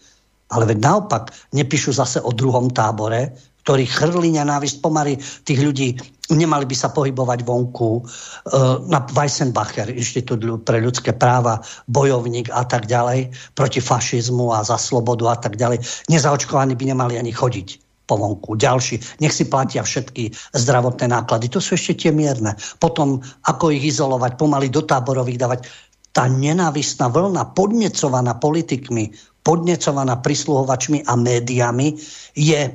[0.54, 3.34] Ale veď naopak nepíšu zase o druhom tábore,
[3.64, 5.16] ktorý chrli nenávisť pomaly
[5.48, 5.88] tých ľudí
[6.32, 8.00] nemali by sa pohybovať vonku.
[8.00, 8.02] E,
[8.88, 15.24] na Weissenbacher, Inštitút pre ľudské práva, bojovník a tak ďalej, proti fašizmu a za slobodu
[15.28, 15.84] a tak ďalej.
[16.08, 17.68] Nezaočkovaní by nemali ani chodiť
[18.04, 18.56] po vonku.
[18.56, 21.48] Ďalší, nech si platia všetky zdravotné náklady.
[21.52, 22.56] To sú ešte tie mierne.
[22.80, 25.60] Potom, ako ich izolovať, pomaly do táborových dávať.
[26.14, 29.10] Tá nenávistná vlna, podnecovaná politikmi,
[29.42, 31.98] podnecovaná prisluhovačmi a médiami,
[32.38, 32.70] je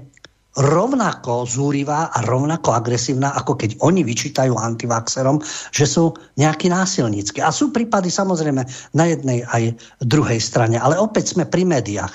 [0.59, 5.39] rovnako zúrivá a rovnako agresívna, ako keď oni vyčítajú antivaxerom,
[5.71, 7.39] že sú nejakí násilnícky.
[7.39, 10.75] A sú prípady samozrejme na jednej aj druhej strane.
[10.75, 12.11] Ale opäť sme pri médiách.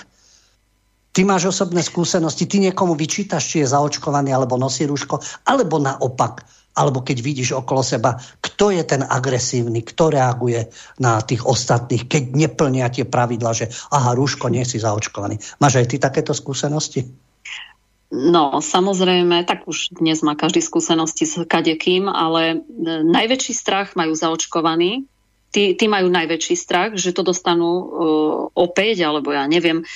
[1.14, 6.42] Ty máš osobné skúsenosti, ty niekomu vyčítaš, či je zaočkovaný alebo nosí rúško, alebo naopak,
[6.74, 10.66] alebo keď vidíš okolo seba, kto je ten agresívny, kto reaguje
[10.98, 15.38] na tých ostatných, keď neplnia tie pravidla, že aha, rúško, nie si zaočkovaný.
[15.62, 17.06] Máš aj ty takéto skúsenosti?
[18.12, 22.56] No, samozrejme, tak už dnes má každý skúsenosti s kadekým, ale e,
[23.02, 25.08] najväčší strach majú zaočkovaní.
[25.54, 27.86] Tí, tí majú najväčší strach, že to dostanú uh,
[28.58, 29.86] opäť, alebo ja neviem.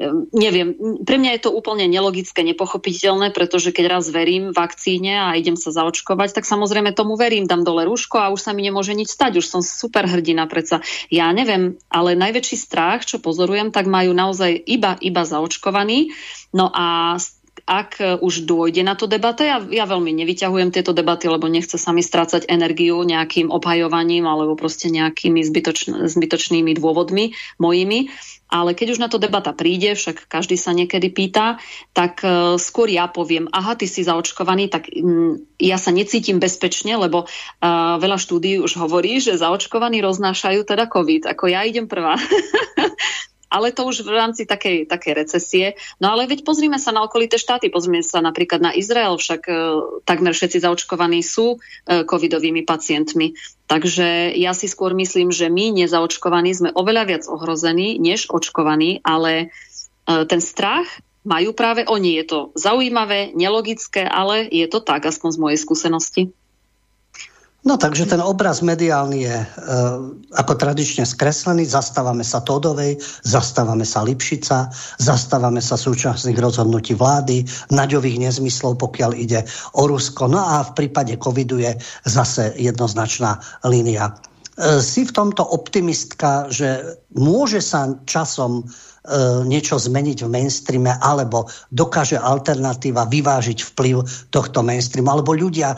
[0.00, 0.72] Uh, neviem.
[1.04, 5.68] Pre mňa je to úplne nelogické, nepochopiteľné, pretože keď raz verím vakcíne a idem sa
[5.68, 9.44] zaočkovať, tak samozrejme tomu verím, dám dole rúško a už sa mi nemôže nič stať.
[9.44, 10.80] Už som super hrdina, predsa.
[11.12, 16.16] Ja neviem, ale najväčší strach, čo pozorujem, tak majú naozaj iba, iba zaočkovaní.
[16.56, 17.20] No a
[17.62, 21.94] ak už dôjde na to debata, ja, ja veľmi nevyťahujem tieto debaty, lebo nechce sa
[21.94, 28.10] mi strácať energiu nejakým obhajovaním alebo proste nejakými zbytočn- zbytočnými dôvodmi mojimi.
[28.52, 31.56] Ale keď už na to debata príde, však každý sa niekedy pýta,
[31.96, 37.00] tak uh, skôr ja poviem, aha, ty si zaočkovaný, tak um, ja sa necítim bezpečne,
[37.00, 41.32] lebo uh, veľa štúdií už hovorí, že zaočkovaní roznášajú teda COVID.
[41.32, 42.20] Ako ja idem prvá.
[43.52, 45.66] ale to už v rámci takej, takej recesie.
[46.00, 49.54] No ale veď pozrime sa na okolité štáty, pozrime sa napríklad na Izrael, však e,
[50.08, 53.36] takmer všetci zaočkovaní sú e, covidovými pacientmi.
[53.68, 59.32] Takže ja si skôr myslím, že my nezaočkovaní sme oveľa viac ohrození, než očkovaní, ale
[59.36, 59.46] e,
[60.24, 60.88] ten strach
[61.22, 62.18] majú práve oni.
[62.18, 66.22] Je to zaujímavé, nelogické, ale je to tak, aspoň z mojej skúsenosti.
[67.62, 69.46] No takže ten obraz mediálny je e,
[70.34, 71.62] ako tradične skreslený.
[71.62, 74.66] Zastávame sa Todovej, zastávame sa Lipšica,
[74.98, 79.46] zastávame sa súčasných rozhodnutí vlády, naďových nezmyslov, pokiaľ ide
[79.78, 80.26] o Rusko.
[80.26, 84.10] No a v prípade covidu je zase jednoznačná línia.
[84.10, 88.66] E, si v tomto optimistka, že môže sa časom
[89.50, 95.74] niečo zmeniť v mainstreame, alebo dokáže alternatíva vyvážiť vplyv tohto mainstreamu, alebo ľudia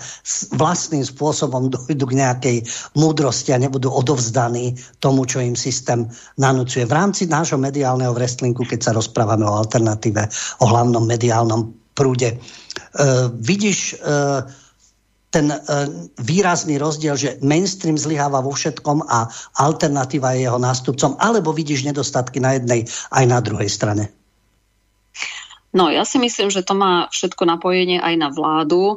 [0.52, 2.56] vlastným spôsobom dojdu k nejakej
[3.00, 6.04] múdrosti a nebudú odovzdaní tomu, čo im systém
[6.36, 6.84] nanúcuje.
[6.84, 10.28] V rámci nášho mediálneho wrestlingu, keď sa rozprávame o alternatíve,
[10.60, 14.63] o hlavnom mediálnom prúde, uh, vidíš uh,
[15.34, 15.58] ten e,
[16.22, 19.26] výrazný rozdiel, že mainstream zlyháva vo všetkom a
[19.58, 24.14] alternatíva je jeho nástupcom, alebo vidíš nedostatky na jednej aj na druhej strane?
[25.74, 28.94] No, ja si myslím, že to má všetko napojenie aj na vládu.
[28.94, 28.96] E,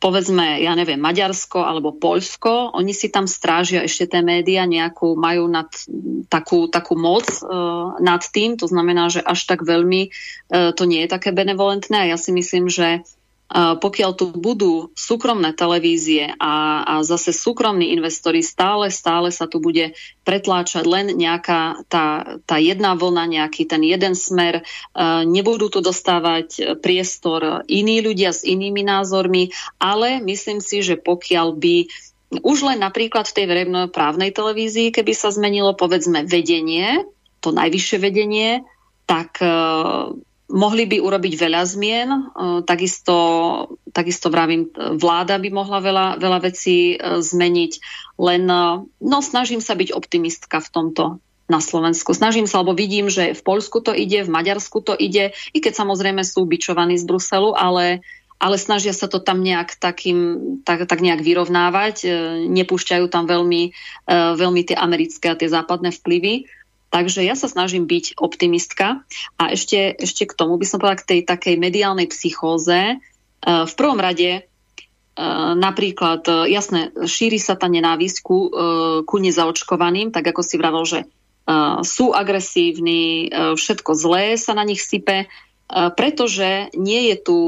[0.00, 5.44] povedzme, ja neviem, Maďarsko alebo Poľsko, oni si tam strážia ešte tie médiá, nejakú, majú
[5.52, 5.68] nad,
[6.32, 7.44] takú, takú moc e,
[8.00, 10.10] nad tým, to znamená, že až tak veľmi e,
[10.72, 13.04] to nie je také benevolentné a ja si myslím, že
[13.52, 19.92] pokiaľ tu budú súkromné televízie a, a zase súkromní investori, stále, stále sa tu bude
[20.24, 24.64] pretláčať len nejaká tá, tá jedna vlna, nejaký ten jeden smer.
[25.28, 31.76] Nebudú tu dostávať priestor iní ľudia s inými názormi, ale myslím si, že pokiaľ by
[32.40, 33.46] už len napríklad v tej
[33.92, 37.04] právnej televízii, keby sa zmenilo povedzme vedenie,
[37.44, 38.64] to najvyššie vedenie,
[39.04, 39.36] tak
[40.52, 42.20] Mohli by urobiť veľa zmien, e,
[42.68, 43.16] takisto,
[43.88, 47.72] takisto vravím, vláda by mohla veľa, veľa vecí e, zmeniť,
[48.20, 51.04] len e, no, snažím sa byť optimistka v tomto
[51.48, 52.12] na Slovensku.
[52.12, 55.72] Snažím sa, lebo vidím, že v Polsku to ide, v Maďarsku to ide, i keď
[55.72, 58.04] samozrejme sú bičovaní z Bruselu, ale,
[58.36, 62.08] ale snažia sa to tam nejak takým, tak, tak nejak vyrovnávať.
[62.48, 63.68] Nepúšťajú tam veľmi,
[64.08, 66.48] veľmi tie americké a tie západné vplyvy.
[66.92, 69.00] Takže ja sa snažím byť optimistka
[69.40, 72.76] a ešte, ešte k tomu by som povedala k tej takej mediálnej psychóze.
[72.76, 72.96] E,
[73.40, 74.40] v prvom rade e,
[75.56, 78.52] napríklad, e, jasné, šíri sa tá nenávisť ku,
[79.08, 81.00] ku nezaočkovaným, tak ako si vravel, že
[81.82, 83.26] sú agresívni,
[83.58, 85.26] všetko zlé sa na nich sype,
[85.98, 87.38] pretože nie je tu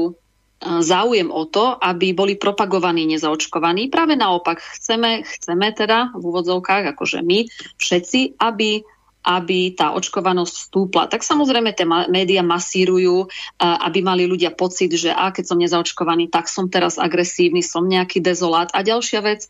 [0.59, 3.87] záujem o to, aby boli propagovaní nezaočkovaní.
[3.87, 7.47] Práve naopak, chceme, chceme teda v úvodzovkách, akože my
[7.79, 8.83] všetci, aby
[9.25, 11.09] aby tá očkovanosť stúpla.
[11.09, 13.25] Tak samozrejme tie médiá masírujú,
[13.57, 18.21] aby mali ľudia pocit, že a keď som nezaočkovaný, tak som teraz agresívny, som nejaký
[18.21, 18.69] dezolát.
[18.77, 19.49] A ďalšia vec, e,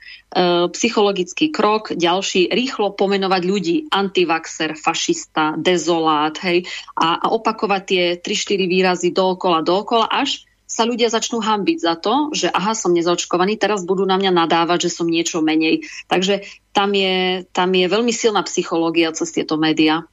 [0.71, 6.63] psychologický krok, ďalší, rýchlo pomenovať ľudí, antivaxer, fašista, dezolát, hej,
[6.95, 12.35] a, a opakovať tie 3-4 výrazy dookola, dookola, až sa ľudia začnú hambiť za to,
[12.35, 15.87] že aha, som nezaočkovaný, teraz budú na mňa nadávať, že som niečo menej.
[16.11, 16.43] Takže
[16.75, 20.03] tam je, tam je veľmi silná psychológia cez tieto médiá.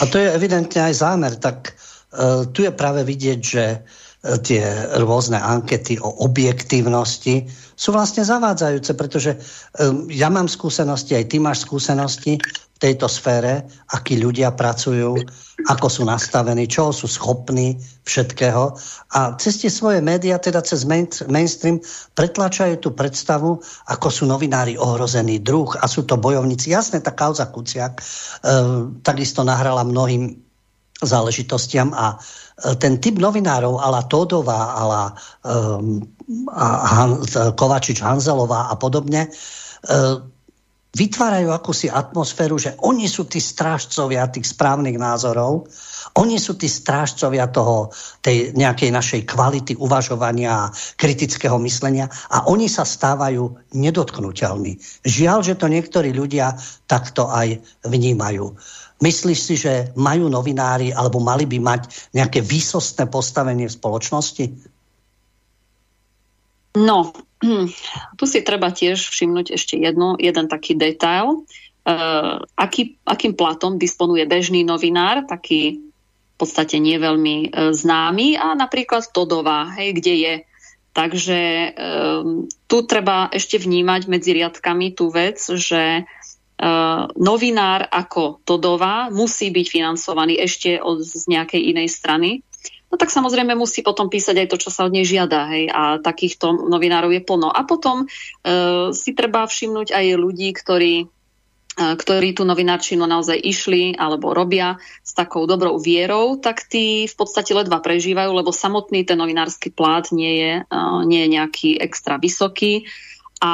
[0.00, 1.36] A to je evidentne aj zámer.
[1.36, 1.76] Tak
[2.16, 4.62] uh, tu je práve vidieť, že uh, tie
[5.02, 9.34] rôzne ankety o objektívnosti sú vlastne zavádzajúce, pretože
[9.82, 12.38] um, ja mám skúsenosti, aj ty máš skúsenosti
[12.78, 13.62] tejto sfére,
[13.94, 15.14] akí ľudia pracujú,
[15.70, 18.74] ako sú nastavení, čo sú schopní všetkého.
[19.14, 20.82] A cez tie svoje médiá, teda cez
[21.30, 21.78] mainstream,
[22.18, 26.74] pretlačajú tú predstavu, ako sú novinári ohrozený druh a sú to bojovníci.
[26.74, 28.04] Jasné, tá kauza Kuciak e,
[29.06, 30.42] takisto nahrala mnohým
[31.04, 35.52] záležitostiam a e, ten typ novinárov ala Todová, ala e,
[36.52, 36.66] a
[36.98, 37.22] Han,
[37.58, 39.30] Kovačič Hanzelová a podobne, e,
[40.92, 45.72] vytvárajú akúsi atmosféru, že oni sú tí strážcovia tých správnych názorov,
[46.20, 47.88] oni sú tí strážcovia toho,
[48.20, 50.70] tej nejakej našej kvality uvažovania a
[51.00, 54.76] kritického myslenia a oni sa stávajú nedotknutelní.
[55.08, 58.52] Žiaľ, že to niektorí ľudia takto aj vnímajú.
[59.02, 61.82] Myslíš si, že majú novinári alebo mali by mať
[62.14, 64.46] nejaké výsostné postavenie v spoločnosti?
[66.78, 67.10] No,
[68.18, 71.42] tu si treba tiež všimnúť ešte jedno, jeden taký detail.
[71.82, 78.54] Uh, aký, akým platom disponuje bežný novinár, taký v podstate nie veľmi uh, známy a
[78.54, 80.34] napríklad Todová, hej, kde je.
[80.92, 81.40] Takže
[81.74, 86.21] um, tu treba ešte vnímať medzi riadkami tú vec, že uh,
[87.18, 92.38] novinár ako Todová musí byť financovaný ešte od, z nejakej inej strany
[92.92, 95.48] no tak samozrejme musí potom písať aj to, čo sa od nej žiada.
[95.48, 97.48] Hej, a takýchto novinárov je plno.
[97.48, 98.06] A potom e,
[98.92, 101.06] si treba všimnúť aj ľudí, ktorí e,
[101.80, 107.56] ktorí tú novinárčinu naozaj išli alebo robia s takou dobrou vierou, tak tí v podstate
[107.56, 110.78] ledva prežívajú, lebo samotný ten novinársky plát nie je, e,
[111.08, 112.84] nie je nejaký extra vysoký.
[113.42, 113.52] A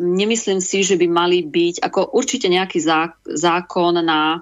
[0.00, 2.80] nemyslím si, že by mali byť ako určite nejaký
[3.28, 4.40] zákon na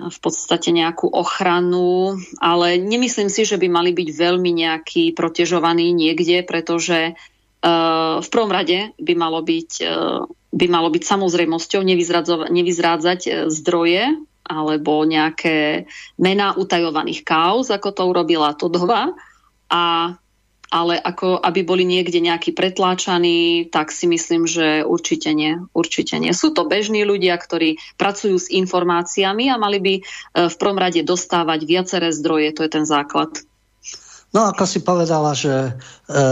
[0.00, 6.40] v podstate nejakú ochranu, ale nemyslím si, že by mali byť veľmi nejaký protežovaní niekde,
[6.40, 10.24] pretože uh, v prvom rade by malo byť, uh,
[10.56, 11.84] by malo byť samozrejmosťou
[12.48, 15.84] nevyzrádzať uh, zdroje alebo nejaké
[16.16, 19.12] mená utajovaných kauz, ako to urobila Todova.
[19.70, 20.16] A
[20.70, 25.58] ale ako aby boli niekde nejakí pretláčaní, tak si myslím, že určite nie.
[25.74, 26.30] Určite nie.
[26.30, 30.02] Sú to bežní ľudia, ktorí pracujú s informáciami a mali by e,
[30.46, 33.42] v prvom rade dostávať viaceré zdroje, to je ten základ.
[34.30, 35.70] No ako si povedala, že e,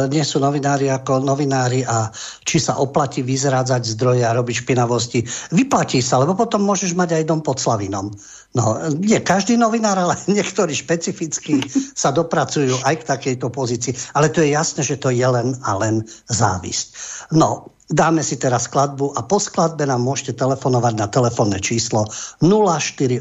[0.07, 2.15] nie sú novinári ako novinári a
[2.47, 5.27] či sa oplatí vyzrádzať zdroje a robiť špinavosti.
[5.51, 8.15] Vyplatí sa, lebo potom môžeš mať aj dom pod Slavinom.
[8.57, 11.61] No, nie každý novinár, ale niektorí špecificky
[11.93, 13.93] sa dopracujú aj k takejto pozícii.
[14.17, 16.97] Ale to je jasné, že to je len a len závisť.
[17.37, 22.05] No, dáme si teraz skladbu a po skladbe nám môžete telefonovať na telefónne číslo
[22.41, 23.21] 048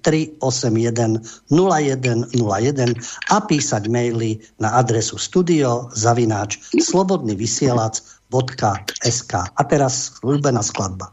[0.00, 1.20] 381
[1.52, 2.96] 0101
[3.32, 11.12] a písať maily na adresu studio zavináč slobodnyvysielac.sk A teraz ľúbená skladba.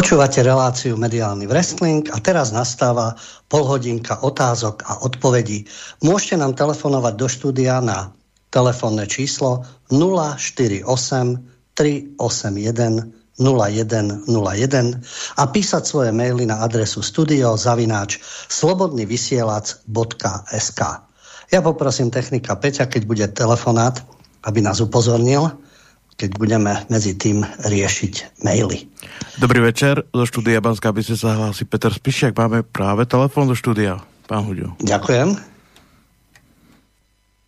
[0.00, 3.20] Počúvate reláciu Mediálny wrestling a teraz nastáva
[3.52, 5.68] polhodinka otázok a odpovedí.
[6.00, 8.08] Môžete nám telefonovať do štúdia na
[8.48, 9.60] telefónne číslo
[9.92, 10.88] 048
[11.76, 13.12] 381 0101
[15.36, 20.80] a písať svoje maily na adresu studiozavináč slobodnyvysielac.sk
[21.52, 24.00] Ja poprosím technika Peťa, keď bude telefonát,
[24.48, 25.52] aby nás upozornil,
[26.16, 28.89] keď budeme medzi tým riešiť maily.
[29.40, 32.36] Dobrý večer, do štúdia Banská by sa hlási Peter Spišiak.
[32.36, 33.96] Máme práve telefón do štúdia.
[34.28, 34.76] Pán Huďo.
[34.84, 35.32] Ďakujem.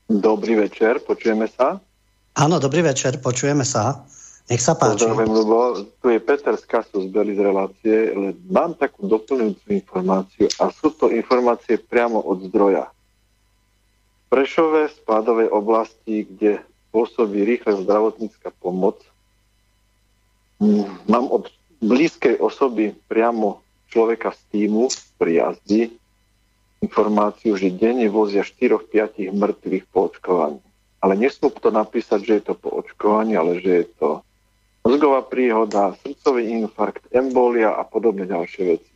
[0.09, 1.85] Dobrý večer, počujeme sa?
[2.33, 4.09] Áno, dobrý večer, počujeme sa.
[4.49, 5.05] Nech sa páči.
[5.05, 5.57] Pozdravujem, lebo
[6.01, 10.73] tu je Peter z Kasu z Beli z relácie, ale mám takú doplňujúcu informáciu a
[10.73, 12.89] sú to informácie priamo od zdroja.
[12.89, 18.97] V Prešove, spádovej oblasti, kde pôsobí rýchla zdravotnícka pomoc,
[21.05, 21.53] mám od
[21.83, 23.61] blízkej osoby priamo
[23.91, 24.89] človeka z týmu
[25.19, 25.83] pri jazdi
[26.83, 30.59] informáciu, že denne vozia 4-5 mŕtvych po očkovaní.
[31.03, 34.09] Ale nesmú to napísať, že je to po očkovaní, ale že je to
[34.83, 38.93] mozgová príhoda, srdcový infarkt, embolia a podobne ďalšie veci.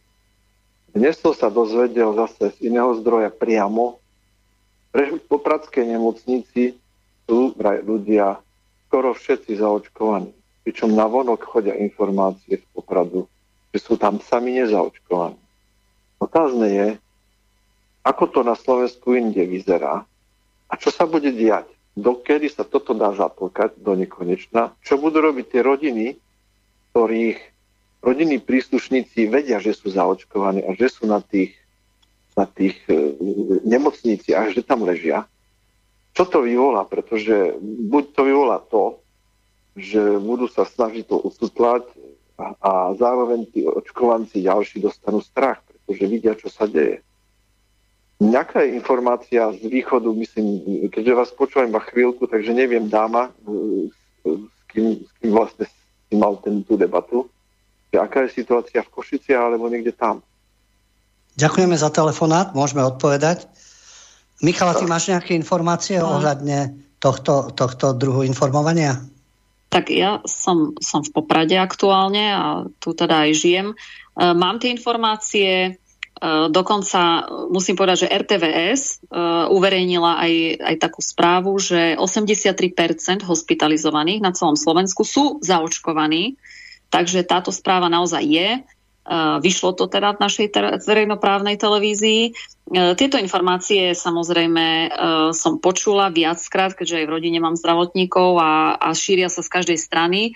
[0.91, 4.03] Dnes som sa dozvedel zase z iného zdroja priamo,
[4.91, 6.73] pre po Pradskej nemocnici
[7.29, 8.41] sú ľudia
[8.89, 10.33] skoro všetci zaočkovaní.
[10.67, 13.31] Pričom na vonok chodia informácie z Popradu,
[13.71, 15.39] že sú tam sami nezaočkovaní.
[16.19, 16.89] Otázne je,
[18.03, 20.03] ako to na Slovensku inde vyzerá
[20.67, 25.47] a čo sa bude diať dokedy sa toto dá zatlkať do nekonečna, čo budú robiť
[25.49, 26.07] tie rodiny,
[26.93, 27.41] ktorých
[28.05, 31.57] rodinní príslušníci vedia, že sú zaočkovaní a že sú na tých,
[32.37, 33.17] na tých e,
[33.65, 35.25] nemocniciach, že tam ležia.
[36.13, 36.85] Čo to vyvolá?
[36.85, 39.01] Pretože buď to vyvolá to,
[39.77, 41.85] že budú sa snažiť to usutlať
[42.41, 47.05] a, a zároveň tí očkovanci ďalší dostanú strach, pretože vidia, čo sa deje.
[48.17, 50.47] Nejaká je informácia z východu, myslím,
[50.89, 53.29] keďže vás počúvam iba chvíľku, takže neviem dáma,
[53.93, 55.69] s kým, s kým vlastne
[56.09, 57.29] si mal ten, tú debatu,
[57.93, 60.25] že aká je situácia v Košici alebo niekde tam.
[61.37, 63.45] Ďakujeme za telefonát, môžeme odpovedať.
[64.41, 66.17] Michala, ty máš nejaké informácie no.
[66.17, 68.97] ohľadne tohto, tohto druhu informovania?
[69.67, 72.45] Tak ja som, som v Poprade aktuálne a
[72.79, 73.69] tu teda aj žijem.
[73.73, 73.77] E,
[74.35, 75.77] mám tie informácie,
[76.17, 78.93] E, dokonca musím povedať, že RTVS e,
[79.53, 80.33] uverejnila aj,
[80.65, 86.41] aj takú správu, že 83% hospitalizovaných na celom Slovensku sú zaočkovaní,
[86.89, 88.51] takže táto správa naozaj je.
[89.07, 90.47] E, vyšlo to teda v našej
[90.83, 92.35] verejnoprávnej televízii.
[92.67, 94.91] Tieto informácie samozrejme
[95.31, 99.79] som počula viackrát, keďže aj v rodine mám zdravotníkov a, a šíria sa z každej
[99.79, 100.35] strany.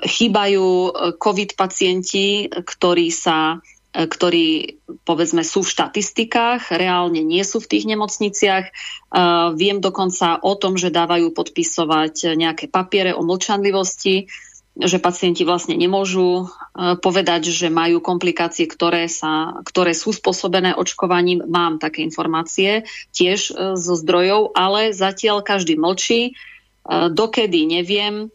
[0.00, 3.60] Chýbajú COVID pacienti, ktorí sa
[3.96, 4.76] ktorí
[5.08, 8.68] povedzme sú v štatistikách, reálne nie sú v tých nemocniciach.
[9.56, 14.28] Viem dokonca o tom, že dávajú podpisovať nejaké papiere o mlčanlivosti,
[14.76, 21.48] že pacienti vlastne nemôžu povedať, že majú komplikácie, ktoré, sa, ktoré sú spôsobené očkovaním.
[21.48, 22.84] Mám také informácie
[23.16, 26.20] tiež e, zo zdrojov, ale zatiaľ každý mlčí.
[26.28, 26.32] E,
[27.08, 28.28] dokedy neviem,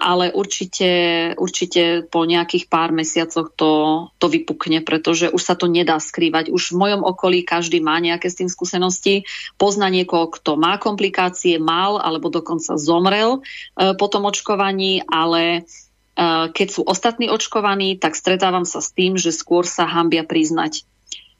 [0.00, 3.72] ale určite, určite po nejakých pár mesiacoch to,
[4.20, 6.52] to vypukne, pretože už sa to nedá skrývať.
[6.52, 9.24] Už v mojom okolí každý má nejaké s tým skúsenosti,
[9.56, 16.46] pozná niekoho, kto má komplikácie, mal alebo dokonca zomrel eh, po tom očkovaní, ale eh,
[16.52, 20.84] keď sú ostatní očkovaní, tak stretávam sa s tým, že skôr sa hambia priznať,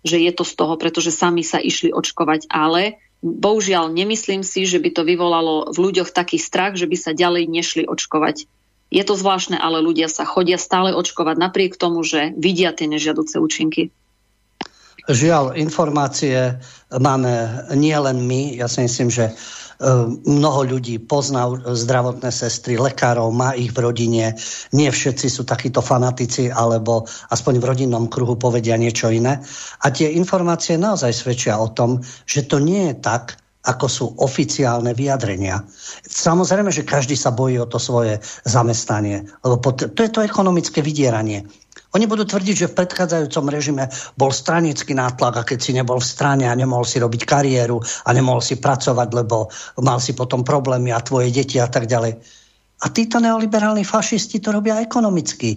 [0.09, 4.80] že je to z toho, pretože sami sa išli očkovať, ale bohužiaľ nemyslím si, že
[4.80, 8.48] by to vyvolalo v ľuďoch taký strach, že by sa ďalej nešli očkovať.
[8.90, 13.43] Je to zvláštne, ale ľudia sa chodia stále očkovať napriek tomu, že vidia tie nežiaduce
[13.43, 13.90] účinky.
[15.06, 16.59] Žiaľ, informácie
[16.90, 18.59] máme nie len my.
[18.59, 19.34] Ja si myslím, že
[20.24, 24.32] mnoho ľudí pozná zdravotné sestry, lekárov, má ich v rodine.
[24.73, 29.44] Nie všetci sú takíto fanatici, alebo aspoň v rodinnom kruhu povedia niečo iné.
[29.85, 33.36] A tie informácie naozaj svedčia o tom, že to nie je tak,
[33.66, 35.66] ako sú oficiálne vyjadrenia.
[36.07, 41.51] Samozrejme, že každý sa bojí o to svoje zamestnanie, lebo to je to ekonomické vydieranie.
[41.97, 43.89] Oni budú tvrdiť, že v predchádzajúcom režime
[44.20, 48.12] bol stranický nátlak a keď si nebol v strane a nemohol si robiť kariéru a
[48.12, 49.48] nemohol si pracovať, lebo
[49.81, 52.20] mal si potom problémy a tvoje deti a tak ďalej.
[52.85, 55.56] A títo neoliberálni fašisti to robia ekonomicky.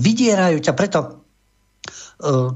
[0.00, 1.25] Vydierajú ťa, preto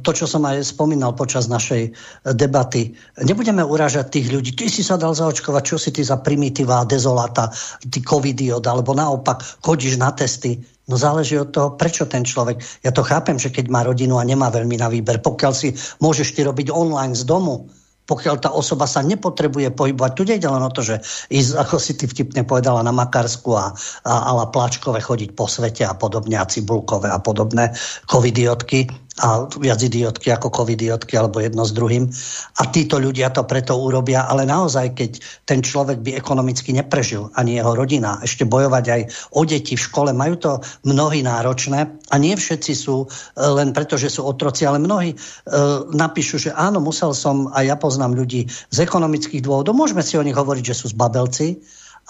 [0.01, 1.93] to, čo som aj spomínal počas našej
[2.33, 6.89] debaty, nebudeme uražať tých ľudí, ty si sa dal zaočkovať, čo si ty za primitíva,
[6.89, 7.53] dezolata,
[7.85, 10.57] ty covidiot, alebo naopak chodíš na testy.
[10.89, 12.59] No záleží od toho, prečo ten človek.
[12.83, 16.35] Ja to chápem, že keď má rodinu a nemá veľmi na výber, pokiaľ si môžeš
[16.35, 17.71] ty robiť online z domu,
[18.11, 20.13] pokiaľ tá osoba sa nepotrebuje pohybovať.
[20.19, 20.99] Tu nejde len o to, že
[21.31, 23.71] ísť, ako si ty vtipne povedala, na Makarsku a,
[24.03, 27.71] a, a Plačkové chodiť po svete a podobne, a Cibulkové a podobné
[28.11, 32.09] covidiotky a viac idiotky ako covidiotky alebo jedno s druhým.
[32.59, 35.11] A títo ľudia to preto urobia, ale naozaj, keď
[35.45, 39.01] ten človek by ekonomicky neprežil, ani jeho rodina, ešte bojovať aj
[39.37, 40.53] o deti v škole, majú to
[40.89, 43.07] mnohí náročné a nie všetci sú e,
[43.39, 45.17] len preto, že sú otroci, ale mnohí e,
[45.93, 50.25] napíšu, že áno, musel som, a ja poznám ľudí z ekonomických dôvodov, môžeme si o
[50.25, 51.61] nich hovoriť, že sú zbabelci,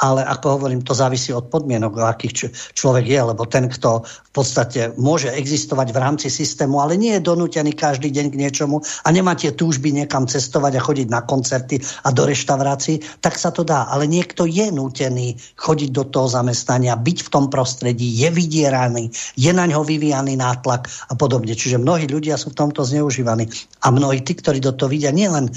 [0.00, 4.30] ale ako hovorím, to závisí od podmienok, o akých človek je, lebo ten, kto v
[4.32, 9.08] podstate môže existovať v rámci systému, ale nie je donútený každý deň k niečomu a
[9.12, 13.60] nemá tie túžby niekam cestovať a chodiť na koncerty a do reštaurácií, tak sa to
[13.60, 13.92] dá.
[13.92, 19.52] Ale niekto je nútený chodiť do toho zamestnania, byť v tom prostredí, je vydieraný, je
[19.52, 21.52] na ňo vyvíjaný nátlak a podobne.
[21.52, 23.52] Čiže mnohí ľudia sú v tomto zneužívaní.
[23.84, 25.52] A mnohí tí, ktorí do toho vidia, nielen e,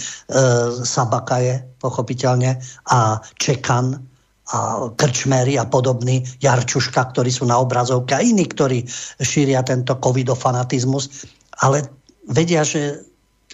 [0.83, 2.59] Sabaka je, pochopiteľne,
[2.89, 4.12] a Čekan,
[4.51, 8.83] a krčmery a podobní, Jarčuška, ktorí sú na obrazovke a iní, ktorí
[9.23, 11.29] šíria tento covidofanatizmus,
[11.63, 11.87] ale
[12.27, 13.07] vedia, že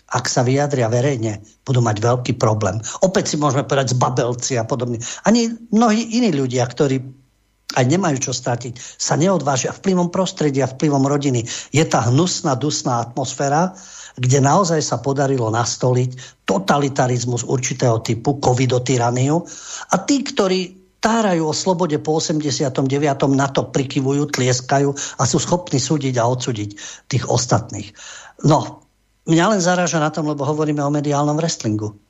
[0.09, 2.81] ak sa vyjadria verejne, budú mať veľký problém.
[3.05, 4.97] Opäť si môžeme povedať zbabelci a podobne.
[5.21, 6.97] Ani mnohí iní ľudia, ktorí
[7.77, 11.45] aj nemajú čo stratiť, sa neodvážia vplyvom prostredia, vplyvom rodiny.
[11.69, 13.77] Je tá hnusná, dusná atmosféra,
[14.17, 19.45] kde naozaj sa podarilo nastoliť totalitarizmus určitého typu, covidotyraniu.
[19.93, 22.83] A tí, ktorí tárajú o slobode po 89.
[23.35, 24.89] na to prikyvujú, tlieskajú
[25.19, 26.69] a sú schopní súdiť a odsúdiť
[27.07, 27.95] tých ostatných.
[28.43, 28.83] No,
[29.27, 32.08] mňa len zaráža na tom, lebo hovoríme o mediálnom wrestlingu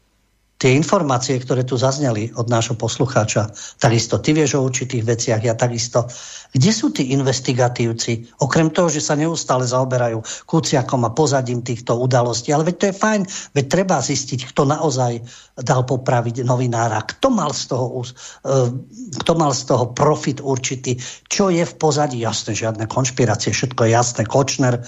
[0.59, 3.47] tie informácie, ktoré tu zazneli od nášho poslucháča,
[3.79, 6.11] takisto ty vieš o určitých veciach, ja takisto.
[6.51, 8.27] Kde sú tí investigatívci?
[8.43, 12.51] Okrem toho, že sa neustále zaoberajú kúciakom a pozadím týchto udalostí.
[12.51, 13.21] Ale veď to je fajn,
[13.55, 15.23] veď treba zistiť, kto naozaj
[15.63, 18.67] dal popraviť novinára, kto mal z toho, uh,
[19.23, 20.99] kto mal z toho profit určitý,
[21.31, 22.19] čo je v pozadí.
[22.19, 24.27] Jasné, žiadne konšpirácie, všetko je jasné.
[24.27, 24.85] Kočner uh,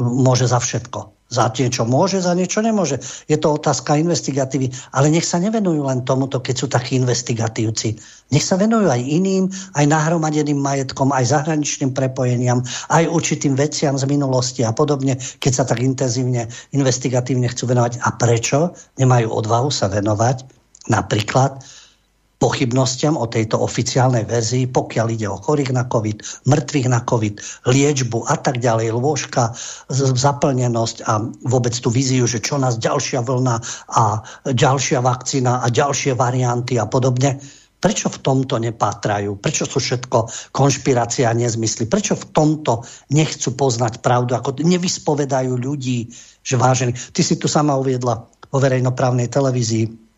[0.00, 2.98] môže za všetko za niečo môže, za niečo nemôže.
[3.30, 4.74] Je to otázka investigatívy.
[4.90, 7.94] Ale nech sa nevenujú len tomuto, keď sú takí investigatívci.
[8.34, 9.46] Nech sa venujú aj iným,
[9.78, 15.64] aj nahromadeným majetkom, aj zahraničným prepojeniam, aj určitým veciam z minulosti a podobne, keď sa
[15.64, 18.02] tak intenzívne investigatívne chcú venovať.
[18.02, 20.42] A prečo nemajú odvahu sa venovať
[20.90, 21.62] napríklad
[22.40, 27.34] pochybnostiam o tejto oficiálnej verzii, pokiaľ ide o chorých na COVID, mŕtvych na COVID,
[27.68, 29.52] liečbu a tak ďalej, lôžka,
[29.92, 33.60] zaplnenosť a vôbec tú víziu, že čo nás ďalšia vlna
[33.92, 37.36] a ďalšia vakcína a ďalšie varianty a podobne.
[37.80, 39.40] Prečo v tomto nepátrajú?
[39.40, 41.88] Prečo sú všetko konšpirácia a nezmysly?
[41.88, 44.36] Prečo v tomto nechcú poznať pravdu?
[44.36, 46.12] Ako nevyspovedajú ľudí,
[46.44, 46.92] že vážený.
[46.92, 48.20] Ty si tu sama uviedla
[48.52, 50.09] o verejnoprávnej televízii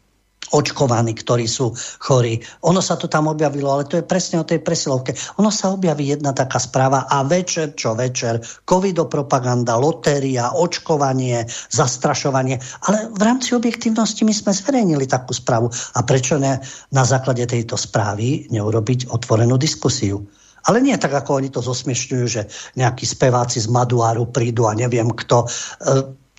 [0.53, 2.39] očkovaní, ktorí sú chorí.
[2.63, 5.17] Ono sa to tam objavilo, ale to je presne o tej presilovke.
[5.41, 8.39] Ono sa objaví jedna taká správa a večer čo večer,
[8.69, 12.61] covidopropaganda, lotéria, očkovanie, zastrašovanie.
[12.89, 15.73] Ale v rámci objektívnosti my sme zverejnili takú správu.
[15.97, 16.61] A prečo ne
[16.93, 20.23] na základe tejto správy neurobiť otvorenú diskusiu?
[20.63, 22.47] Ale nie tak, ako oni to zosmiešňujú, že
[22.79, 25.43] nejakí speváci z Maduáru prídu a neviem kto.
[25.43, 25.49] E,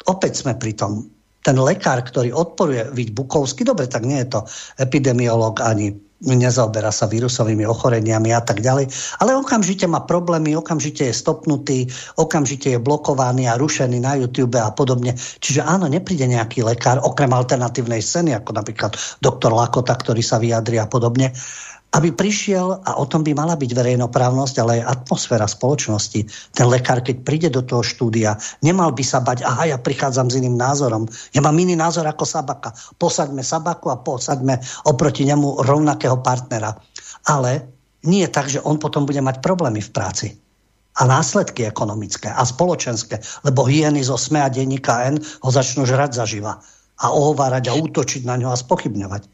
[0.08, 1.12] opäť sme pri tom
[1.44, 4.40] ten lekár, ktorý odporuje, byť Bukovský, dobre, tak nie je to
[4.80, 5.92] epidemiolog ani
[6.24, 8.88] nezaoberá sa vírusovými ochoreniami a tak ďalej,
[9.20, 14.72] ale okamžite má problémy, okamžite je stopnutý, okamžite je blokovaný a rušený na YouTube a
[14.72, 15.20] podobne.
[15.20, 20.80] Čiže áno, nepríde nejaký lekár, okrem alternatívnej scény, ako napríklad doktor Lakota, ktorý sa vyjadri
[20.80, 21.36] a podobne,
[21.94, 26.26] aby prišiel, a o tom by mala byť verejnoprávnosť, ale aj atmosféra spoločnosti.
[26.58, 28.34] Ten lekár, keď príde do toho štúdia,
[28.66, 31.06] nemal by sa bať, aha, ja prichádzam s iným názorom.
[31.38, 32.74] Ja mám iný názor ako Sabaka.
[32.98, 34.58] Posaďme Sabaku a posaďme
[34.90, 36.74] oproti nemu rovnakého partnera.
[37.30, 37.70] Ale
[38.10, 40.28] nie je tak, že on potom bude mať problémy v práci.
[40.98, 46.18] A následky ekonomické a spoločenské, lebo hyeny zo SME a denníka N ho začnú žrať
[46.18, 46.58] zaživa
[47.02, 49.26] a ohovárať a útočiť na ňo a spochybňovať.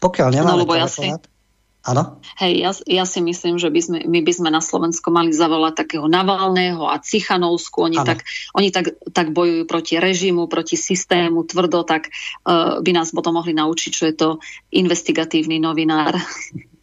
[0.00, 1.20] Pokiaľ nemáme no, telefonát...
[1.20, 1.39] Ja si
[1.80, 2.20] Áno?
[2.36, 2.70] Hej, ja,
[3.00, 6.84] ja si myslím, že by sme, my by sme na Slovensku mali zavolať takého Navalného
[6.84, 7.88] a Cichanovsku.
[7.88, 13.16] Oni, tak, oni tak, tak bojujú proti režimu, proti systému tvrdo, tak uh, by nás
[13.16, 14.28] potom mohli naučiť, čo je to
[14.76, 16.20] investigatívny novinár.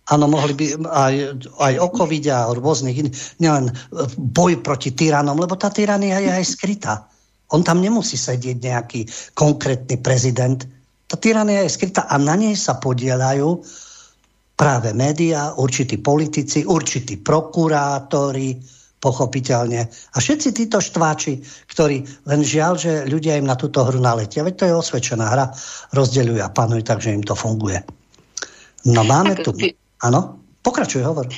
[0.07, 1.13] Áno, mohli by aj,
[1.61, 3.69] aj o covide a rôznych iných, nielen
[4.17, 7.05] boj proti tyranom, lebo tá tyrania je aj skrytá.
[7.53, 9.01] On tam nemusí sedieť nejaký
[9.37, 10.63] konkrétny prezident.
[11.05, 13.61] Tá tyrania je skrytá a na nej sa podielajú
[14.57, 18.57] práve médiá, určití politici, určití prokurátori,
[18.97, 19.81] pochopiteľne.
[19.85, 21.37] A všetci títo štváči,
[21.69, 24.41] ktorí len žiaľ, že ľudia im na túto hru naletia.
[24.41, 25.45] Veď to je osvedčená hra,
[25.93, 27.77] rozdeľujú a panujú, takže im to funguje.
[28.89, 29.53] No máme tu...
[30.01, 30.41] Áno?
[30.67, 31.31] Pokračuj, hovor.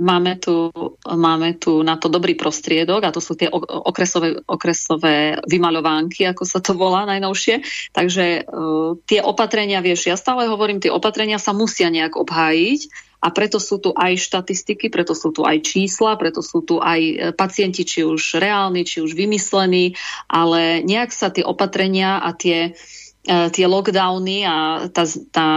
[0.00, 0.72] Máme tu,
[1.04, 6.64] máme tu na to dobrý prostriedok a to sú tie okresové, okresové vymaľovánky, ako sa
[6.64, 7.60] to volá najnovšie.
[7.92, 13.28] Takže uh, tie opatrenia, vieš, ja stále hovorím, tie opatrenia sa musia nejak obhájiť a
[13.36, 17.14] preto sú tu aj štatistiky, preto sú tu aj čísla, preto sú tu aj e,
[17.32, 19.96] pacienti, či už reálni, či už vymyslení,
[20.28, 25.48] ale nejak sa tie opatrenia a tie E, tie lockdowny a tá, tá,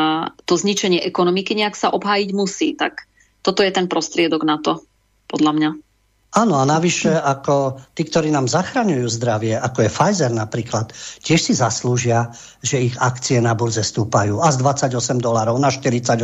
[0.47, 2.73] to zničenie ekonomiky nejak sa obhájiť musí.
[2.79, 3.03] Tak
[3.43, 4.83] toto je ten prostriedok na to,
[5.27, 5.69] podľa mňa.
[6.35, 10.91] Áno, a navyše ako tí, ktorí nám zachraňujú zdravie, ako je Pfizer napríklad,
[11.23, 16.19] tiež si zaslúžia, že ich akcie na burze stúpajú a z 28 dolarov na 48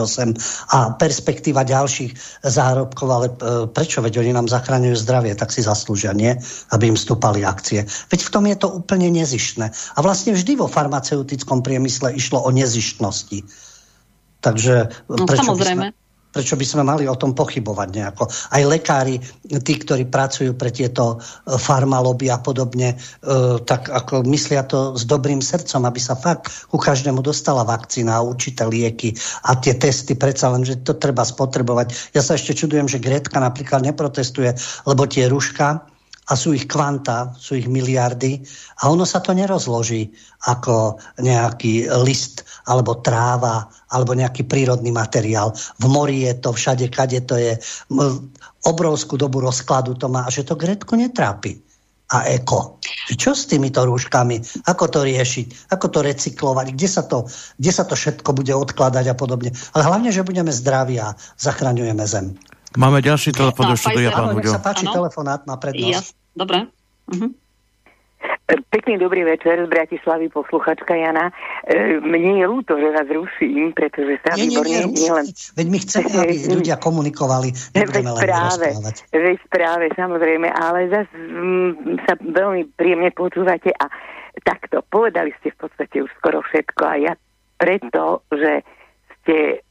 [0.76, 3.34] a perspektíva ďalších zárobkov, ale e,
[3.72, 4.04] prečo?
[4.04, 6.36] Veď oni nám zachraňujú zdravie, tak si zaslúžia, nie?
[6.76, 7.88] Aby im stúpali akcie.
[8.12, 9.72] Veď v tom je to úplne nezištné.
[9.72, 13.40] A vlastne vždy vo farmaceutickom priemysle išlo o nezištnosti.
[14.44, 14.76] Takže
[15.08, 15.86] no, prečo samozrejme.
[15.90, 16.03] By sme
[16.34, 18.26] Prečo by sme mali o tom pochybovať nejako?
[18.26, 19.22] Aj lekári,
[19.62, 25.06] tí, ktorí pracujú pre tieto e, farmaloby a podobne, e, tak ako myslia to s
[25.06, 29.14] dobrým srdcom, aby sa fakt ku každému dostala vakcína a určité lieky
[29.46, 32.18] a tie testy predsa len, že to treba spotrebovať.
[32.18, 34.58] Ja sa ešte čudujem, že Gretka napríklad neprotestuje,
[34.90, 35.93] lebo tie ruška,
[36.30, 38.40] a sú ich kvanta, sú ich miliardy
[38.80, 40.08] a ono sa to nerozloží
[40.48, 45.52] ako nejaký list alebo tráva alebo nejaký prírodný materiál.
[45.56, 47.60] V mori je to, všade, kade to je.
[48.64, 51.60] Obrovskú dobu rozkladu to má a že to Gretku netrápi.
[52.14, 52.78] A eko.
[53.18, 54.68] Čo s týmito rúškami?
[54.70, 55.74] Ako to riešiť?
[55.74, 56.78] Ako to recyklovať?
[56.78, 57.26] Kde sa to,
[57.58, 59.50] kde sa to všetko bude odkladať a podobne?
[59.74, 62.38] Ale hlavne, že budeme zdraví a zachraňujeme zem.
[62.74, 64.98] Máme ďalší telefon do štúdia, pán Nech sa páči, ano.
[64.98, 65.94] telefonát má prednosť.
[65.94, 66.02] Ja,
[66.34, 66.58] dobre.
[67.10, 67.30] Uh-huh.
[68.44, 71.32] Pekný dobrý večer z Bratislavy, posluchačka Jana.
[71.64, 74.70] E, mne je ľúto, že vás ruším, pretože sa nie, výborne...
[74.70, 75.26] Nie, nie, nielen...
[75.32, 78.68] Veď my chceme, aby ľudia komunikovali, nebudeme len práve,
[79.12, 81.72] Veď práve, samozrejme, ale zase mm,
[82.04, 83.86] sa veľmi príjemne počúvate a
[84.44, 87.14] takto, povedali ste v podstate už skoro všetko a ja
[87.56, 88.66] preto, že
[89.22, 89.64] ste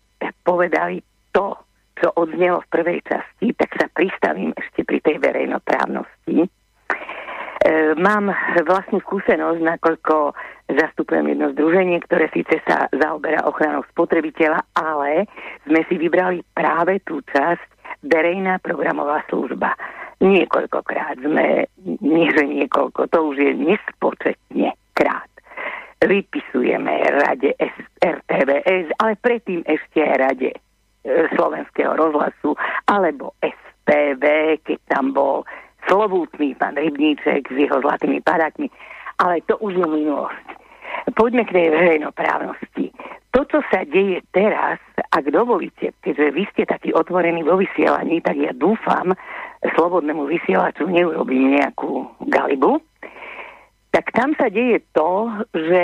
[0.46, 1.04] povedali
[1.34, 1.60] to,
[2.02, 6.50] čo odznelo v prvej časti, tak sa pristavím ešte pri tej verejnoprávnosti
[7.62, 8.26] E, mám
[8.66, 10.34] vlastnú skúsenosť, nakoľko
[10.66, 15.30] zastupujem jedno združenie, ktoré síce sa zaoberá ochranou spotrebiteľa, ale
[15.70, 17.62] sme si vybrali práve tú časť
[18.02, 19.78] verejná programová služba.
[20.18, 21.70] Niekoľkokrát sme,
[22.02, 25.30] nie že niekoľko, to už je nespočetne krát.
[26.02, 27.54] Vypisujeme rade
[28.02, 30.50] RTVS, ale predtým ešte rade
[31.06, 32.54] slovenského rozhlasu,
[32.86, 34.22] alebo STV,
[34.62, 35.42] keď tam bol
[35.90, 38.70] slovútny pán Rybníček s jeho zlatými padákmi,
[39.18, 40.46] ale to už je minulosť.
[41.18, 42.94] Poďme k tej verejnoprávnosti.
[43.32, 44.76] To, čo sa deje teraz,
[45.10, 49.16] ak dovolíte, keďže vy ste taký otvorení vo vysielaní, tak ja dúfam,
[49.64, 52.78] slobodnému vysielaču neurobím nejakú galibu,
[53.88, 55.82] tak tam sa deje to, že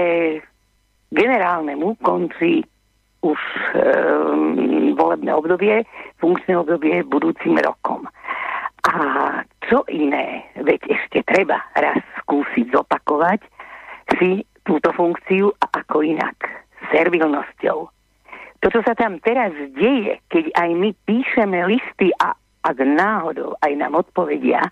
[1.08, 2.68] generálnemu končí
[3.28, 3.40] už
[3.76, 4.56] um,
[4.96, 5.84] volebné obdobie,
[6.20, 8.08] funkčné obdobie budúcim rokom.
[8.88, 8.94] A
[9.68, 13.44] čo iné, veď ešte treba raz skúsiť zopakovať
[14.16, 16.36] si túto funkciu a ako inak,
[16.88, 17.78] servilnosťou.
[18.58, 22.34] To, čo sa tam teraz deje, keď aj my píšeme listy a
[22.66, 24.64] ak náhodou aj nám odpovedia,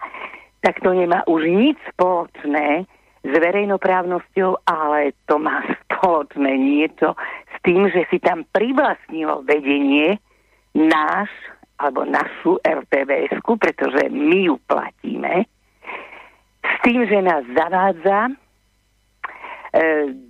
[0.65, 2.89] tak to nemá už nič spoločné
[3.27, 7.19] s verejnoprávnosťou, ale to má spoločné niečo
[7.51, 10.23] s tým, že si tam privlastnilo vedenie
[10.79, 11.27] náš
[11.77, 15.45] alebo našu rtvs pretože my ju platíme,
[16.65, 18.33] s tým, že nás zavádza, e,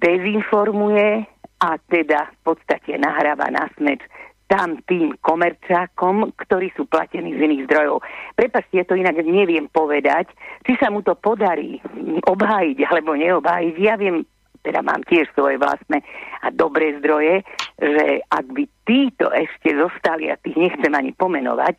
[0.02, 1.22] dezinformuje
[1.62, 4.02] a teda v podstate nahráva na smeč
[4.46, 7.98] tam tým komerčákom, ktorí sú platení z iných zdrojov.
[8.38, 10.30] Prepačte, ja to inak neviem povedať,
[10.62, 11.82] či sa mu to podarí
[12.22, 13.74] obhájiť alebo neobhájiť.
[13.82, 14.22] Ja viem
[14.66, 16.02] teda mám tiež svoje vlastné
[16.42, 17.46] a dobré zdroje,
[17.78, 21.78] že ak by títo ešte zostali, a tých nechcem ani pomenovať,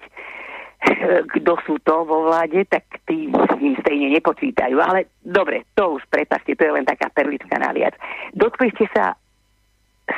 [1.36, 4.78] kto sú to vo vláde, tak tí s ním stejne nepočítajú.
[4.80, 7.98] Ale dobre, to už prepašte, to je len taká perlička naviac.
[8.32, 9.18] Dotkli ste sa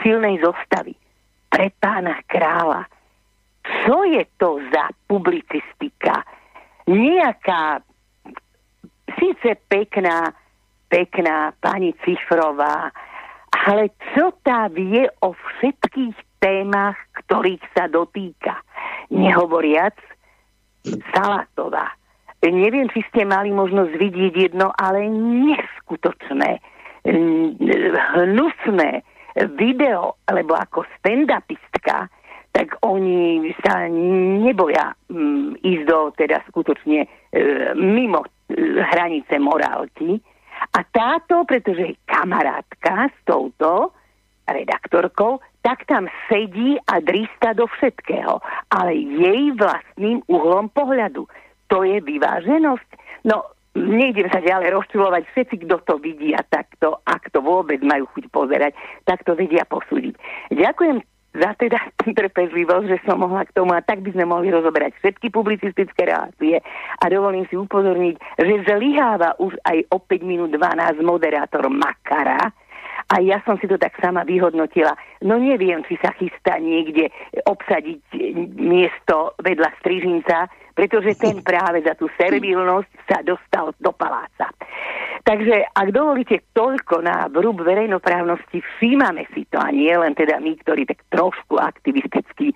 [0.06, 0.94] silnej zostavy
[1.50, 2.86] pre pána kráľa.
[3.84, 6.24] Čo je to za publicistika?
[6.90, 7.84] Nejaká
[9.20, 10.34] síce pekná,
[10.90, 12.90] pekná pani Cifrová,
[13.68, 18.58] ale čo tá vie o všetkých témach, ktorých sa dotýka?
[19.10, 19.98] Nehovoriac
[21.14, 21.94] Salatová.
[22.40, 26.64] Neviem, či ste mali možnosť vidieť jedno, ale neskutočné,
[28.16, 29.04] hnusné
[29.56, 32.12] video, alebo ako stand-upistka,
[32.52, 33.86] tak oni sa
[34.42, 37.08] neboja mm, ísť do teda skutočne e,
[37.78, 38.30] mimo e,
[38.82, 40.18] hranice morálky.
[40.76, 43.94] A táto, pretože je kamarátka s touto
[44.50, 48.42] redaktorkou, tak tam sedí a drista do všetkého,
[48.74, 51.30] ale jej vlastným uhlom pohľadu.
[51.70, 52.90] To je vyváženosť.
[53.30, 53.46] No,
[53.78, 58.74] nejdem sa ďalej rozčulovať, všetci, kto to vidia takto, ak to vôbec majú chuť pozerať,
[59.06, 60.18] tak to vedia posúdiť.
[60.54, 61.02] Ďakujem
[61.38, 61.80] za teda
[62.18, 66.58] trpezlivosť, že som mohla k tomu a tak by sme mohli rozoberať všetky publicistické relácie
[66.98, 72.50] a dovolím si upozorniť, že zlyháva už aj o 5 minút 12 moderátor Makara,
[73.10, 74.94] a ja som si to tak sama vyhodnotila.
[75.26, 77.10] No neviem, či sa chystá niekde
[77.50, 78.06] obsadiť
[78.54, 80.46] miesto vedľa Strižinca,
[80.80, 84.48] pretože ten práve za tú servilnosť sa dostal do paláca.
[85.28, 90.56] Takže ak dovolíte toľko na vrúb verejnoprávnosti, všímame si to a nie len teda my,
[90.64, 92.56] ktorí tak trošku aktivisticky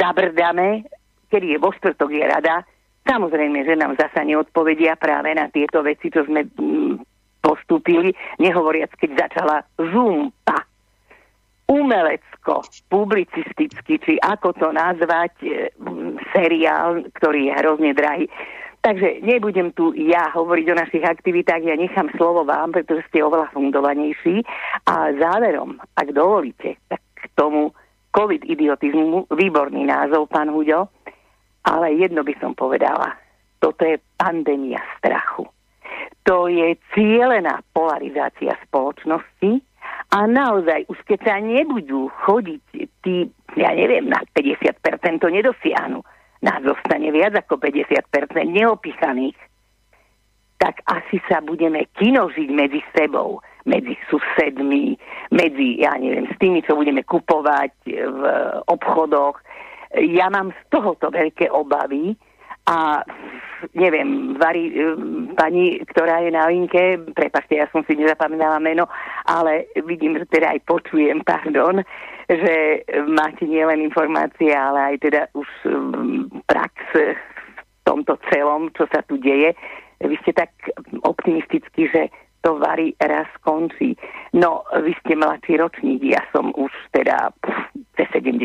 [0.00, 0.88] zabrdáme,
[1.28, 2.64] kedy je vo štvrtok je rada,
[3.04, 7.04] Samozrejme, že nám zasa neodpovedia práve na tieto veci, čo sme mm,
[7.44, 10.64] postúpili, nehovoriac, keď začala zumpa.
[11.64, 12.60] Umelecko,
[12.92, 15.72] publicisticky, či ako to nazvať, e,
[16.36, 18.28] seriál, ktorý je hrozne drahý.
[18.84, 23.48] Takže nebudem tu ja hovoriť o našich aktivitách, ja nechám slovo vám, pretože ste oveľa
[23.56, 24.44] fundovanejší.
[24.84, 27.72] A záverom, ak dovolíte, tak k tomu
[28.12, 30.92] COVID-idiotizmu, výborný názov, pán Huďo,
[31.64, 33.16] ale jedno by som povedala,
[33.56, 35.48] toto je pandémia strachu
[36.24, 39.60] to je cieľená polarizácia spoločnosti
[40.14, 42.62] a naozaj už keď sa nebudú chodiť
[43.02, 43.26] tí,
[43.58, 44.78] ja neviem, na 50%
[45.18, 46.06] to nedosiahnu,
[46.38, 47.98] nás zostane viac ako 50%
[48.46, 49.34] neopichaných,
[50.62, 54.94] tak asi sa budeme kinožiť medzi sebou, medzi susedmi,
[55.34, 58.22] medzi, ja neviem, s tými, čo budeme kupovať v
[58.70, 59.42] obchodoch.
[59.98, 62.14] Ja mám z tohoto veľké obavy,
[62.64, 63.04] a
[63.72, 64.74] neviem, varí,
[65.34, 68.84] pani, ktorá je na linke, prepašte, ja som si nezapamätala meno,
[69.24, 71.80] ale vidím, že teda aj počujem, pardon,
[72.28, 79.04] že máte nielen informácie, ale aj teda už um, prax v tomto celom, čo sa
[79.04, 79.52] tu deje.
[80.00, 80.52] Vy ste tak
[81.04, 82.08] optimistickí, že
[82.44, 83.96] to varí raz skončí.
[84.36, 87.32] No, vy ste mladší ročník, ja som už teda
[87.96, 88.44] cez 70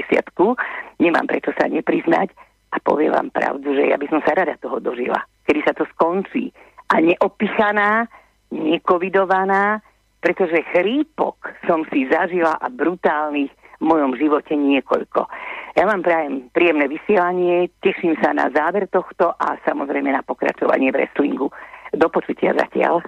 [1.04, 2.32] nemám prečo sa nepriznať
[2.70, 5.18] a poviem vám pravdu, že ja by som sa rada toho dožila,
[5.50, 6.54] kedy sa to skončí.
[6.90, 8.06] A neopichaná,
[8.54, 9.82] nekovidovaná,
[10.20, 15.24] pretože chrípok som si zažila a brutálnych v mojom živote niekoľko.
[15.80, 21.00] Ja vám prajem príjemné vysielanie, teším sa na záver tohto a samozrejme na pokračovanie v
[21.00, 21.48] wrestlingu.
[21.96, 23.00] Do počutia zatiaľ.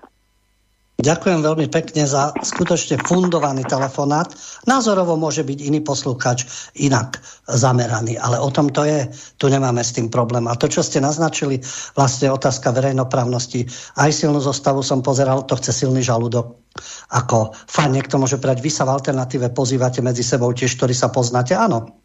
[1.01, 4.29] Ďakujem veľmi pekne za skutočne fundovaný telefonát.
[4.69, 6.45] Názorovo môže byť iný poslúchač
[6.77, 7.17] inak
[7.49, 9.09] zameraný, ale o tom to je.
[9.41, 10.45] Tu nemáme s tým problém.
[10.45, 11.57] A to, čo ste naznačili,
[11.97, 13.65] vlastne otázka verejnoprávnosti.
[13.97, 16.61] Aj silnú zostavu som pozeral, to chce silný žalúdok.
[17.09, 21.09] Ako fajn, niekto môže prať, vy sa v alternatíve pozývate medzi sebou tiež, ktorí sa
[21.09, 21.57] poznáte.
[21.57, 21.97] Áno,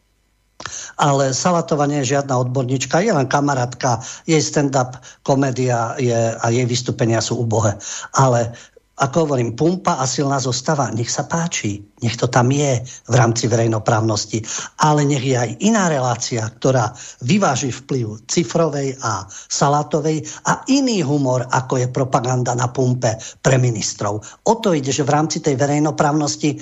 [0.97, 6.65] ale Salatová nie je žiadna odborníčka, je len kamarátka, jej stand-up komédia je, a jej
[6.65, 7.77] vystúpenia sú ubohé.
[8.17, 8.57] Ale
[8.97, 13.45] ako hovorím, pumpa a silná zostava, nech sa páči, nech to tam je v rámci
[13.45, 14.41] verejnoprávnosti,
[14.81, 21.45] ale nech je aj iná relácia, ktorá vyváži vplyv cifrovej a salátovej a iný humor,
[21.45, 24.25] ako je propaganda na pumpe pre ministrov.
[24.49, 26.57] O to ide, že v rámci tej verejnoprávnosti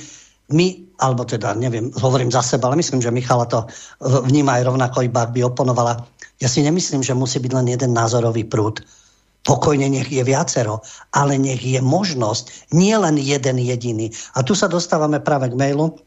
[0.50, 3.64] my, alebo teda neviem, hovorím za seba, ale myslím, že Michala to
[4.02, 6.02] vníma aj rovnako, iba ak by oponovala.
[6.42, 8.82] Ja si nemyslím, že musí byť len jeden názorový prúd
[9.44, 10.80] Pokojne nech je viacero,
[11.12, 14.08] ale nech je možnosť nie len jeden jediný.
[14.34, 16.00] A tu sa dostávame práve k mailu,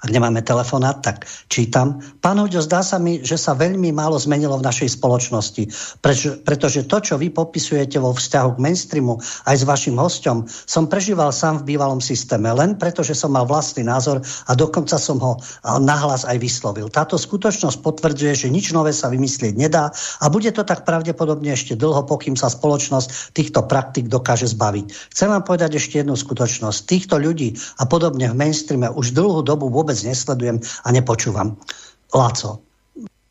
[0.00, 2.00] ak nemáme telefonát, tak čítam.
[2.24, 5.62] Pán Hoďo, zdá sa mi, že sa veľmi málo zmenilo v našej spoločnosti,
[6.00, 10.88] preč, pretože to, čo vy popisujete vo vzťahu k mainstreamu aj s vašim hostom, som
[10.88, 15.20] prežíval sám v bývalom systéme, len preto, že som mal vlastný názor a dokonca som
[15.20, 15.36] ho
[15.80, 16.88] nahlas aj vyslovil.
[16.88, 21.76] Táto skutočnosť potvrdzuje, že nič nové sa vymyslieť nedá a bude to tak pravdepodobne ešte
[21.76, 25.12] dlho, pokým sa spoločnosť týchto praktik dokáže zbaviť.
[25.12, 26.78] Chcem vám povedať ešte jednu skutočnosť.
[26.88, 31.58] Týchto ľudí a podobne v mainstreame už dlhú dobu vôbec vôbec nesledujem a nepočúvam.
[32.14, 32.62] Laco,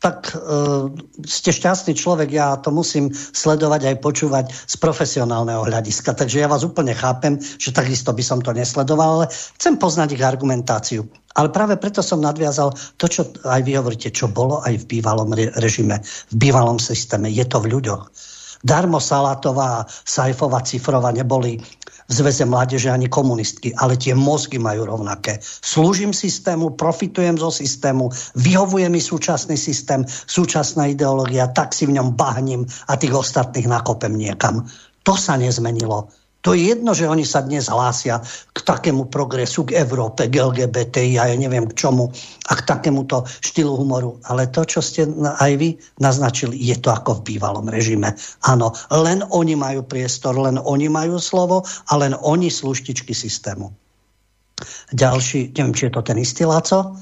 [0.00, 0.92] tak uh,
[1.24, 6.12] ste šťastný človek, ja to musím sledovať aj počúvať z profesionálneho hľadiska.
[6.12, 9.26] Takže ja vás úplne chápem, že takisto by som to nesledoval, ale
[9.56, 11.08] chcem poznať ich argumentáciu.
[11.36, 15.32] Ale práve preto som nadviazal to, čo aj vy hovoríte, čo bolo aj v bývalom
[15.56, 16.00] režime,
[16.32, 17.28] v bývalom systéme.
[17.32, 18.08] Je to v ľuďoch.
[18.60, 21.56] Darmo Salatová a Sajfová Cifrova neboli
[22.10, 25.38] v mládeže ani komunistky, ale tie mozgy majú rovnaké.
[25.42, 32.18] Slúžim systému, profitujem zo systému, vyhovuje mi súčasný systém, súčasná ideológia, tak si v ňom
[32.18, 34.66] bahním a tých ostatných nakopem niekam.
[35.06, 36.10] To sa nezmenilo.
[36.40, 38.24] To je jedno, že oni sa dnes hlásia
[38.56, 42.08] k takému progresu, k Európe, k LGBTI a ja neviem k čomu
[42.48, 44.16] a k takémuto štýlu humoru.
[44.24, 48.16] Ale to, čo ste aj vy naznačili, je to ako v bývalom režime.
[48.48, 53.68] Áno, len oni majú priestor, len oni majú slovo a len oni sluštičky systému.
[54.96, 56.96] Ďalší, neviem, či je to ten istý Laco,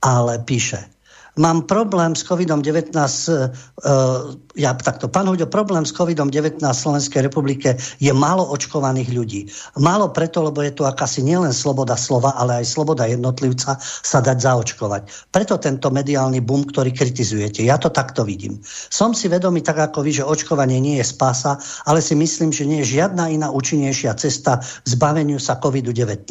[0.00, 0.97] ale píše,
[1.38, 7.78] mám problém s COVID-19, uh, ja takto, pán Huďo, problém s COVID-19 v Slovenskej republike
[8.02, 9.40] je málo očkovaných ľudí.
[9.78, 14.42] Málo preto, lebo je tu akási nielen sloboda slova, ale aj sloboda jednotlivca sa dať
[14.42, 15.30] zaočkovať.
[15.30, 17.62] Preto tento mediálny boom, ktorý kritizujete.
[17.62, 18.58] Ja to takto vidím.
[18.90, 22.66] Som si vedomý, tak ako vy, že očkovanie nie je spása, ale si myslím, že
[22.66, 26.26] nie je žiadna iná účinnejšia cesta zbaveniu sa COVID-19.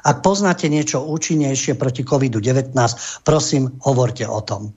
[0.00, 2.72] Ak poznáte niečo účinnejšie proti COVID-19,
[3.20, 4.70] prosím, hovorte o tom.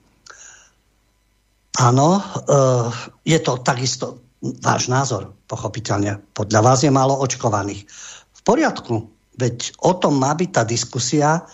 [1.78, 2.86] Áno, eh,
[3.24, 6.18] je to takisto váš názor, pochopiteľne.
[6.34, 7.86] Podľa vás je málo očkovaných.
[8.34, 9.06] V poriadku,
[9.36, 11.44] veď o tom má byť tá diskusia,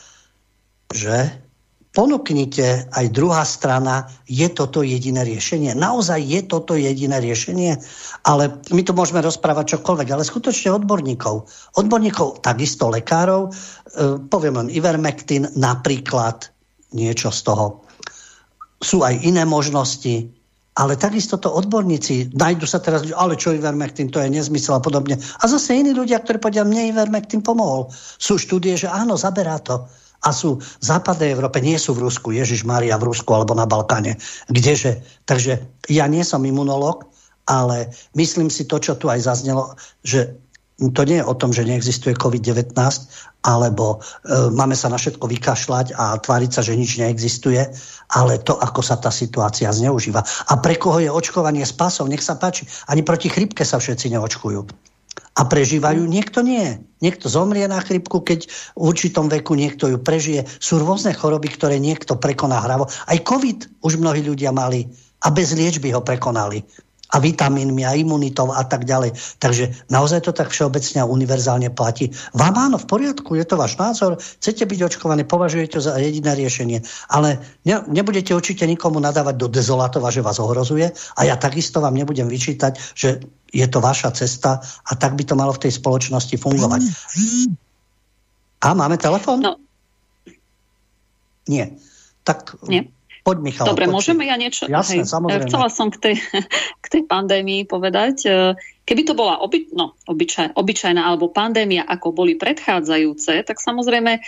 [0.94, 1.46] že
[1.96, 5.72] ponúknite aj druhá strana, je toto jediné riešenie.
[5.72, 7.80] Naozaj je toto jediné riešenie,
[8.28, 11.48] ale my tu môžeme rozprávať čokoľvek, ale skutočne odborníkov.
[11.80, 13.50] Odborníkov, takisto lekárov, e,
[14.28, 16.52] poviem len Ivermectin napríklad,
[16.92, 17.85] niečo z toho
[18.80, 20.28] sú aj iné možnosti,
[20.76, 25.16] ale takisto to odborníci nájdu sa teraz, ale čo Ivermectin, to je nezmysel a podobne.
[25.16, 27.88] A zase iní ľudia, ktorí povedia, mne Ivermectin pomohol.
[28.20, 29.88] Sú štúdie, že áno, zaberá to.
[30.20, 33.64] A sú v západnej Európe, nie sú v Rusku, Ježiš Maria v Rusku alebo na
[33.64, 34.20] Balkáne.
[34.52, 35.00] Kdeže?
[35.24, 37.08] Takže ja nie som imunolog,
[37.48, 39.72] ale myslím si to, čo tu aj zaznelo,
[40.04, 40.34] že
[40.76, 42.76] to nie je o tom, že neexistuje COVID-19,
[43.48, 47.64] alebo e, máme sa na všetko vykašľať a tváriť sa, že nič neexistuje,
[48.12, 50.20] ale to, ako sa tá situácia zneužíva.
[50.20, 52.68] A pre koho je očkovanie spásov, nech sa páči.
[52.92, 54.60] Ani proti chrypke sa všetci neočkujú.
[55.36, 56.80] A prežívajú, niekto nie.
[57.00, 60.44] Niekto zomrie na chrypku, keď v určitom veku niekto ju prežije.
[60.60, 62.88] Sú rôzne choroby, ktoré niekto prekoná hravo.
[62.88, 64.88] Aj COVID už mnohí ľudia mali
[65.24, 66.64] a bez liečby ho prekonali
[67.14, 69.14] a vitamínmi a imunitou a tak ďalej.
[69.38, 72.10] Takže naozaj to tak všeobecne a univerzálne platí.
[72.34, 76.34] Vám áno, v poriadku, je to váš názor, chcete byť očkovaní, považujete to za jediné
[76.34, 81.78] riešenie, ale ne, nebudete určite nikomu nadávať do dezolatova, že vás ohrozuje a ja takisto
[81.78, 83.22] vám nebudem vyčítať, že
[83.54, 86.82] je to vaša cesta a tak by to malo v tej spoločnosti fungovať.
[88.66, 89.46] A máme telefon?
[89.46, 89.54] No.
[91.46, 91.78] Nie.
[92.26, 92.90] Tak Nie.
[93.26, 93.66] Poď, Michal.
[93.66, 93.94] Dobre, poď.
[93.98, 94.70] môžeme ja niečo...
[94.70, 95.50] Jasne, hej, samozrejme.
[95.50, 96.14] Chcela som k tej,
[96.84, 98.16] k tej pandémii povedať.
[98.22, 98.54] e,
[98.86, 104.20] Keby to bola oby, no, obyčaj, obyčajná alebo pandémia, ako boli predchádzajúce, tak samozrejme e,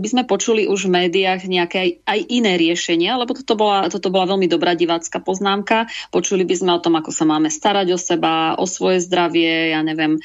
[0.00, 4.08] by sme počuli už v médiách nejaké aj, aj iné riešenia, lebo toto bola, toto
[4.08, 5.92] bola veľmi dobrá divácka poznámka.
[6.08, 9.84] Počuli by sme o tom, ako sa máme starať o seba, o svoje zdravie, ja
[9.84, 10.20] neviem, e,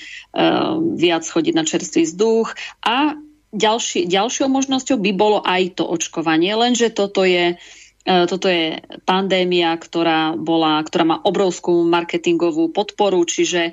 [0.95, 3.19] viac chodiť na čerstvý vzduch a
[3.51, 7.59] ďalší, ďalšou možnosťou by bolo aj to očkovanie, lenže toto je
[8.07, 13.71] toto je pandémia, ktorá, bola, ktorá má obrovskú marketingovú podporu, čiže e,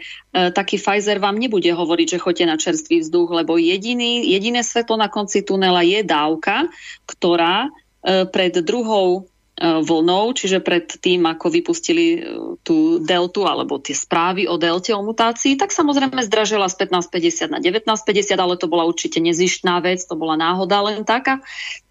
[0.51, 5.07] taký Pfizer vám nebude hovoriť, že choďte na čerstvý vzduch, lebo jediný, jediné svetlo na
[5.07, 6.67] konci tunela je dávka,
[7.07, 12.21] ktorá e, pred druhou e, vlnou, čiže pred tým, ako vypustili e,
[12.67, 17.63] tú deltu alebo tie správy o delte, o mutácii, tak samozrejme zdražila z 15,50 na
[17.63, 21.41] 19,50, ale to bola určite nezištná vec, to bola náhoda len taká.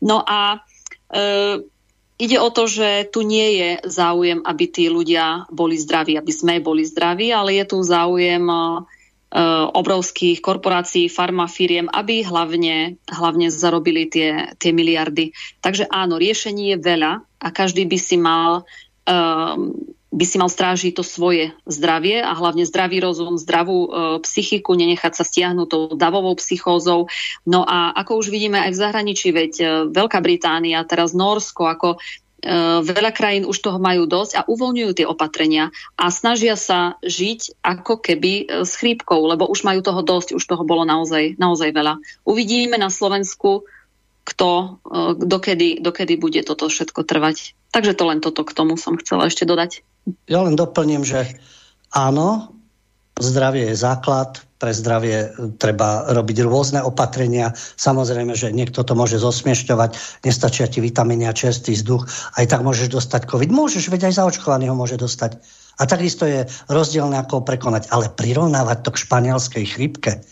[0.04, 0.62] No a
[1.10, 1.64] e,
[2.16, 6.64] Ide o to, že tu nie je záujem, aby tí ľudia boli zdraví, aby sme
[6.64, 8.88] boli zdraví, ale je tu záujem uh,
[9.76, 15.36] obrovských korporácií, farmafíriem, aby hlavne, hlavne zarobili tie, tie miliardy.
[15.60, 19.60] Takže áno, riešení je veľa a každý by si mal uh,
[20.16, 23.90] by si mal strážiť to svoje zdravie a hlavne zdravý rozum, zdravú e,
[24.24, 27.12] psychiku, nenechať sa stiahnuť tou davovou psychózou.
[27.44, 31.90] No a ako už vidíme aj v zahraničí, veď e, Veľká Británia, teraz Norsko, ako
[31.96, 31.98] e,
[32.80, 38.00] veľa krajín už toho majú dosť a uvoľňujú tie opatrenia a snažia sa žiť ako
[38.00, 42.00] keby e, s chrípkou, lebo už majú toho dosť, už toho bolo naozaj, naozaj veľa.
[42.24, 43.68] Uvidíme na Slovensku,
[44.26, 44.68] kto, e,
[45.22, 47.54] dokedy, dokedy bude toto všetko trvať.
[47.70, 49.86] Takže to len toto k tomu som chcela ešte dodať.
[50.26, 51.38] Ja len doplním, že
[51.94, 52.50] áno,
[53.22, 55.30] zdravie je základ, pre zdravie e,
[55.62, 57.54] treba robiť rôzne opatrenia.
[57.56, 62.90] Samozrejme, že niekto to môže zosmiešťovať, nestačia ti vitamíny a čerstvý vzduch, aj tak môžeš
[62.90, 63.52] dostať COVID.
[63.52, 65.38] Môžeš, veď aj zaočkovaný ho môže dostať.
[65.76, 67.92] A takisto je rozdielne, ako ho prekonať.
[67.92, 70.24] Ale prirovnávať to k španielskej chrypke,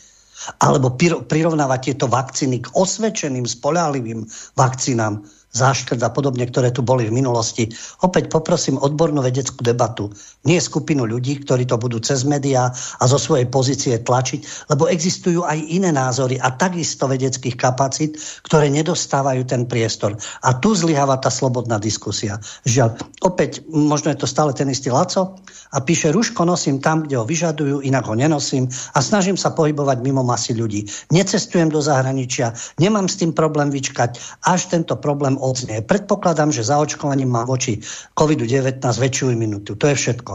[0.60, 0.96] alebo
[1.28, 7.70] prirovnávať tieto vakcíny k osvedčeným, spolahlivým vakcínám, záškrt a podobne, ktoré tu boli v minulosti.
[8.02, 10.10] Opäť poprosím odbornú vedeckú debatu.
[10.50, 15.46] Nie skupinu ľudí, ktorí to budú cez médiá a zo svojej pozície tlačiť, lebo existujú
[15.46, 20.18] aj iné názory a takisto vedeckých kapacít, ktoré nedostávajú ten priestor.
[20.42, 22.42] A tu zlyháva tá slobodná diskusia.
[22.66, 25.38] Žiaľ, opäť, možno je to stále ten istý Laco
[25.72, 28.66] a píše, ruško nosím tam, kde ho vyžadujú, inak ho nenosím
[28.98, 30.90] a snažím sa pohybovať mimo masy ľudí.
[31.14, 34.18] Necestujem do zahraničia, nemám s tým problém vyčkať,
[34.50, 35.84] až tento problém odznie.
[35.84, 37.84] Predpokladám, že zaočkovaním má voči
[38.16, 39.76] COVID-19 väčšiu imunitu.
[39.76, 40.34] To je všetko.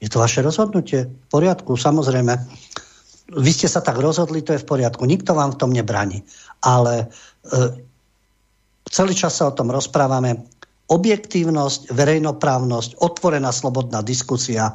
[0.00, 1.08] Je to vaše rozhodnutie?
[1.08, 2.36] V poriadku, samozrejme.
[3.36, 5.08] Vy ste sa tak rozhodli, to je v poriadku.
[5.08, 6.24] Nikto vám v tom nebráni.
[6.64, 7.06] Ale
[7.48, 7.56] e,
[8.88, 10.44] celý čas sa o tom rozprávame.
[10.90, 14.74] Objektívnosť, verejnoprávnosť, otvorená slobodná diskusia,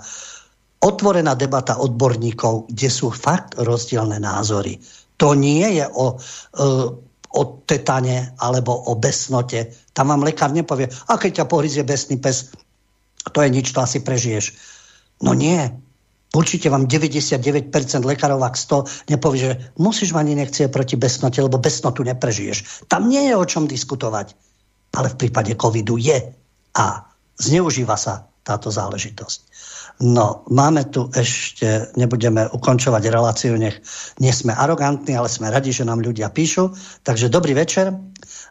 [0.80, 4.80] otvorená debata odborníkov, kde sú fakt rozdielne názory.
[5.20, 6.16] To nie je o e,
[7.36, 9.76] o tetane alebo o besnote.
[9.92, 12.56] Tam vám lekár nepovie, a keď ťa pohryzie besný pes,
[13.30, 14.56] to je nič, to asi prežiješ.
[15.20, 15.60] No nie.
[16.36, 17.72] Určite vám 99%
[18.04, 22.88] lekárov, ak 100, nepovie, že musíš mať inekcie proti besnote, lebo besnotu neprežiješ.
[22.92, 24.36] Tam nie je o čom diskutovať.
[24.96, 26.36] Ale v prípade covidu je.
[26.76, 27.08] A
[27.40, 29.40] zneužíva sa táto záležitosť.
[29.96, 33.80] No, máme tu ešte, nebudeme ukončovať reláciu, nech
[34.20, 36.76] nie sme arogantní, ale sme radi, že nám ľudia píšu.
[37.08, 37.96] Takže dobrý večer.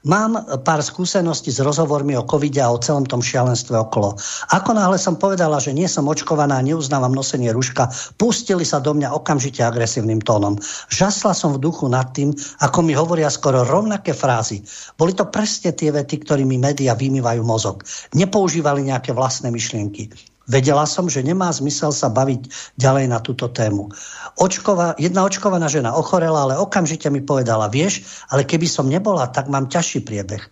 [0.09, 4.17] Mám pár skúseností s rozhovormi o covide a o celom tom šialenstve okolo.
[4.57, 8.97] Ako náhle som povedala, že nie som očkovaná a neuznávam nosenie ruška, pustili sa do
[8.97, 10.57] mňa okamžite agresívnym tónom.
[10.89, 12.33] Žasla som v duchu nad tým,
[12.65, 14.65] ako mi hovoria skoro rovnaké frázy.
[14.97, 17.85] Boli to presne tie vety, ktorými média vymývajú mozog.
[18.17, 20.34] Nepoužívali nejaké vlastné myšlienky.
[20.45, 23.89] Vedela som, že nemá zmysel sa baviť ďalej na túto tému.
[24.37, 29.49] Očkova, jedna očkovaná žena ochorela, ale okamžite mi povedala, vieš, ale keby som nebola, tak
[29.49, 30.43] mám ťažší priebeh.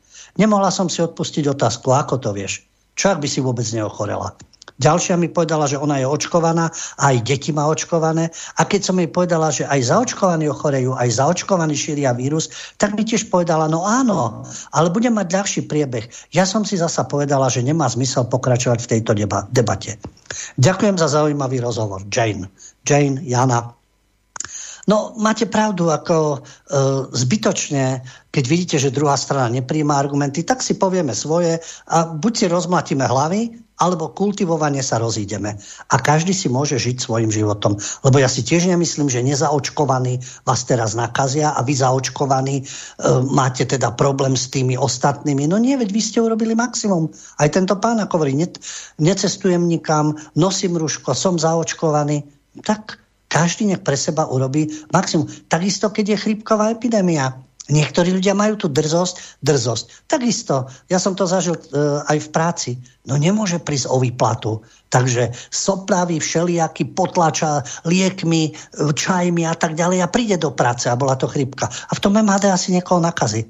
[0.41, 2.65] Nemohla som si odpustiť otázku, ako to vieš?
[2.97, 4.33] Čo ak by si vôbec neochorela?
[4.79, 6.73] Ďalšia mi povedala, že ona je očkovaná
[7.03, 8.31] aj deti má očkované.
[8.59, 13.03] A keď som jej povedala, že aj zaočkovaní ochorejú, aj zaočkovaní šíria vírus, tak mi
[13.03, 16.07] tiež povedala, no áno, ale budem mať ľahší priebeh.
[16.31, 19.99] Ja som si zasa povedala, že nemá zmysel pokračovať v tejto deba- debate.
[20.57, 22.07] Ďakujem za zaujímavý rozhovor.
[22.09, 22.49] Jane.
[22.87, 23.82] Jane, Jana.
[24.91, 26.39] No, máte pravdu, ako e,
[27.15, 28.03] zbytočne,
[28.35, 33.07] keď vidíte, že druhá strana nepríjma argumenty, tak si povieme svoje a buď si rozmlatíme
[33.07, 35.59] hlavy, alebo kultivovane sa rozídeme.
[35.91, 37.75] A každý si môže žiť svojim životom.
[38.07, 42.65] Lebo ja si tiež nemyslím, že nezaočkovaní vás teraz nakazia a vy zaočkovaní e,
[43.27, 45.51] máte teda problém s tými ostatnými.
[45.51, 47.11] No nie, veď vy ste urobili maximum.
[47.43, 48.47] Aj tento pán ako hovorí, ne,
[49.03, 52.23] necestujem nikam, nosím ruško, som zaočkovaný.
[52.63, 53.02] Tak
[53.33, 55.25] každý nech pre seba urobí maximum.
[55.49, 57.33] Takisto, keď je chrípková epidémia
[57.71, 60.11] Niektorí ľudia majú tú drzosť, drzosť.
[60.11, 61.63] Takisto, ja som to zažil e,
[62.11, 62.71] aj v práci.
[63.07, 64.67] No nemôže prísť o výplatu.
[64.91, 68.53] Takže soplaví všelijaký potlača liekmi, e,
[68.91, 71.71] čajmi a tak ďalej a príde do práce a bola to chrypka.
[71.71, 73.47] A v tom MHD asi niekoho nakazí.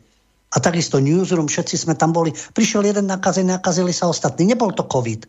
[0.53, 2.37] A takisto newsroom, všetci sme tam boli.
[2.37, 4.45] Prišiel jeden nakazený, nakazili sa ostatní.
[4.45, 5.25] Nebol to COVID.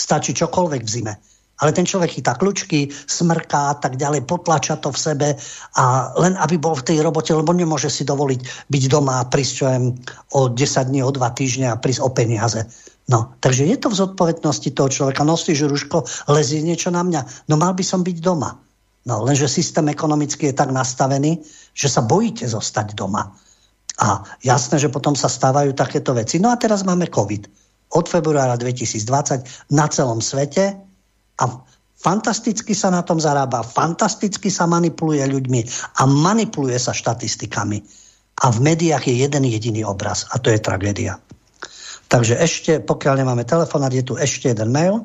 [0.00, 1.14] Stačí čokoľvek v zime
[1.60, 5.28] ale ten človek chytá kľúčky, smrká a tak ďalej, potlača to v sebe
[5.78, 5.84] a
[6.18, 9.64] len aby bol v tej robote, lebo nemôže si dovoliť byť doma a prísť čo
[10.34, 12.66] o 10 dní, o 2 týždne a prísť o peniaze.
[13.04, 15.28] No, takže je to v zodpovednosti toho človeka.
[15.28, 17.52] Nosíš ruško, lezie niečo na mňa.
[17.52, 18.56] No mal by som byť doma.
[19.04, 21.44] No, lenže systém ekonomický je tak nastavený,
[21.76, 23.36] že sa bojíte zostať doma.
[24.00, 26.40] A jasné, že potom sa stávajú takéto veci.
[26.40, 27.46] No a teraz máme COVID.
[27.94, 30.80] Od februára 2020 na celom svete
[31.40, 31.44] a
[31.98, 35.60] fantasticky sa na tom zarába, fantasticky sa manipuluje ľuďmi
[35.98, 37.80] a manipuluje sa štatistikami.
[38.34, 41.22] A v médiách je jeden jediný obraz a to je tragédia.
[42.10, 45.02] Takže ešte, pokiaľ nemáme telefonát, je tu ešte jeden mail.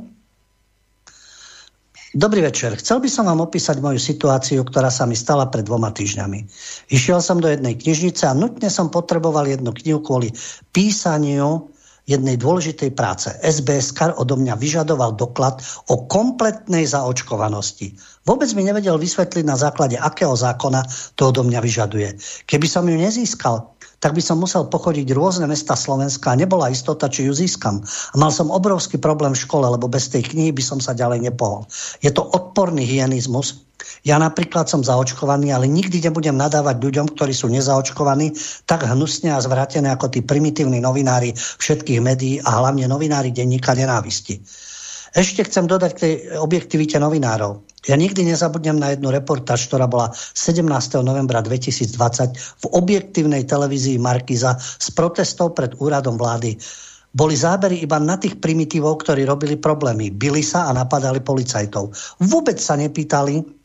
[2.10, 2.74] Dobrý večer.
[2.74, 6.42] Chcel by som vám opísať moju situáciu, ktorá sa mi stala pred dvoma týždňami.
[6.90, 10.34] Išiel som do jednej knižnice a nutne som potreboval jednu knihu kvôli
[10.74, 11.70] písaniu
[12.10, 13.30] jednej dôležitej práce.
[13.46, 15.62] SBS Kar odo mňa vyžadoval doklad
[15.94, 17.94] o kompletnej zaočkovanosti.
[18.30, 20.86] Vôbec mi nevedel vysvetliť na základe akého zákona
[21.18, 22.14] to odo mňa vyžaduje.
[22.46, 27.10] Keby som ju nezískal, tak by som musel pochodiť rôzne mesta Slovenska a nebola istota,
[27.10, 27.82] či ju získam.
[27.82, 31.26] A mal som obrovský problém v škole, lebo bez tej knihy by som sa ďalej
[31.26, 31.66] nepohol.
[32.06, 33.66] Je to odporný hyenizmus.
[34.06, 38.38] Ja napríklad som zaočkovaný, ale nikdy nebudem nadávať ľuďom, ktorí sú nezaočkovaní,
[38.70, 44.38] tak hnusne a zvrátené ako tí primitívni novinári všetkých médií a hlavne novinári denníka nenávisti.
[45.10, 47.69] Ešte chcem dodať k tej objektivite novinárov.
[47.88, 50.68] Ja nikdy nezabudnem na jednu reportáž, ktorá bola 17.
[51.00, 56.60] novembra 2020 v objektívnej televízii Markiza z protestov pred úradom vlády.
[57.10, 60.12] Boli zábery iba na tých primitívov, ktorí robili problémy.
[60.12, 61.90] Bili sa a napadali policajtov.
[62.22, 63.60] Vôbec sa nepýtali,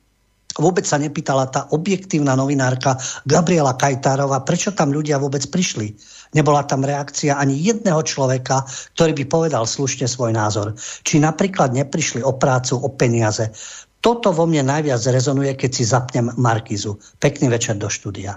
[0.55, 2.95] Vôbec sa nepýtala tá objektívna novinárka
[3.27, 5.99] Gabriela Kajtárova, prečo tam ľudia vôbec prišli.
[6.31, 8.62] Nebola tam reakcia ani jedného človeka,
[8.95, 10.78] ktorý by povedal slušne svoj názor.
[10.78, 13.51] Či napríklad neprišli o prácu, o peniaze.
[14.05, 17.01] Toto vo mne najviac rezonuje, keď si zapnem Markizu.
[17.25, 18.37] Pekný večer do štúdia.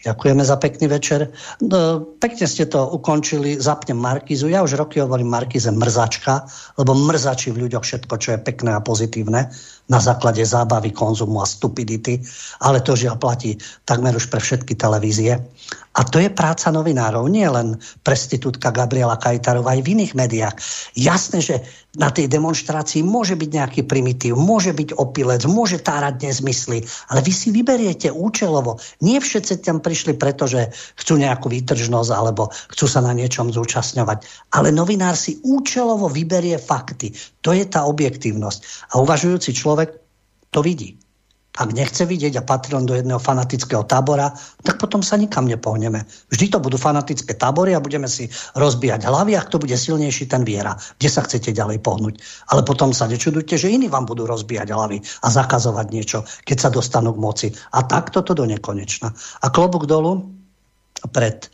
[0.00, 1.28] Ďakujeme za pekný večer.
[1.60, 4.48] No, pekne ste to ukončili, zapnem Markizu.
[4.48, 6.48] Ja už roky hovorím Markize mrzačka,
[6.80, 9.52] lebo mrzačí v ľuďoch všetko, čo je pekné a pozitívne
[9.90, 12.22] na základe zábavy, konzumu a stupidity,
[12.64, 15.36] ale to žiaľ platí takmer už pre všetky televízie.
[16.00, 20.56] A to je práca novinárov, nie len prestitútka Gabriela Kajtarová, aj v iných médiách.
[20.96, 21.60] Jasné, že
[22.00, 27.32] na tej demonstrácii môže byť nejaký primitív, môže byť opilec, môže tárať nezmysly, ale vy
[27.36, 28.80] si vyberiete účelovo.
[29.04, 34.24] Nie všetci tam prišli, pretože chcú nejakú výtržnosť alebo chcú sa na niečom zúčastňovať.
[34.56, 37.12] Ale novinár si účelovo vyberie fakty.
[37.44, 38.88] To je tá objektívnosť.
[38.96, 40.00] A uvažujúci človek
[40.48, 40.99] to vidí.
[41.60, 44.32] Ak nechce vidieť a patrí len do jedného fanatického tábora,
[44.64, 46.08] tak potom sa nikam nepohneme.
[46.32, 50.40] Vždy to budú fanatické tábory a budeme si rozbíjať hlavy a kto bude silnejší, ten
[50.40, 50.72] viera.
[50.96, 52.16] Kde sa chcete ďalej pohnúť.
[52.48, 56.70] Ale potom sa nečudujte, že iní vám budú rozbíjať hlavy a zakazovať niečo, keď sa
[56.72, 57.48] dostanú k moci.
[57.76, 59.12] A takto to do nekonečna.
[59.44, 60.32] A klobúk dolu
[61.12, 61.48] pred e,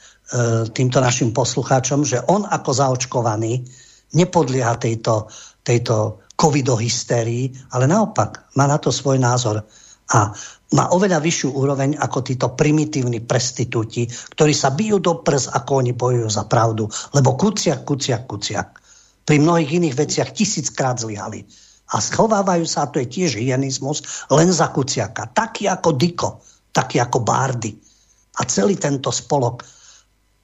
[0.71, 3.67] týmto našim poslucháčom, že on ako zaočkovaný
[4.15, 5.27] nepodlieha tejto,
[5.67, 9.67] tejto covidohystérii, ale naopak má na to svoj názor
[10.07, 10.31] a
[10.75, 15.95] má oveľa vyššiu úroveň ako títo primitívni prestitúti, ktorí sa bijú do prs, ako oni
[15.95, 16.87] bojujú za pravdu.
[17.15, 18.69] Lebo kuciak, kuciak, kuciak.
[19.27, 21.47] Pri mnohých iných veciach tisíckrát zlyhali.
[21.95, 25.31] A schovávajú sa, a to je tiež hyenizmus, len za kuciaka.
[25.31, 26.31] Taký ako Diko,
[26.75, 27.75] taký ako Bárdy.
[28.39, 29.63] A celý tento spolok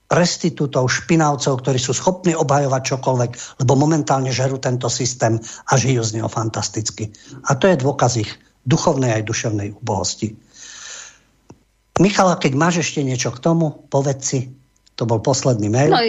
[0.07, 3.31] restitútov, špinavcov, ktorí sú schopní obhajovať čokoľvek,
[3.63, 7.11] lebo momentálne žerú tento systém a žijú z neho fantasticky.
[7.49, 8.31] A to je dôkaz ich
[8.63, 10.35] duchovnej aj duševnej úbohosti.
[12.01, 14.39] Michala, keď máš ešte niečo k tomu, povedz si.
[14.97, 15.93] To bol posledný mail.
[15.93, 16.01] No,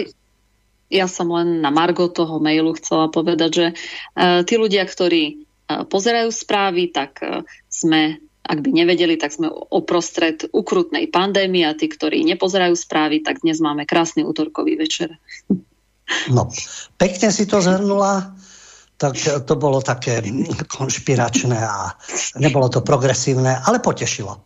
[0.89, 5.23] ja som len na Margo toho mailu chcela povedať, že uh, tí ľudia, ktorí
[5.69, 11.77] uh, pozerajú správy, tak uh, sme, ak by nevedeli, tak sme oprostred ukrutnej pandémie a
[11.77, 15.17] tí, ktorí nepozerajú správy, tak dnes máme krásny útorkový večer.
[16.29, 16.53] No,
[17.01, 18.37] pekne si to zhrnula
[18.95, 20.23] tak to bolo také
[20.71, 21.91] konšpiračné a
[22.39, 24.39] nebolo to progresívne, ale potešilo.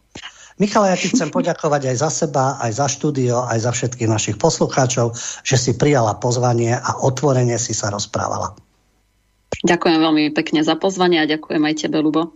[0.60, 4.36] Michal, ja ti chcem poďakovať aj za seba, aj za štúdio, aj za všetkých našich
[4.36, 5.16] poslucháčov,
[5.48, 8.60] že si prijala pozvanie a otvorene si sa rozprávala.
[9.64, 12.36] Ďakujem veľmi pekne za pozvanie a ďakujem aj tebe, Lubo.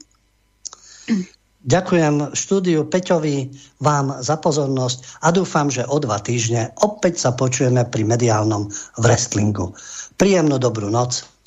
[1.63, 7.87] Ďakujem štúdiu Peťovi, vám za pozornosť a dúfam, že o dva týždne opäť sa počujeme
[7.87, 8.67] pri mediálnom
[8.99, 9.71] wrestlingu.
[10.19, 11.23] Príjemnú dobrú noc